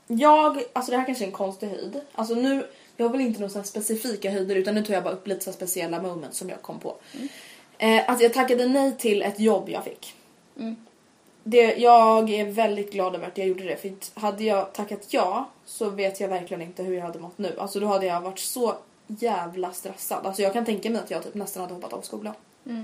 jag, 0.07 0.63
alltså 0.73 0.91
det 0.91 0.97
här 0.97 1.05
kanske 1.05 1.23
är 1.23 1.27
en 1.27 1.31
konstig 1.31 1.67
höjd. 1.67 2.01
Alltså 2.15 2.35
nu, 2.35 2.67
jag 2.97 3.09
väl 3.09 3.21
inte 3.21 3.41
några 3.41 3.63
specifika 3.63 4.31
höjder 4.31 4.55
utan 4.55 4.75
nu 4.75 4.85
tar 4.85 4.93
jag 4.93 5.03
bara 5.03 5.13
upp 5.13 5.27
lite 5.27 5.43
så 5.43 5.51
speciella 5.51 6.01
moments 6.01 6.37
som 6.37 6.49
jag 6.49 6.61
kom 6.61 6.79
på. 6.79 6.95
Eh, 7.77 8.09
alltså 8.09 8.23
jag 8.23 8.33
tackade 8.33 8.65
nej 8.65 8.97
till 8.97 9.21
ett 9.21 9.39
jobb 9.39 9.69
jag 9.69 9.83
fick. 9.83 10.13
Det, 11.43 11.75
jag 11.75 12.29
är 12.29 12.45
väldigt 12.45 12.91
glad 12.91 13.15
över 13.15 13.27
att 13.27 13.37
jag 13.37 13.47
gjorde 13.47 13.63
det 13.63 13.77
för 13.77 14.19
hade 14.19 14.43
jag 14.43 14.73
tackat 14.73 15.05
ja 15.09 15.49
så 15.65 15.89
vet 15.89 16.19
jag 16.19 16.27
verkligen 16.27 16.61
inte 16.61 16.83
hur 16.83 16.95
jag 16.95 17.03
hade 17.03 17.19
mått 17.19 17.37
nu. 17.37 17.55
Alltså 17.57 17.79
då 17.79 17.87
hade 17.87 18.05
jag 18.05 18.21
varit 18.21 18.39
så 18.39 18.75
jävla 19.07 19.71
stressad. 19.71 20.25
Alltså 20.25 20.41
jag 20.41 20.53
kan 20.53 20.65
tänka 20.65 20.89
mig 20.89 21.01
att 21.01 21.11
jag 21.11 21.23
typ 21.23 21.33
nästan 21.33 21.61
hade 21.61 21.73
hoppat 21.73 21.93
av 21.93 22.01
skolan. 22.01 22.33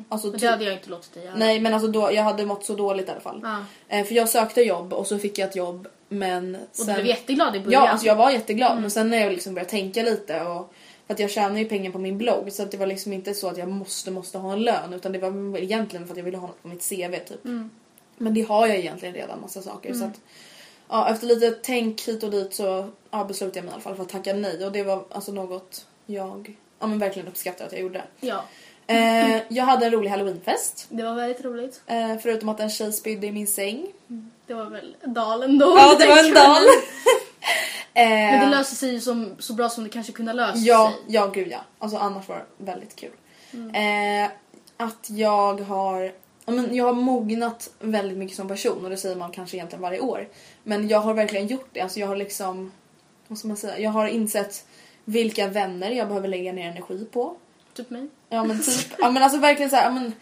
Alltså, 0.10 0.28
Och 0.28 0.40
det 0.40 0.48
hade 0.48 0.66
jag 0.66 0.74
inte 0.74 0.90
låtit 0.90 1.14
dig 1.14 1.26
göra. 1.26 1.36
Nej 1.36 1.60
men 1.60 1.74
alltså 1.74 1.88
då, 1.88 2.12
jag 2.14 2.24
hade 2.24 2.46
mått 2.46 2.66
så 2.66 2.76
dåligt 2.76 3.08
i 3.08 3.12
alla 3.12 3.20
fall. 3.20 3.40
Ja. 3.44 3.66
Eh, 3.88 4.06
för 4.06 4.16
jag 4.16 4.30
sökte 4.30 4.62
jobb 4.62 4.94
och 4.94 5.08
så 5.08 5.18
fick 5.20 5.38
jag 5.38 5.50
ett 5.50 5.56
jobb 5.56 5.88
men 6.10 6.56
Och 6.56 6.76
sen... 6.76 6.88
du 6.88 6.94
blev 6.94 7.06
jätteglad 7.06 7.56
i 7.56 7.60
början. 7.60 7.84
Ja, 7.84 7.90
alltså 7.90 8.08
jag 8.08 8.16
var 8.16 8.32
jätteglad 8.32 8.82
men 8.82 8.92
sen 8.92 9.10
när 9.10 9.18
jag 9.18 9.32
liksom 9.32 9.54
började 9.54 9.70
tänka 9.70 10.04
lite 10.04 10.42
och 10.42 10.74
för 11.08 11.14
att 11.14 11.20
jag 11.20 11.32
tjänar 11.32 11.60
ju 11.60 11.66
pengar 11.66 11.92
på 11.92 12.00
min 12.00 12.18
blogg 12.18 12.54
så 12.54 12.64
att 12.64 12.72
det 12.72 12.78
var 12.78 12.88
liksom 12.88 13.14
inte 13.14 13.34
så 13.34 13.48
att 13.48 13.58
jag 13.58 13.68
måste 13.68 14.12
måste 14.12 14.38
ha 14.38 14.54
en 14.54 14.62
lön 14.62 14.94
utan 14.94 15.12
det 15.12 15.20
var 15.20 15.58
egentligen 15.58 16.06
för 16.06 16.14
att 16.14 16.18
jag 16.18 16.24
ville 16.24 16.38
ha 16.38 16.48
något 16.48 16.62
på 16.62 16.68
mitt 16.68 16.90
CV 16.90 17.16
typ. 17.28 17.44
Men 18.18 18.34
det 18.34 18.42
har 18.42 18.68
jag 18.68 18.78
egentligen 18.78 19.16
redan 19.16 19.42
massa 19.42 19.62
saker 19.62 19.94
så 19.94 20.06
att 20.06 20.22
ja, 20.90 21.10
efter 21.10 21.28
lite 21.28 21.52
tänk 21.52 22.02
hit 22.02 22.24
och 22.24 22.32
dit 22.32 22.54
så 22.54 22.90
ja, 23.12 23.24
beslutade 23.24 23.58
jag 23.58 23.66
mig 23.66 23.72
i 23.72 23.74
alla 23.74 23.82
fall 23.82 23.96
för 23.96 24.04
att 24.04 24.10
tacka 24.10 24.34
nej 24.34 24.66
och 24.66 24.72
det 24.72 24.84
var 24.84 25.06
alltså 25.12 25.32
något 25.32 25.86
jag 26.06 26.56
ja, 26.80 26.88
men 26.88 27.00
verkligen 27.00 27.28
uppskattar 27.28 27.66
att 27.66 27.72
jag 27.72 27.82
gjorde. 27.82 28.04
Ja, 28.20 28.44
Eh, 28.88 29.42
jag 29.48 29.64
hade 29.64 29.86
en 29.86 29.92
rolig 29.92 30.10
halloweenfest 30.10 30.86
det 30.90 31.04
var 31.04 31.14
väldigt 31.16 31.46
roligt. 31.46 31.82
eh, 31.88 32.18
förutom 32.22 32.50
att 32.50 32.60
en 32.60 32.70
tjej 32.70 32.94
spydde 32.94 33.28
i 33.28 33.32
min 33.32 33.48
säng. 33.48 33.88
Det 34.48 34.54
var 34.54 34.66
väl 34.66 34.96
dalen 35.06 35.58
då. 35.58 35.66
Ja, 35.78 35.96
det 36.00 36.08
var 36.08 36.18
en 36.24 36.34
dal. 36.34 36.62
Men 37.94 38.40
det 38.40 38.46
Eh, 38.46 38.50
löser 38.50 38.76
sig 38.76 38.92
ju 38.94 39.00
som, 39.00 39.36
så 39.40 39.54
bra 39.54 39.70
som 39.70 39.84
det 39.84 39.90
kanske 39.90 40.12
kunde 40.12 40.34
lösa 40.34 40.58
Ja, 40.58 40.92
sig. 40.96 41.04
ja 41.16 41.28
gud 41.28 41.48
ja. 41.52 41.58
Alltså 41.80 41.98
annars 41.98 42.28
var 42.28 42.36
det 42.58 42.64
väldigt 42.72 42.96
kul. 42.96 43.12
Mm. 43.54 44.24
Eh, 44.26 44.32
att 44.78 45.10
jag 45.10 45.62
har, 45.62 46.12
men 46.46 46.76
jag 46.76 46.86
har 46.86 46.94
mognat 46.94 47.70
väldigt 47.80 48.18
mycket 48.18 48.38
som 48.38 48.48
person 48.48 48.84
och 48.84 48.90
det 48.90 48.98
säger 48.98 49.16
man 49.16 49.32
kanske 49.32 49.58
egentligen 49.58 49.82
varje 49.82 50.00
år. 50.00 50.28
Men 50.64 50.88
jag 50.88 51.00
har 51.00 51.14
verkligen 51.14 51.48
gjort 51.48 51.70
det. 51.74 51.82
Alltså 51.82 52.00
jag 52.00 52.08
har 52.08 52.16
liksom, 52.16 52.72
vad 53.28 53.38
ska 53.40 53.48
man 53.48 53.58
säga, 53.58 53.80
jag 53.80 53.92
har 53.92 54.08
insett 54.08 54.66
vilka 55.06 55.48
vänner 55.48 55.92
jag 55.92 56.08
behöver 56.08 56.28
lägga 56.28 56.54
ner 56.54 56.70
energi 56.70 57.06
på. 57.12 57.36
Typ 57.78 57.90
mig. 57.90 58.08
Ja 58.30 58.44
men 58.44 58.60
typ, 58.64 58.94
ja 59.00 59.12
men 59.12 59.24
alltså 59.24 59.40
verkligen 59.40 59.70
så 59.70 59.76
här, 59.76 59.84
ja, 59.84 59.90
men 59.92 60.14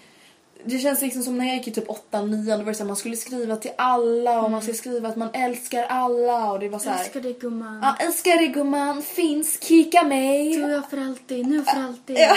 det 0.67 0.79
känns 0.79 1.01
liksom 1.01 1.23
som 1.23 1.37
när 1.37 1.45
jag 1.45 1.55
gick 1.55 1.67
i 1.67 1.71
typ 1.71 1.89
8 1.89 2.21
9 2.21 2.51
då 2.51 2.57
var 2.57 2.65
det 2.65 2.73
så 2.75 2.83
här, 2.83 2.87
man 2.87 2.95
skulle 2.95 3.15
skriva 3.15 3.55
till 3.55 3.71
alla 3.77 4.41
och 4.41 4.51
man 4.51 4.61
skulle 4.61 4.77
skriva 4.77 5.09
att 5.09 5.15
man 5.15 5.29
älskar 5.33 5.83
alla 5.83 6.51
och 6.51 6.59
det 6.59 6.69
var 6.69 6.79
så 6.79 6.89
här. 6.89 6.99
Älskar 6.99 7.21
dig 7.21 7.33
gumman. 7.39 7.79
Ja, 7.83 7.95
älskar 8.05 8.37
dig 8.37 8.47
gumman, 8.47 9.01
finns, 9.01 9.63
kika 9.63 10.03
mig. 10.03 10.57
Du 10.57 10.63
och 10.63 10.69
jag 10.71 10.89
för 10.89 10.97
alltid, 10.97 11.47
nu 11.47 11.63
för 11.63 11.83
alltid. 11.83 12.17
Ja. 12.17 12.35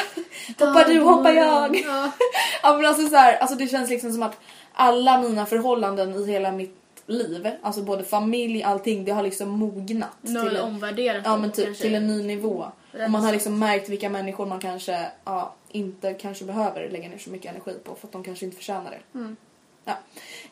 Hoppar 0.66 0.85
du, 0.85 1.00
hoppar 1.00 1.33
jag. 1.33 1.76
Ja. 1.87 2.11
Ja 2.62 2.76
men 2.76 2.87
alltså 2.87 3.09
så 3.09 3.16
här, 3.16 3.37
alltså 3.37 3.57
det 3.57 3.66
känns 3.68 3.90
liksom 3.90 4.12
som 4.12 4.22
att 4.22 4.37
alla 4.72 5.20
mina 5.22 5.46
förhållanden 5.46 6.14
i 6.14 6.26
hela 6.26 6.52
mitt 6.52 6.74
liv, 7.07 7.48
alltså 7.62 7.83
både 7.83 8.04
familj, 8.04 8.62
allting, 8.62 9.04
det 9.04 9.12
har 9.12 9.22
liksom 9.22 9.48
mognat. 9.48 10.09
Har 10.22 10.48
till 10.48 10.57
en- 10.57 10.62
omvärderat 10.64 11.22
Ja 11.24 11.37
men 11.37 11.52
typ 11.52 11.64
kanske. 11.64 11.83
till 11.83 11.94
en 11.94 12.07
ny 12.07 12.22
nivå. 12.22 12.66
Och 12.92 13.11
man 13.11 13.24
har 13.24 13.33
liksom 13.33 13.59
märkt 13.59 13.88
vilka 13.88 14.09
människor 14.09 14.46
man 14.46 14.61
kanske 14.61 15.11
ja, 15.24 15.55
inte 15.68 16.14
kanske 16.14 16.44
behöver 16.44 16.88
lägga 16.90 17.09
ner 17.09 17.18
så 17.18 17.31
mycket 17.31 17.51
energi 17.51 17.74
på 17.85 17.94
för 17.94 18.07
att 18.07 18.12
de 18.12 18.24
kanske 18.24 18.44
inte 18.44 18.57
förtjänar 18.57 18.90
det. 18.90 19.18
Mm. 19.18 19.37
Ja. 19.85 19.98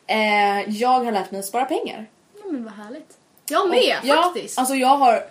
Eh, 0.07 0.69
jag 0.69 0.99
har 1.03 1.11
lärt 1.11 1.31
mig 1.31 1.39
att 1.39 1.45
spara 1.45 1.65
pengar. 1.65 2.05
Ja, 2.39 2.51
men 2.51 2.63
vad 2.63 2.73
härligt. 2.73 3.17
Jag 3.49 3.69
med 3.69 3.99
ja, 4.03 4.23
faktiskt. 4.23 4.59
Alltså 4.59 4.75
jag 4.75 4.97
har, 4.97 5.23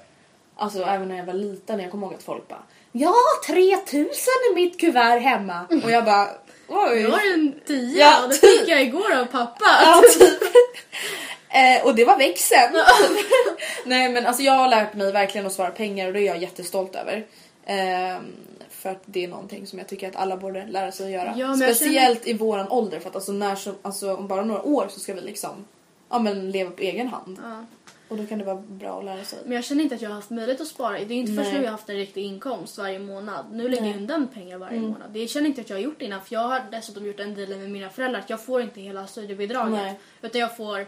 alltså 0.57 0.83
även 0.83 1.09
när 1.09 1.17
jag 1.17 1.25
var 1.25 1.35
liten, 1.35 1.81
jag 1.81 1.91
kommer 1.91 2.07
ihåg 2.07 2.15
att 2.15 2.23
folk 2.23 2.49
bara 2.49 2.63
har 3.05 3.47
3000 3.47 4.09
i 4.53 4.55
mitt 4.55 4.81
kuvert 4.81 5.21
hemma. 5.21 5.67
Och 5.85 5.91
jag 5.91 6.05
bara 6.05 6.29
oj. 6.69 7.01
Jag 7.01 7.11
har 7.11 7.35
en 7.35 7.61
tia 7.67 7.99
Ja, 7.99 8.23
och 8.23 8.29
det 8.29 8.35
typ. 8.35 8.61
fick 8.61 8.69
jag 8.69 8.83
igår 8.83 9.15
av 9.15 9.25
pappa. 9.25 9.65
Ja, 9.85 10.03
typ. 10.19 10.39
eh, 11.57 11.85
och 11.87 11.95
det 11.95 12.05
var 12.05 12.19
växeln. 12.19 12.73
Nej 13.85 14.09
men 14.09 14.27
alltså 14.27 14.43
jag 14.43 14.53
har 14.53 14.69
lärt 14.69 14.95
mig 14.95 15.13
verkligen 15.13 15.47
att 15.47 15.53
spara 15.53 15.71
pengar 15.71 16.07
och 16.07 16.13
det 16.13 16.21
är 16.21 16.27
jag 16.27 16.39
jättestolt 16.43 16.95
över. 16.95 17.27
Ehm, 17.67 18.33
för 18.71 18.91
att 18.91 19.03
det 19.05 19.25
är 19.25 19.29
någonting 19.29 19.67
som 19.67 19.79
jag 19.79 19.89
tycker 19.89 20.09
att 20.09 20.17
alla 20.17 20.37
borde 20.37 20.67
lära 20.67 20.93
sig 20.93 21.07
att 21.07 21.13
göra. 21.13 21.35
Ja, 21.37 21.55
Speciellt 21.57 22.27
i 22.27 22.33
våran 22.33 22.69
ålder 22.69 23.01
för 23.01 23.09
att 23.09 23.17
alltså, 23.17 23.33
när 23.33 23.57
så, 23.57 23.75
alltså, 23.83 24.15
om 24.17 24.29
bara 24.29 24.45
några 24.45 24.63
år 24.63 24.87
så 24.91 25.01
ska 25.01 25.15
vi 25.15 25.21
liksom 25.21 25.65
ja, 26.11 26.19
men 26.19 26.51
leva 26.51 26.71
på 26.71 26.83
egen 26.83 27.09
hand. 27.09 27.39
Ja. 27.43 27.65
Och 28.09 28.17
då 28.17 28.27
kan 28.27 28.39
det 28.39 28.45
vara 28.45 28.57
bra 28.57 28.99
att 28.99 29.05
lära 29.05 29.25
sig. 29.25 29.39
Men 29.45 29.53
jag 29.53 29.65
känner 29.65 29.83
inte 29.83 29.95
att 29.95 30.03
jag 30.03 30.11
har 30.11 30.15
haft 30.15 30.31
möjlighet 30.31 30.61
att 30.61 30.67
spara. 30.69 30.93
Det 30.93 30.99
är 30.99 31.13
inte 31.13 31.33
först 31.33 31.47
Nej. 31.47 31.53
nu 31.53 31.59
jag 31.59 31.67
har 31.67 31.73
haft 31.73 31.89
en 31.89 31.97
riktig 31.97 32.25
inkomst 32.25 32.79
varje 32.79 32.99
månad. 32.99 33.47
Nu 33.53 33.69
lägger 33.69 33.87
jag 33.87 33.97
undan 33.97 34.29
pengar 34.35 34.59
varje 34.59 34.77
Mm. 34.77 34.91
månad. 34.91 35.11
Det 35.11 35.29
känner 35.29 35.47
inte 35.47 35.61
att 35.61 35.71
jag 35.71 35.77
har 35.77 35.83
gjort 35.83 36.03
innan. 36.03 36.21
För 36.25 36.35
jag 36.35 36.41
har 36.41 36.63
dessutom 36.71 37.07
gjort 37.07 37.21
en 37.21 37.35
deal 37.35 37.49
med 37.49 37.71
mina 37.71 37.91
föräldrar 37.91 38.21
att 38.21 38.31
jag 38.31 38.45
får 38.45 38.63
inte 38.63 38.81
hela 38.81 39.07
studiebidraget. 39.07 39.73
Nej. 39.73 39.99
Utan 40.23 40.41
jag 40.41 40.57
får 40.57 40.87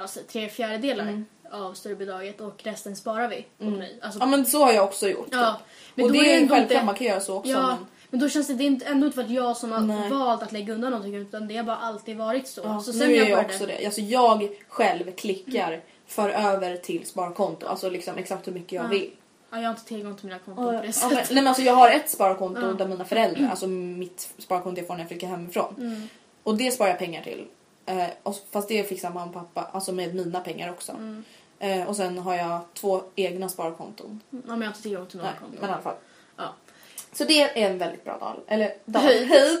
alltså, 0.00 0.20
tre 0.28 0.48
fjärdedelar 0.48 1.24
av 1.52 1.74
studiebidraget 1.74 2.40
och 2.40 2.54
resten 2.64 2.96
sparar 2.96 3.28
vi 3.28 3.46
åt 3.66 3.78
mig. 3.78 3.98
Alltså, 4.02 4.20
Ja 4.20 4.26
men 4.26 4.46
så 4.46 4.64
har 4.64 4.72
jag 4.72 4.84
också 4.84 5.08
gjort. 5.08 5.28
Ja, 5.30 5.52
typ. 5.54 5.66
men 5.94 6.04
och 6.06 6.12
det 6.12 6.18
är 6.18 6.24
är 6.24 6.40
ändå 6.40 6.54
självklart 6.54 6.72
inte- 6.76 6.84
man 6.84 6.94
kan 6.94 7.06
göra 7.06 7.20
så 7.20 7.36
också. 7.36 7.50
Ja, 7.50 7.66
Men, 7.66 7.76
men 8.10 8.20
då 8.20 8.28
känns 8.28 8.46
det, 8.46 8.54
det 8.54 8.64
inte, 8.64 8.86
ändå 8.86 9.06
inte 9.06 9.14
för 9.14 9.22
att 9.24 9.30
jag 9.30 9.56
som 9.56 9.72
har 9.72 9.80
Nej. 9.80 10.10
valt 10.10 10.42
att 10.42 10.52
lägga 10.52 10.74
undan 10.74 10.90
någonting 10.90 11.14
utan 11.14 11.48
det 11.48 11.56
har 11.56 11.64
bara 11.64 11.76
alltid 11.76 12.16
varit 12.16 12.48
så. 12.48 12.60
ja, 12.64 12.80
så 12.80 12.92
nu 12.92 12.98
sen 12.98 13.10
är 13.10 13.14
jag 13.14 13.28
jag 13.30 13.44
också 13.44 13.66
det. 13.66 13.84
Alltså 13.86 14.00
jag 14.00 14.48
själv 14.68 15.12
klickar 15.12 15.80
för 16.06 16.30
över 16.30 16.76
till 16.76 17.06
sparkonto. 17.06 17.66
Alltså 17.66 17.90
liksom 17.90 18.18
exakt 18.18 18.46
hur 18.46 18.52
mycket 18.52 18.72
jag 18.72 18.84
Ja. 18.84 18.88
vill. 18.88 19.10
Ja, 19.50 19.56
jag 19.56 19.64
har 19.64 19.70
inte 19.70 19.84
tillgång 19.84 20.16
till 20.16 20.26
mina 20.26 20.38
konton 20.38 20.64
Ja, 20.64 20.72
på 20.72 20.80
det 20.80 20.86
ja, 20.86 20.92
sättet. 20.92 21.10
men, 21.12 21.18
nej 21.30 21.34
men 21.34 21.46
alltså 21.46 21.62
jag 21.62 21.74
har 21.74 21.90
ett 21.90 22.10
sparkonto 22.10 22.60
Ja. 22.60 22.66
där 22.72 22.88
mina 22.88 23.04
föräldrar, 23.04 23.48
alltså 23.50 23.66
mitt 23.66 24.28
sparkonto 24.38 24.80
jag 24.80 24.86
får 24.86 24.94
när 24.94 25.00
jag 25.00 25.08
flyttar 25.08 25.26
hemifrån. 25.26 25.74
Mm. 25.78 26.08
Och 26.42 26.56
det 26.56 26.70
sparar 26.70 26.88
jag 26.90 26.98
pengar 26.98 27.22
till. 27.22 27.46
Eh, 27.86 28.08
och, 28.22 28.36
fast 28.50 28.68
det 28.68 28.84
fixar 28.84 29.10
mamma 29.10 29.26
och 29.26 29.32
pappa, 29.54 29.70
alltså 29.72 29.92
med 29.92 30.14
mina 30.14 30.40
pengar 30.40 30.70
också. 30.70 30.92
Mm. 30.92 31.24
Eh, 31.58 31.88
och 31.88 31.96
sen 31.96 32.18
har 32.18 32.34
jag 32.34 32.60
två 32.74 33.02
egna 33.16 33.48
sparkonton. 33.48 34.20
Ja, 34.30 34.38
men 34.46 34.60
jag 34.60 34.66
har 34.66 34.66
inte 34.66 34.82
tillgång 34.82 35.06
till 35.06 35.16
några 35.16 35.30
Nej, 35.30 35.40
konton. 35.40 35.58
men 35.60 35.70
i 35.70 35.72
alla 35.72 35.82
fall. 35.82 35.96
Ja. 36.36 36.54
Så 37.12 37.24
det 37.24 37.42
är 37.42 37.70
en 37.70 37.78
väldigt 37.78 38.04
bra 38.04 38.18
dag. 38.18 38.36
Eller 38.46 38.74
dag. 38.84 39.00
Höjd. 39.00 39.28
Höjd. 39.28 39.60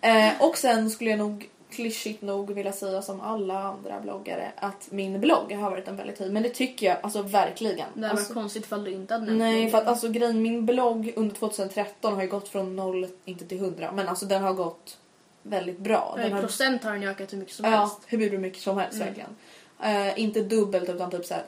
eh, 0.00 0.42
och 0.42 0.58
sen 0.58 0.90
skulle 0.90 1.10
jag 1.10 1.18
nog 1.18 1.48
klyschigt 1.70 2.22
nog 2.22 2.50
vilja 2.50 2.72
säga 2.72 3.02
som 3.02 3.20
alla 3.20 3.62
andra 3.62 4.00
bloggare 4.00 4.52
att 4.56 4.88
min 4.90 5.20
blogg 5.20 5.52
har 5.52 5.70
varit 5.70 5.88
en 5.88 5.96
väldigt 5.96 6.18
höjd. 6.18 6.32
Men 6.32 6.42
det 6.42 6.48
tycker 6.48 6.86
jag 6.86 6.96
alltså 7.02 7.22
verkligen. 7.22 7.88
Det 7.94 8.00
hade 8.00 8.10
alltså, 8.10 8.34
varit 8.34 8.42
konstigt 8.42 8.64
ifall 8.64 8.84
du 8.84 8.90
inte 8.90 9.14
hade 9.14 9.26
nämnt 9.26 9.38
Nej, 9.38 9.70
för 9.70 9.78
att 9.78 9.86
alltså 9.86 10.08
grejen, 10.08 10.42
min 10.42 10.66
blogg 10.66 11.12
under 11.16 11.36
2013 11.36 12.14
har 12.14 12.22
ju 12.22 12.28
gått 12.28 12.48
från 12.48 12.76
0, 12.76 13.06
inte 13.24 13.44
till 13.46 13.58
100, 13.58 13.92
men 13.92 14.08
alltså 14.08 14.26
den 14.26 14.42
har 14.42 14.52
gått 14.52 14.98
väldigt 15.50 15.78
bra. 15.78 16.14
Ja, 16.16 16.22
Den 16.22 16.30
I 16.30 16.34
har, 16.34 16.40
procent 16.40 16.84
har 16.84 16.92
den 16.92 17.02
ökat 17.02 17.32
hur 17.32 17.38
mycket 17.38 17.54
som 17.54 17.64
ja, 17.64 17.70
helst. 17.70 17.98
hur 18.06 18.38
mycket 18.38 18.62
som 18.62 18.78
helst 18.78 19.00
verkligen. 19.00 19.30
Eh, 19.82 20.20
inte 20.20 20.40
dubbelt 20.40 20.88
utan 20.88 21.10
typ 21.10 21.26
såhär 21.26 21.44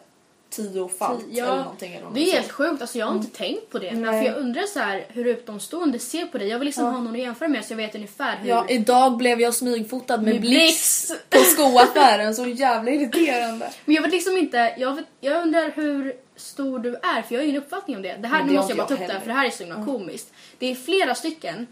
tiofalt 0.51 1.25
Ja, 1.31 1.45
eller 1.45 1.57
någonting. 1.57 1.95
Eller 1.95 2.11
Det 2.15 2.21
är 2.21 2.33
helt 2.33 2.53
sjukt, 2.53 2.81
alltså 2.81 2.99
jag 2.99 3.07
har 3.07 3.15
inte 3.15 3.37
tänkt 3.37 3.71
på 3.71 3.79
det. 3.79 3.93
Men 3.93 4.13
för 4.13 4.29
jag 4.31 4.37
undrar 4.37 4.63
så 4.63 4.79
här 4.79 5.05
hur 5.09 5.25
utomstående 5.25 5.99
ser 5.99 6.27
på 6.27 6.39
dig. 6.39 6.49
Jag 6.49 6.59
vill 6.59 6.67
liksom 6.67 6.85
ha 6.85 6.93
någon 6.93 7.13
att 7.13 7.19
jämföra 7.19 7.49
med 7.49 7.65
så 7.65 7.73
jag 7.73 7.77
vet 7.77 7.95
ungefär 7.95 8.37
hur... 8.37 8.49
Ja, 8.49 8.67
idag 8.69 9.17
blev 9.17 9.41
jag 9.41 9.55
smygfotad 9.55 10.17
med, 10.17 10.33
Med 10.35 10.41
blixt 10.41 11.15
på 11.31 11.39
skoaffären. 11.39 12.35
Så 12.35 12.47
jävla 12.47 12.91
irriterande. 12.91 13.71
Men 13.85 13.95
jag 13.95 14.03
vet 14.03 14.13
liksom 14.13 14.37
inte, 14.37 14.75
jag, 14.79 14.95
vet, 14.95 15.05
jag 15.21 15.43
undrar 15.43 15.71
hur 15.75 16.15
stor 16.37 16.79
du 16.79 16.95
är 16.95 17.23
för 17.23 17.35
jag 17.35 17.41
har 17.41 17.45
ingen 17.45 17.63
uppfattning 17.63 17.97
om 17.97 18.03
det. 18.03 18.17
Det 18.17 18.29
här 18.29 18.39
Men 18.39 18.47
nu 18.47 18.53
det 18.53 18.59
måste 18.59 18.71
jag 18.71 18.79
bara 18.79 18.89
ta 18.89 18.95
upp 18.95 19.01
det 19.07 19.13
här 19.13 19.21
för 19.21 19.29
det 19.29 19.35
här 19.35 19.47
är 19.47 19.51
så 19.51 19.65
himla 19.65 19.85
komiskt. 19.85 20.33
Det 20.59 20.71
är 20.71 20.75
flera 20.75 21.15
stycken, 21.15 21.67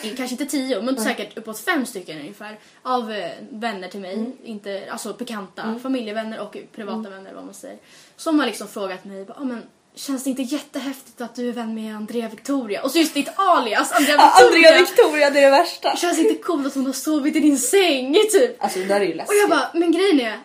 kanske 0.00 0.34
inte 0.34 0.46
tio 0.46 0.82
men 0.82 0.96
säkert 1.02 1.38
uppåt 1.38 1.60
fem 1.60 1.86
stycken 1.86 2.20
ungefär 2.20 2.58
av 2.82 3.12
eh, 3.12 3.30
vänner 3.50 3.88
till 3.88 4.00
mig, 4.00 4.14
Mm. 4.14 4.32
inte, 4.44 4.82
alltså 4.90 5.12
bekanta, 5.12 5.78
familjevänner 5.82 6.40
och 6.40 6.56
privata 6.74 7.10
vänner 7.10 7.32
vad 7.34 7.44
man 7.44 7.54
säger. 7.54 7.78
Som 8.16 8.38
har 8.38 8.46
liksom 8.46 8.68
frågat 8.68 9.04
mig, 9.04 9.26
ah, 9.36 9.44
men 9.44 9.62
Känns 9.94 10.24
det 10.24 10.30
inte 10.30 10.42
jättehäftigt 10.42 11.20
att 11.20 11.34
du 11.34 11.48
är 11.48 11.52
vän 11.52 11.74
med 11.74 11.96
Andrea 11.96 12.28
Victoria? 12.28 12.82
Och 12.82 12.90
så 12.90 12.98
just 12.98 13.14
ditt 13.14 13.28
alias, 13.36 13.92
Andrea 13.92 14.16
Victoria! 14.16 14.68
Andrea 14.68 14.78
Victoria, 14.86 15.30
det 15.30 15.38
är 15.38 15.42
det 15.44 15.50
värsta. 15.50 15.96
Känns 15.96 16.16
det 16.16 16.28
inte 16.28 16.42
coolt 16.42 16.66
att 16.66 16.74
hon 16.74 16.86
har 16.86 16.92
sovit 16.92 17.36
i 17.36 17.40
din 17.40 17.58
säng? 17.58 18.14
Typ. 18.32 18.62
Alltså 18.64 18.78
det 18.78 18.84
där 18.84 19.00
är 19.00 19.04
ju 19.04 19.10
Och 19.10 19.16
läskigt. 19.16 19.40
jag 19.40 19.50
bara, 19.50 19.70
men 19.74 19.92
grejen 19.92 20.20
är, 20.20 20.38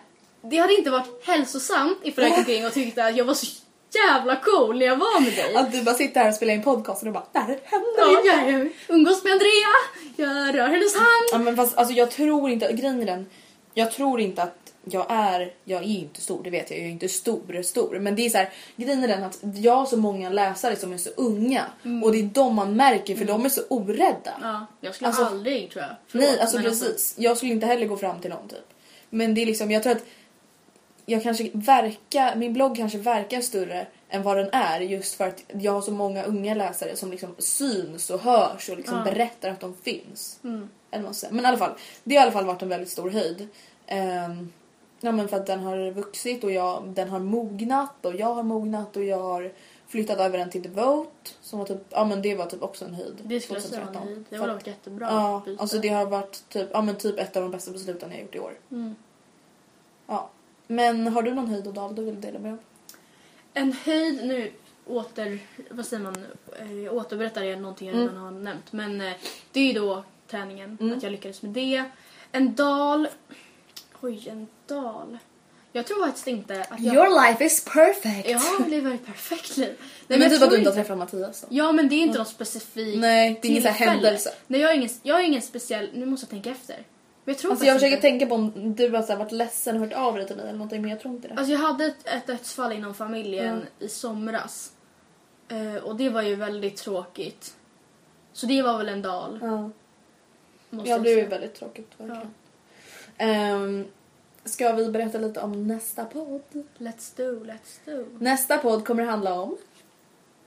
det 0.50 0.56
hade 0.56 0.74
inte 0.74 0.90
varit 0.90 1.24
hälsosamt 1.26 1.98
ifall 2.02 2.24
jag 2.24 2.30
gick 2.30 2.38
omkring 2.38 2.66
och 2.66 2.72
tyckte 2.72 3.04
att 3.04 3.16
jag 3.16 3.24
var 3.24 3.34
så 3.34 3.46
jävla 3.94 4.36
cool 4.36 4.78
när 4.78 4.86
jag 4.86 4.96
var 4.96 5.20
med 5.20 5.32
dig. 5.32 5.54
Att 5.54 5.72
du 5.72 5.82
bara 5.82 5.94
sitter 5.94 6.20
här 6.20 6.28
och 6.28 6.34
spelar 6.34 6.54
in 6.54 6.62
podcast 6.62 7.02
och 7.02 7.06
du 7.06 7.12
bara, 7.12 7.26
där 7.32 7.40
händer 7.64 8.22
Ja, 8.24 8.50
jag 8.50 8.68
umgås 8.88 9.24
med 9.24 9.32
Andrea, 9.32 9.74
jag 10.16 10.54
rör 10.58 10.68
hennes 10.68 10.94
hand. 10.96 11.28
Ja 11.32 11.38
men 11.38 11.56
fast 11.56 11.76
alltså 11.78 11.94
jag 11.94 12.10
tror 12.10 12.50
inte, 12.50 12.72
grejen 12.72 13.02
är 13.02 13.06
den, 13.06 13.26
jag 13.74 13.92
tror 13.92 14.20
inte 14.20 14.42
att 14.42 14.58
jag 14.90 15.06
är, 15.08 15.52
jag 15.64 15.82
är 15.82 15.86
inte 15.86 16.20
stor, 16.20 16.40
det 16.44 16.50
vet 16.50 16.70
jag, 16.70 16.78
jag 16.78 16.86
är 16.86 16.90
inte 16.90 17.08
stor, 17.08 17.62
stor. 17.62 17.98
Men 17.98 18.16
det 18.16 18.26
är 18.26 18.30
så 18.30 18.38
här, 18.38 18.50
grejen 18.76 19.04
är 19.04 19.08
den 19.08 19.22
att 19.24 19.38
jag 19.54 19.76
har 19.76 19.86
så 19.86 19.96
många 19.96 20.30
läsare 20.30 20.76
som 20.76 20.92
är 20.92 20.98
så 20.98 21.10
unga 21.16 21.64
och 22.04 22.12
det 22.12 22.18
är 22.18 22.22
de 22.22 22.54
man 22.54 22.76
märker 22.76 23.16
för 23.16 23.24
de 23.24 23.44
är 23.44 23.48
så 23.48 23.62
orädda. 23.68 24.32
Ja, 24.42 24.66
jag 24.80 24.94
skulle 24.94 25.08
Alltså- 25.08 25.24
aldrig 25.24 25.70
tror 25.70 25.84
jag. 25.84 25.94
Förlåt, 26.08 26.28
Nej, 26.28 26.40
alltså 26.40 26.56
men 26.56 26.64
precis. 26.64 27.14
Jag 27.18 27.36
skulle 27.36 27.52
inte 27.52 27.66
heller 27.66 27.86
gå 27.86 27.96
fram 27.96 28.20
till 28.20 28.30
någon 28.30 28.48
typ. 28.48 28.58
Men 29.10 29.34
det 29.34 29.42
är 29.42 29.46
liksom, 29.46 29.70
jag 29.70 29.82
tror 29.82 29.92
att 29.92 30.04
jag 31.06 31.22
kanske 31.22 31.50
verkar, 31.52 32.36
min 32.36 32.52
blogg 32.52 32.76
kanske 32.76 32.98
verkar 32.98 33.40
större 33.40 33.86
än 34.08 34.22
vad 34.22 34.36
den 34.36 34.48
är 34.52 34.80
just 34.80 35.14
för 35.14 35.28
att 35.28 35.42
jag 35.52 35.72
har 35.72 35.80
så 35.80 35.92
många 35.92 36.22
unga 36.24 36.54
läsare 36.54 36.96
som 36.96 37.10
liksom 37.10 37.34
syns 37.38 38.10
och 38.10 38.20
hörs 38.20 38.68
och 38.68 38.76
liksom 38.76 38.98
Ja. 38.98 39.04
berättar 39.04 39.48
att 39.50 39.60
de 39.60 39.74
finns. 39.74 40.40
Mm. 40.44 40.68
Eller 40.90 41.04
vad. 41.04 41.14
Men 41.30 41.44
i 41.44 41.48
alla 41.48 41.58
fall, 41.58 41.72
det 42.04 42.14
har 42.16 42.22
i 42.22 42.24
alla 42.24 42.32
fall 42.32 42.44
varit 42.46 42.62
en 42.62 42.68
väldigt 42.68 42.90
stor 42.90 43.10
höjd. 43.10 43.48
Ehm, 43.86 44.52
ja 45.00 45.12
men 45.12 45.28
för 45.28 45.36
att 45.36 45.46
den 45.46 45.60
har 45.60 45.90
vuxit 45.90 46.44
och 46.44 46.52
jag, 46.52 46.82
den 46.86 47.08
har 47.08 47.18
mognat 47.20 48.04
och 48.06 48.14
jag 48.14 48.34
har 48.34 48.42
mognat 48.42 48.96
och 48.96 49.04
jag 49.04 49.18
har 49.20 49.52
flyttat 49.88 50.18
över 50.18 50.38
den 50.38 50.50
till 50.50 50.62
Devote 50.62 51.30
som 51.40 51.58
var 51.58 51.66
typ, 51.66 51.78
ja 51.90 52.04
men 52.04 52.22
det 52.22 52.34
var 52.34 52.46
typ 52.46 52.62
också 52.62 52.84
en 52.84 52.94
höjd. 52.94 53.14
Det 53.22 53.40
skulle 53.40 53.58
jag 53.60 53.68
säga 53.68 53.80
en 53.80 53.86
2013. 53.86 54.08
höjd. 54.08 54.24
Det 54.30 54.38
var 54.38 54.48
dock 54.48 54.66
jättebra 54.66 55.06
Ja, 55.10 55.42
byte. 55.46 55.60
alltså 55.62 55.78
det 55.78 55.88
har 55.88 56.06
varit 56.06 56.44
typ, 56.48 56.68
ja 56.72 56.82
men 56.82 56.96
typ 56.96 57.18
ett 57.18 57.36
av 57.36 57.42
de 57.42 57.50
bästa 57.50 57.70
besluten 57.70 58.10
jag 58.10 58.20
gjort 58.20 58.34
i 58.34 58.38
år. 58.38 58.52
Mm. 58.70 58.94
Ja. 60.06 60.30
Men 60.66 61.06
har 61.06 61.22
du 61.22 61.34
någon 61.34 61.46
höjd 61.48 61.66
och 61.66 61.74
dal 61.74 61.94
du 61.94 62.04
vill 62.04 62.20
dela 62.20 62.38
med 62.38 62.52
dig 62.52 62.60
En 63.54 63.72
höjd, 63.72 64.26
nu 64.26 64.52
åter, 64.86 65.38
vad 65.70 65.86
säger 65.86 66.02
man, 66.02 66.24
eh, 66.58 66.94
återberättar 66.94 67.42
jag 67.42 67.60
någonting 67.60 67.88
jag 67.88 67.96
Mm. 67.96 68.08
redan 68.08 68.22
har 68.22 68.30
nämnt. 68.30 68.72
Men 68.72 69.00
eh, 69.00 69.12
det 69.52 69.60
är 69.60 69.64
ju 69.66 69.72
då 69.72 70.04
träningen, 70.30 70.78
Mm. 70.80 70.96
att 70.96 71.02
jag 71.02 71.12
lyckades 71.12 71.42
med 71.42 71.50
det. 71.50 71.84
En 72.32 72.54
dal, 72.54 73.08
oj 74.00 74.28
en 74.28 74.46
dal. 74.66 75.18
Jag 75.72 75.86
tror 75.86 76.04
faktiskt 76.06 76.26
inte 76.26 76.60
att 76.70 76.80
jag... 76.80 76.94
Your 76.94 77.26
life 77.28 77.44
is 77.44 77.64
perfect! 77.64 78.28
Ja, 78.30 78.40
det 78.64 78.70
lever 78.70 78.94
ett 78.94 79.06
perfekt 79.06 79.56
liv. 79.56 79.76
Nej, 80.06 80.18
men 80.18 80.30
typ 80.30 80.42
att 80.42 80.50
du 80.50 80.56
inte 80.56 80.70
har 80.70 80.74
träffat 80.74 80.98
Mattias 80.98 81.40
då. 81.40 81.46
Ja 81.50 81.72
men 81.72 81.88
det 81.88 81.94
är 81.94 82.02
inte 82.02 82.18
något 82.18 82.28
specifikt 82.28 82.98
Nej, 83.00 83.38
det 83.42 83.48
är 83.48 83.50
ingen 83.50 83.62
händelse. 83.64 84.30
Nej 84.46 84.60
jag 84.60 84.68
har 84.68 84.74
ingen, 84.74 84.90
jag 85.02 85.14
har 85.14 85.22
ingen 85.22 85.42
speciell, 85.42 85.90
nu 85.94 86.06
måste 86.06 86.24
jag 86.24 86.30
tänka 86.30 86.50
efter. 86.50 86.76
Men 87.24 87.32
jag 87.34 87.38
tror 87.38 87.50
Alltså 87.50 87.66
jag 87.66 87.74
försöker 87.74 87.96
inte. 87.96 88.08
tänka 88.08 88.26
på 88.26 88.34
om 88.34 88.74
du 88.74 88.90
har 88.90 89.02
så 89.02 89.12
här 89.12 89.18
varit 89.18 89.32
ledsen 89.32 89.74
och 89.76 89.80
hört 89.80 89.92
av 89.92 90.14
dig 90.14 90.26
till 90.26 90.36
mig 90.36 90.44
eller 90.44 90.58
någonting 90.58 90.82
men 90.82 90.90
jag 90.90 91.00
tror 91.00 91.14
inte 91.14 91.28
det. 91.28 91.34
Alltså 91.34 91.52
jag 91.52 91.58
hade 91.58 91.84
ett, 91.84 92.06
ett 92.06 92.26
dödsfall 92.26 92.72
inom 92.72 92.94
familjen 92.94 93.62
i 93.78 93.88
somras. 93.88 94.72
Eh, 95.48 95.84
och 95.84 95.96
det 95.96 96.08
var 96.08 96.22
ju 96.22 96.34
väldigt 96.34 96.76
tråkigt. 96.76 97.56
Så 98.32 98.46
det 98.46 98.62
var 98.62 98.78
väl 98.78 98.88
en 98.88 99.02
dal. 99.02 99.38
ja. 99.42 99.70
måste 100.70 100.90
ja 100.90 100.98
det 100.98 101.12
är 101.12 101.16
ju 101.16 101.26
väldigt 101.26 101.54
tråkigt 101.54 101.90
verkligen. 101.96 102.34
Ehm, 103.16 103.84
ska 104.44 104.72
vi 104.72 104.90
berätta 104.90 105.18
lite 105.18 105.40
om 105.40 105.66
nästa 105.68 106.04
podd? 106.04 106.42
Let's 106.78 107.16
do, 107.16 107.44
let's 107.44 107.78
do. 107.84 108.06
Nästa 108.18 108.58
podd 108.58 108.86
kommer 108.86 109.04
handla 109.04 109.40
om... 109.40 109.56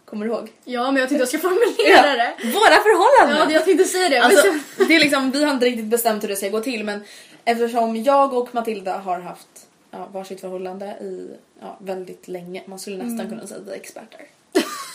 Kommer 0.09 0.25
du 0.25 0.31
ihåg? 0.31 0.51
Ja 0.65 0.91
men 0.91 0.99
jag 0.99 1.09
tänkte 1.09 1.21
jag 1.21 1.27
ska 1.29 1.39
formulera 1.39 2.15
det. 2.15 2.33
Våra 2.43 2.77
förhållanden! 2.87 3.49
Ja 3.49 3.53
jag 3.55 3.65
tänkte 3.65 3.85
säga 3.85 4.09
det. 4.09 4.17
Alltså, 4.17 4.53
det 4.87 4.95
är 4.95 4.99
liksom, 4.99 5.31
vi 5.31 5.43
har 5.43 5.53
inte 5.53 5.65
riktigt 5.65 5.85
bestämt 5.85 6.23
hur 6.23 6.27
det 6.27 6.35
ska 6.35 6.49
gå 6.49 6.59
till 6.59 6.83
men 6.83 7.03
eftersom 7.45 7.95
jag 7.95 8.33
och 8.33 8.55
Matilda 8.55 8.97
har 8.97 9.19
haft 9.19 9.47
ja, 9.91 10.07
varsitt 10.13 10.41
förhållande 10.41 10.85
i 10.85 11.29
ja, 11.61 11.77
väldigt 11.81 12.27
länge, 12.27 12.63
man 12.65 12.79
skulle 12.79 12.97
nästan 12.97 13.19
Mm. 13.19 13.29
kunna 13.29 13.47
säga 13.47 13.59
att 13.59 13.67
vi 13.67 13.71
är 13.71 13.75
experter. 13.75 14.21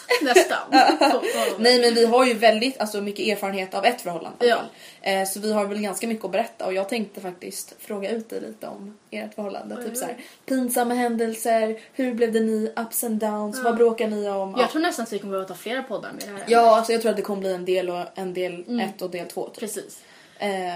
nästan. 0.23 0.59
Nej 1.59 1.81
men 1.81 1.95
vi 1.95 2.07
har 2.07 2.27
ju 2.27 2.35
väldigt 2.35 2.81
alltså, 2.81 3.01
mycket 3.01 3.27
erfarenhet 3.27 3.75
av 3.75 3.85
ett 3.85 4.01
förhållande. 4.01 4.47
Ja. 4.47 4.61
Eh, 5.03 5.29
så 5.29 5.41
vi 5.41 5.53
har 5.53 5.65
väl 5.65 5.81
ganska 5.81 6.07
mycket 6.07 6.25
att 6.25 6.31
berätta 6.31 6.67
och 6.67 6.75
jag 6.75 6.89
tänkte 6.89 7.21
faktiskt 7.21 7.75
fråga 7.79 8.11
ut 8.11 8.31
dig 8.31 8.41
lite 8.41 8.67
om 8.67 8.99
ert 9.11 9.35
förhållande. 9.35 9.75
Oj, 9.79 9.83
typ 9.85 9.93
oj. 9.93 9.99
så 9.99 10.05
här, 10.05 10.17
pinsamma 10.47 10.95
händelser, 10.95 11.81
hur 11.93 12.15
blev 12.15 12.33
det 12.33 12.41
ni, 12.41 12.73
ups 12.77 13.05
and 13.05 13.21
downs, 13.21 13.63
vad 13.65 13.77
bråkar 13.77 14.09
ni 14.09 14.29
om? 14.31 14.55
Jag 14.59 14.71
tror 14.71 14.83
nästan 14.83 15.03
att 15.03 15.13
vi 15.13 15.19
kommer 15.19 15.31
behöva 15.33 15.49
ta 15.49 15.55
flera 15.55 15.83
poddar 15.83 16.13
med 16.13 16.23
det 16.29 16.31
här. 16.33 16.45
Ja, 16.47 16.77
alltså 16.77 16.93
jag 16.93 17.03
tror 17.03 17.11
att 17.11 17.17
det 17.17 17.23
kommer 17.23 17.41
bli 17.41 17.53
en 17.55 17.65
del 17.65 17.91
och 17.91 18.05
en 18.15 18.35
del 18.35 18.65
Mm. 18.69 18.81
ett 18.81 19.03
och 19.03 19.11
del 19.11 19.27
två. 19.27 19.49
Typ. 19.49 19.61
Precis. 19.61 20.01
Eh, 20.39 20.75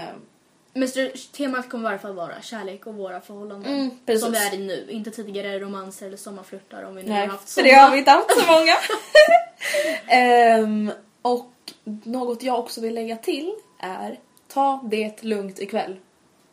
Men 0.77 0.89
temat 1.31 1.69
kommer 1.69 1.89
i 1.89 1.91
alla 1.91 1.99
fall 1.99 2.13
vara 2.13 2.41
kärlek 2.41 2.87
och 2.87 2.95
våra 2.95 3.21
förhållanden. 3.21 3.73
Mm, 4.07 4.19
som 4.19 4.31
det 4.31 4.37
är 4.37 4.53
i 4.53 4.57
nu. 4.57 4.87
Inte 4.89 5.11
tidigare 5.11 5.59
romanser 5.59 6.07
eller 6.07 6.17
sommarflörtar 6.17 6.83
om 6.83 6.95
vi 6.95 7.03
nu 7.03 7.09
nej, 7.09 7.19
har 7.19 7.27
haft 7.27 7.43
för 7.43 7.61
såna. 7.61 7.67
det 7.67 7.73
har 7.73 7.91
vi 7.91 7.97
inte 7.97 8.11
haft 8.11 8.39
så 8.39 8.51
många. 8.51 8.73
Ehm, 10.07 10.91
och 11.21 11.51
något 12.03 12.43
jag 12.43 12.59
också 12.59 12.81
vill 12.81 12.93
lägga 12.93 13.15
till 13.15 13.53
är 13.79 14.19
ta 14.47 14.81
det 14.83 15.23
lugnt 15.23 15.59
ikväll. 15.59 15.95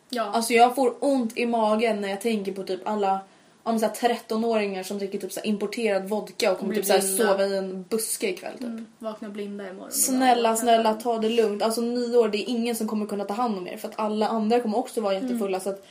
Ja. 0.09 0.23
Alltså 0.23 0.53
jag 0.53 0.75
får 0.75 0.95
ont 0.99 1.37
i 1.37 1.45
magen 1.45 2.01
när 2.01 2.09
jag 2.09 2.21
tänker 2.21 2.51
på 2.51 2.63
typ 2.63 2.87
alla 2.87 3.19
om 3.67 3.79
så 3.79 3.85
här 3.85 3.93
13-åringar 3.93 4.83
som 4.83 4.97
dricker 4.97 5.19
typ 5.19 5.31
så 5.31 5.39
importerad 5.43 6.09
vodka 6.09 6.51
och 6.51 6.57
kommer 6.57 6.73
Blir 6.73 6.83
typ 6.83 7.01
så 7.03 7.07
sova 7.17 7.45
i 7.45 7.57
en 7.57 7.85
buske 7.89 8.29
ikväll 8.29 8.53
typ. 8.53 8.63
Mm, 8.63 8.85
vakna 8.99 9.29
blinda 9.29 9.69
imorgon. 9.69 9.91
Snälla, 9.91 10.49
bara- 10.49 10.55
snälla 10.55 10.93
ta 10.93 11.17
det 11.17 11.29
lugnt. 11.29 11.63
Alltså 11.63 11.81
nyår, 11.81 12.27
det 12.29 12.37
är 12.37 12.49
ingen 12.49 12.75
som 12.75 12.87
kommer 12.87 13.05
kunna 13.05 13.23
ta 13.23 13.33
hand 13.33 13.57
om 13.57 13.67
er 13.67 13.77
för 13.77 13.87
att 13.87 13.99
alla 13.99 14.27
andra 14.27 14.59
kommer 14.59 14.77
också 14.77 15.01
vara 15.01 15.13
jättefulla 15.13 15.59
så 15.59 15.69
att 15.69 15.85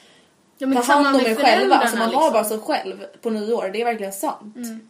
Ja, 0.58 0.72
ta 0.72 0.80
hand 0.92 1.16
om 1.16 1.20
er 1.26 1.34
själva. 1.34 1.74
Alltså 1.74 1.96
man 1.96 2.10
föräldrarna, 2.10 2.24
har 2.24 2.30
bara 2.30 2.40
liksom. 2.42 2.58
sig 2.58 2.66
själv 2.66 3.04
på 3.22 3.30
nyår, 3.30 3.70
det 3.72 3.80
är 3.80 3.84
verkligen 3.84 4.12
sant. 4.12 4.56
Mm. 4.56 4.88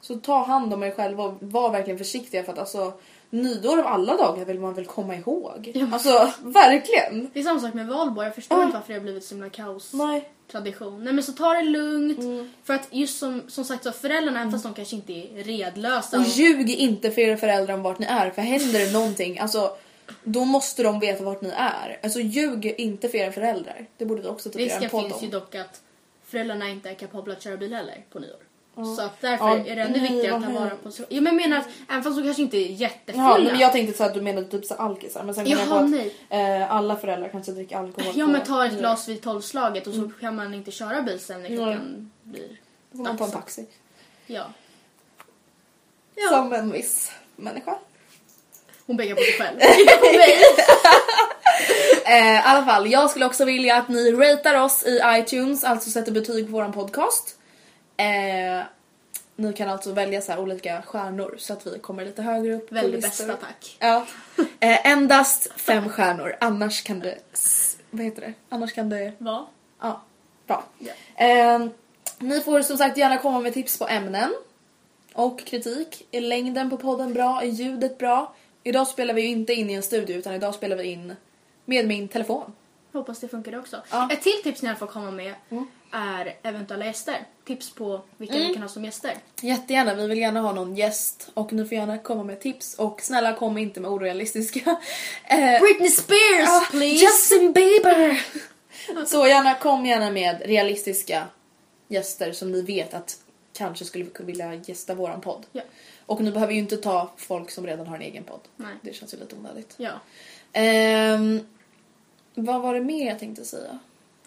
Så 0.00 0.16
ta 0.16 0.44
hand 0.44 0.74
om 0.74 0.82
er 0.82 0.90
själva 0.90 1.24
och 1.24 1.34
var 1.40 1.70
verkligen 1.70 1.98
försiktiga 1.98 2.44
för 2.44 2.52
att 2.52 2.58
alltså 2.58 2.92
nyår 3.30 3.78
av 3.78 3.86
alla 3.86 4.16
dagar 4.16 4.44
vill 4.44 4.60
man 4.60 4.74
väl 4.74 4.84
komma 4.86 5.16
ihåg. 5.16 5.70
Ja. 5.74 5.86
Alltså 5.92 6.30
verkligen. 6.42 7.30
Det 7.32 7.40
är 7.40 7.44
samma 7.44 7.60
sak 7.60 7.74
med 7.74 7.86
valborg. 7.86 8.26
Jag 8.26 8.34
förstår 8.34 8.58
Ja. 8.58 8.64
inte 8.64 8.76
varför 8.76 8.88
det 8.92 8.98
har 8.98 9.02
blivit 9.04 9.24
så 9.24 9.34
himla 9.34 9.50
kaos. 9.50 9.92
Nej. 9.94 10.28
Tradition. 10.50 11.04
Nej 11.04 11.12
men 11.12 11.24
så 11.24 11.32
ta 11.32 11.54
det 11.54 11.62
lugnt. 11.62 12.18
Mm. 12.18 12.50
För 12.64 12.74
att 12.74 12.88
just 12.90 13.18
som, 13.18 13.42
som 13.48 13.64
sagt 13.64 13.84
så 13.84 13.92
föräldrarna, 13.92 14.40
även 14.40 14.52
fast 14.52 14.64
de 14.64 14.74
kanske 14.74 14.96
inte 14.96 15.12
är 15.12 15.44
redlösa. 15.44 16.18
Och 16.18 16.24
ljug 16.24 16.70
inte 16.70 17.10
för 17.10 17.20
era 17.20 17.36
föräldrar 17.36 17.74
om 17.74 17.82
vart 17.82 17.98
ni 17.98 18.06
är 18.06 18.30
för 18.30 18.42
händer 18.42 18.80
det 18.80 18.92
någonting, 18.92 19.38
alltså 19.38 19.76
då 20.24 20.44
måste 20.44 20.82
de 20.82 21.00
veta 21.00 21.24
vart 21.24 21.40
ni 21.40 21.48
är. 21.48 22.00
Alltså 22.02 22.20
ljug 22.20 22.66
inte 22.78 23.08
för 23.08 23.18
era 23.18 23.32
föräldrar. 23.32 23.86
Det 23.96 24.04
borde 24.04 24.22
vi 24.22 24.28
också 24.28 24.50
typ 24.50 24.60
göra 24.60 24.70
en 24.70 24.80
Risken 24.80 24.90
podd 24.90 25.10
finns 25.10 25.22
ju 25.22 25.26
om. 25.26 25.32
dock 25.32 25.54
att 25.54 25.80
föräldrarna 26.24 26.68
inte 26.68 26.90
är 26.90 26.94
kapabla 26.94 27.32
att 27.32 27.42
köra 27.42 27.56
bil 27.56 27.74
heller 27.74 28.04
på 28.10 28.18
nyår. 28.18 28.47
Så 28.84 29.02
att 29.02 29.20
därför 29.20 29.48
Ja, 29.48 29.56
är 29.66 29.76
det 29.76 29.82
ännu 29.82 29.98
viktigare 29.98 30.36
att 30.36 30.44
ta 30.44 30.50
vara 30.50 30.70
på 30.70 30.90
sig. 30.90 31.06
Ja, 31.08 31.20
men 31.20 31.38
jag 31.38 31.48
menar 31.48 31.58
att 31.58 31.68
även 31.90 32.02
fast 32.02 32.16
de 32.16 32.22
kanske 32.24 32.42
inte 32.42 32.56
är 32.56 32.66
jättefulla. 32.66 33.24
Jaha, 33.24 33.38
men 33.38 33.58
jag 33.58 33.72
tänkte 33.72 33.98
så 33.98 34.04
att 34.04 34.14
du 34.14 34.20
menade 34.20 34.46
typ 34.46 34.64
så 34.64 34.74
alkisar 34.74 35.22
men 35.24 35.34
sen 35.34 35.44
kom 35.44 35.52
jag 35.52 35.68
på 35.68 35.74
Jaha, 35.74 36.04
att 36.30 36.64
eh, 36.68 36.72
alla 36.76 36.96
föräldrar 36.96 37.28
kanske 37.28 37.52
dricker 37.52 37.76
alkohol 37.76 38.12
Ja 38.14 38.26
men 38.26 38.44
ta 38.44 38.66
ett 38.66 38.78
glas 38.78 39.08
vid 39.08 39.22
tolvslaget 39.22 39.86
och 39.86 39.94
så 39.94 40.10
kan 40.20 40.36
man 40.36 40.54
inte 40.54 40.70
köra 40.70 41.02
bil 41.02 41.20
sen 41.20 41.42
när 41.42 41.48
klockan 41.48 42.10
blir 42.22 42.48
Då 42.90 42.96
får 42.96 43.04
man 43.04 43.16
ta 43.16 43.24
en 43.24 43.30
taxi. 43.30 43.66
Ja. 44.26 44.44
Som 46.30 46.52
en 46.52 46.72
viss 46.72 47.12
människa. 47.36 47.74
Hon 48.86 48.96
pekar 48.96 49.14
på 49.14 49.20
sig 49.20 49.32
själv. 49.32 49.58
Inte 49.80 49.96
på 49.96 50.06
mig. 50.06 50.34
Eh, 52.04 52.34
I 52.34 52.42
alla 52.44 52.66
fall, 52.66 52.90
jag 52.90 53.10
skulle 53.10 53.26
också 53.26 53.44
vilja 53.44 53.76
att 53.76 53.88
ni 53.88 54.12
ratear 54.12 54.62
oss 54.62 54.84
i 54.86 55.00
iTunes, 55.06 55.64
alltså 55.64 55.90
sätter 55.90 56.12
betyg 56.12 56.46
på 56.46 56.52
våran 56.52 56.72
podcast. 56.72 57.37
Eh, 57.98 58.62
ni 59.36 59.52
kan 59.52 59.68
alltså 59.68 59.92
välja 59.92 60.20
så 60.20 60.38
olika 60.38 60.82
stjärnor 60.82 61.34
så 61.38 61.52
att 61.52 61.66
vi 61.66 61.78
kommer 61.78 62.04
lite 62.04 62.22
högre 62.22 62.54
upp 62.54 62.68
på 62.68 62.74
listor. 62.74 63.00
bästa 63.00 63.36
tack. 63.36 63.76
Ja. 63.78 64.06
Eh, 64.60 64.86
endast 64.86 65.52
fem 65.56 65.88
stjärnor, 65.88 66.36
annars 66.40 66.82
kan 66.82 67.00
det... 67.00 67.18
Vad 67.90 68.04
heter 68.04 68.20
det? 68.20 68.32
Annars 68.48 68.72
kan 68.72 68.88
det... 68.88 69.12
Va? 69.18 69.46
Ja, 69.80 70.02
bra. 70.46 70.64
Ja. 70.78 71.24
Eh, 71.26 71.66
ni 72.18 72.40
får 72.40 72.62
som 72.62 72.76
sagt 72.76 72.98
gärna 72.98 73.18
komma 73.18 73.40
med 73.40 73.54
tips 73.54 73.78
på 73.78 73.88
ämnen 73.88 74.34
och 75.12 75.38
kritik. 75.38 76.06
Är 76.10 76.20
längden 76.20 76.70
på 76.70 76.76
podden 76.76 77.14
bra? 77.14 77.42
Är 77.42 77.46
ljudet 77.46 77.98
bra? 77.98 78.34
Idag 78.62 78.88
spelar 78.88 79.14
vi 79.14 79.22
ju 79.22 79.28
inte 79.28 79.52
in 79.52 79.70
i 79.70 79.74
en 79.74 79.82
studio 79.82 80.16
utan 80.16 80.34
idag 80.34 80.54
spelar 80.54 80.76
vi 80.76 80.84
in 80.84 81.16
med 81.64 81.86
min 81.88 82.08
telefon. 82.08 82.52
Hoppas 82.92 83.20
det 83.20 83.28
funkar 83.28 83.58
också. 83.58 83.82
Ja. 83.90 83.96
Mm. 83.96 84.10
Ett 84.10 84.22
till 84.22 84.42
tips 84.42 84.62
ni 84.62 84.74
får 84.74 84.86
komma 84.86 85.10
med 85.10 85.34
är 85.92 86.36
eventuella 86.42 86.84
gäster. 86.86 87.26
Tips 87.44 87.70
på 87.74 88.00
vilka 88.16 88.34
Mm. 88.34 88.48
vi 88.48 88.54
kan 88.54 88.62
ha 88.62 88.68
som 88.68 88.84
gäster. 88.84 89.14
Jättegärna, 89.40 89.94
vi 89.94 90.06
vill 90.06 90.18
gärna 90.18 90.40
ha 90.40 90.52
någon 90.52 90.76
gäst 90.76 91.30
och 91.34 91.52
ni 91.52 91.64
får 91.64 91.72
gärna 91.78 91.98
komma 91.98 92.24
med 92.24 92.40
tips 92.40 92.74
och 92.74 93.00
snälla 93.02 93.34
kom 93.36 93.58
inte 93.58 93.80
med 93.80 93.90
orealistiska. 93.90 94.60
Eh, 95.24 95.60
Britney 95.60 95.90
Spears 95.90 96.48
ah, 96.48 96.66
please! 96.70 97.04
Justin 97.04 97.52
Bieber! 97.52 98.22
Så 99.06 99.26
gärna, 99.26 99.54
kom 99.54 99.86
gärna 99.86 100.10
med 100.10 100.42
realistiska 100.44 101.26
gäster 101.88 102.32
som 102.32 102.52
ni 102.52 102.62
vet 102.62 102.94
att 102.94 103.16
kanske 103.52 103.84
skulle 103.84 104.06
vilja 104.18 104.54
gästa 104.54 104.94
våran 104.94 105.20
podd. 105.20 105.46
Ja. 105.52 105.62
Och 106.06 106.20
ni 106.20 106.30
behöver 106.32 106.52
ju 106.52 106.58
inte 106.58 106.76
ta 106.76 107.10
folk 107.16 107.50
som 107.50 107.66
redan 107.66 107.86
har 107.86 107.96
en 107.96 108.02
egen 108.02 108.24
podd. 108.24 108.40
Nej. 108.56 108.74
Det 108.82 108.92
känns 108.92 109.14
ju 109.14 109.18
lite 109.18 109.36
onödigt. 109.36 109.74
Ja, 109.76 109.90
Ehm, 110.52 111.40
vad 112.34 112.62
var 112.62 112.74
det 112.74 112.80
mer 112.80 113.06
jag 113.06 113.18
tänkte 113.18 113.44
säga? 113.44 113.78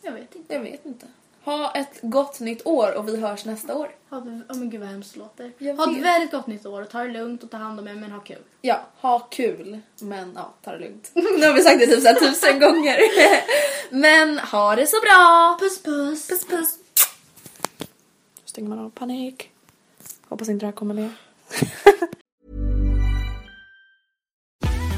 jag 0.02 0.12
vet 0.12 0.36
inte. 0.36 0.54
Jag 0.54 0.62
vet 0.62 0.86
inte. 0.86 1.06
Ha 1.44 1.72
ett 1.72 2.00
gott 2.02 2.40
nytt 2.40 2.66
år 2.66 2.98
och 2.98 3.08
vi 3.08 3.18
hörs 3.18 3.46
nästa 3.46 3.76
år. 3.76 3.96
Ha 4.10 4.18
oh 4.18 4.26
men 4.58 4.70
gud 4.70 4.80
vad 4.80 4.90
hemskt 4.90 5.14
det 5.14 5.20
låter. 5.20 5.52
Jag 5.58 5.76
Ha 5.76 5.92
ett 5.92 5.98
vet. 5.98 6.04
väldigt 6.06 6.32
gott 6.32 6.48
nytt 6.48 6.66
år 6.66 6.82
och 6.82 6.90
ta 6.90 7.00
det 7.00 7.08
lugnt 7.10 7.44
och 7.44 7.50
ta 7.52 7.58
hand 7.58 7.80
om 7.80 7.88
er 7.88 7.94
men 7.94 8.12
ha 8.12 8.20
kul. 8.20 8.42
Ja, 8.62 8.82
ha 9.02 9.20
kul. 9.20 9.80
Men 10.00 10.32
ja, 10.36 10.54
ta 10.62 10.72
det 10.72 10.80
lugnt. 10.80 11.12
Nu 11.14 11.48
har 11.48 11.54
vi 11.54 11.62
sagt 11.62 11.80
det 11.80 11.88
typ 11.88 12.02
så 12.02 12.08
här 12.08 12.20
tusen 12.20 12.60
gånger. 12.60 12.98
Men 13.90 14.40
ha 14.40 14.76
det 14.76 14.88
så 14.88 14.98
bra! 15.02 15.58
Puss 15.60 15.84
puss! 15.84 16.28
Puss 16.28 16.46
puss! 16.46 16.78
Stänger 18.46 18.70
man 18.70 18.80
av 18.80 18.90
panik. 18.90 19.50
Hoppas 20.30 20.50
inte 20.50 20.64
det 20.64 20.68
här 20.68 20.74
kommer 20.74 20.94
med. 20.94 21.10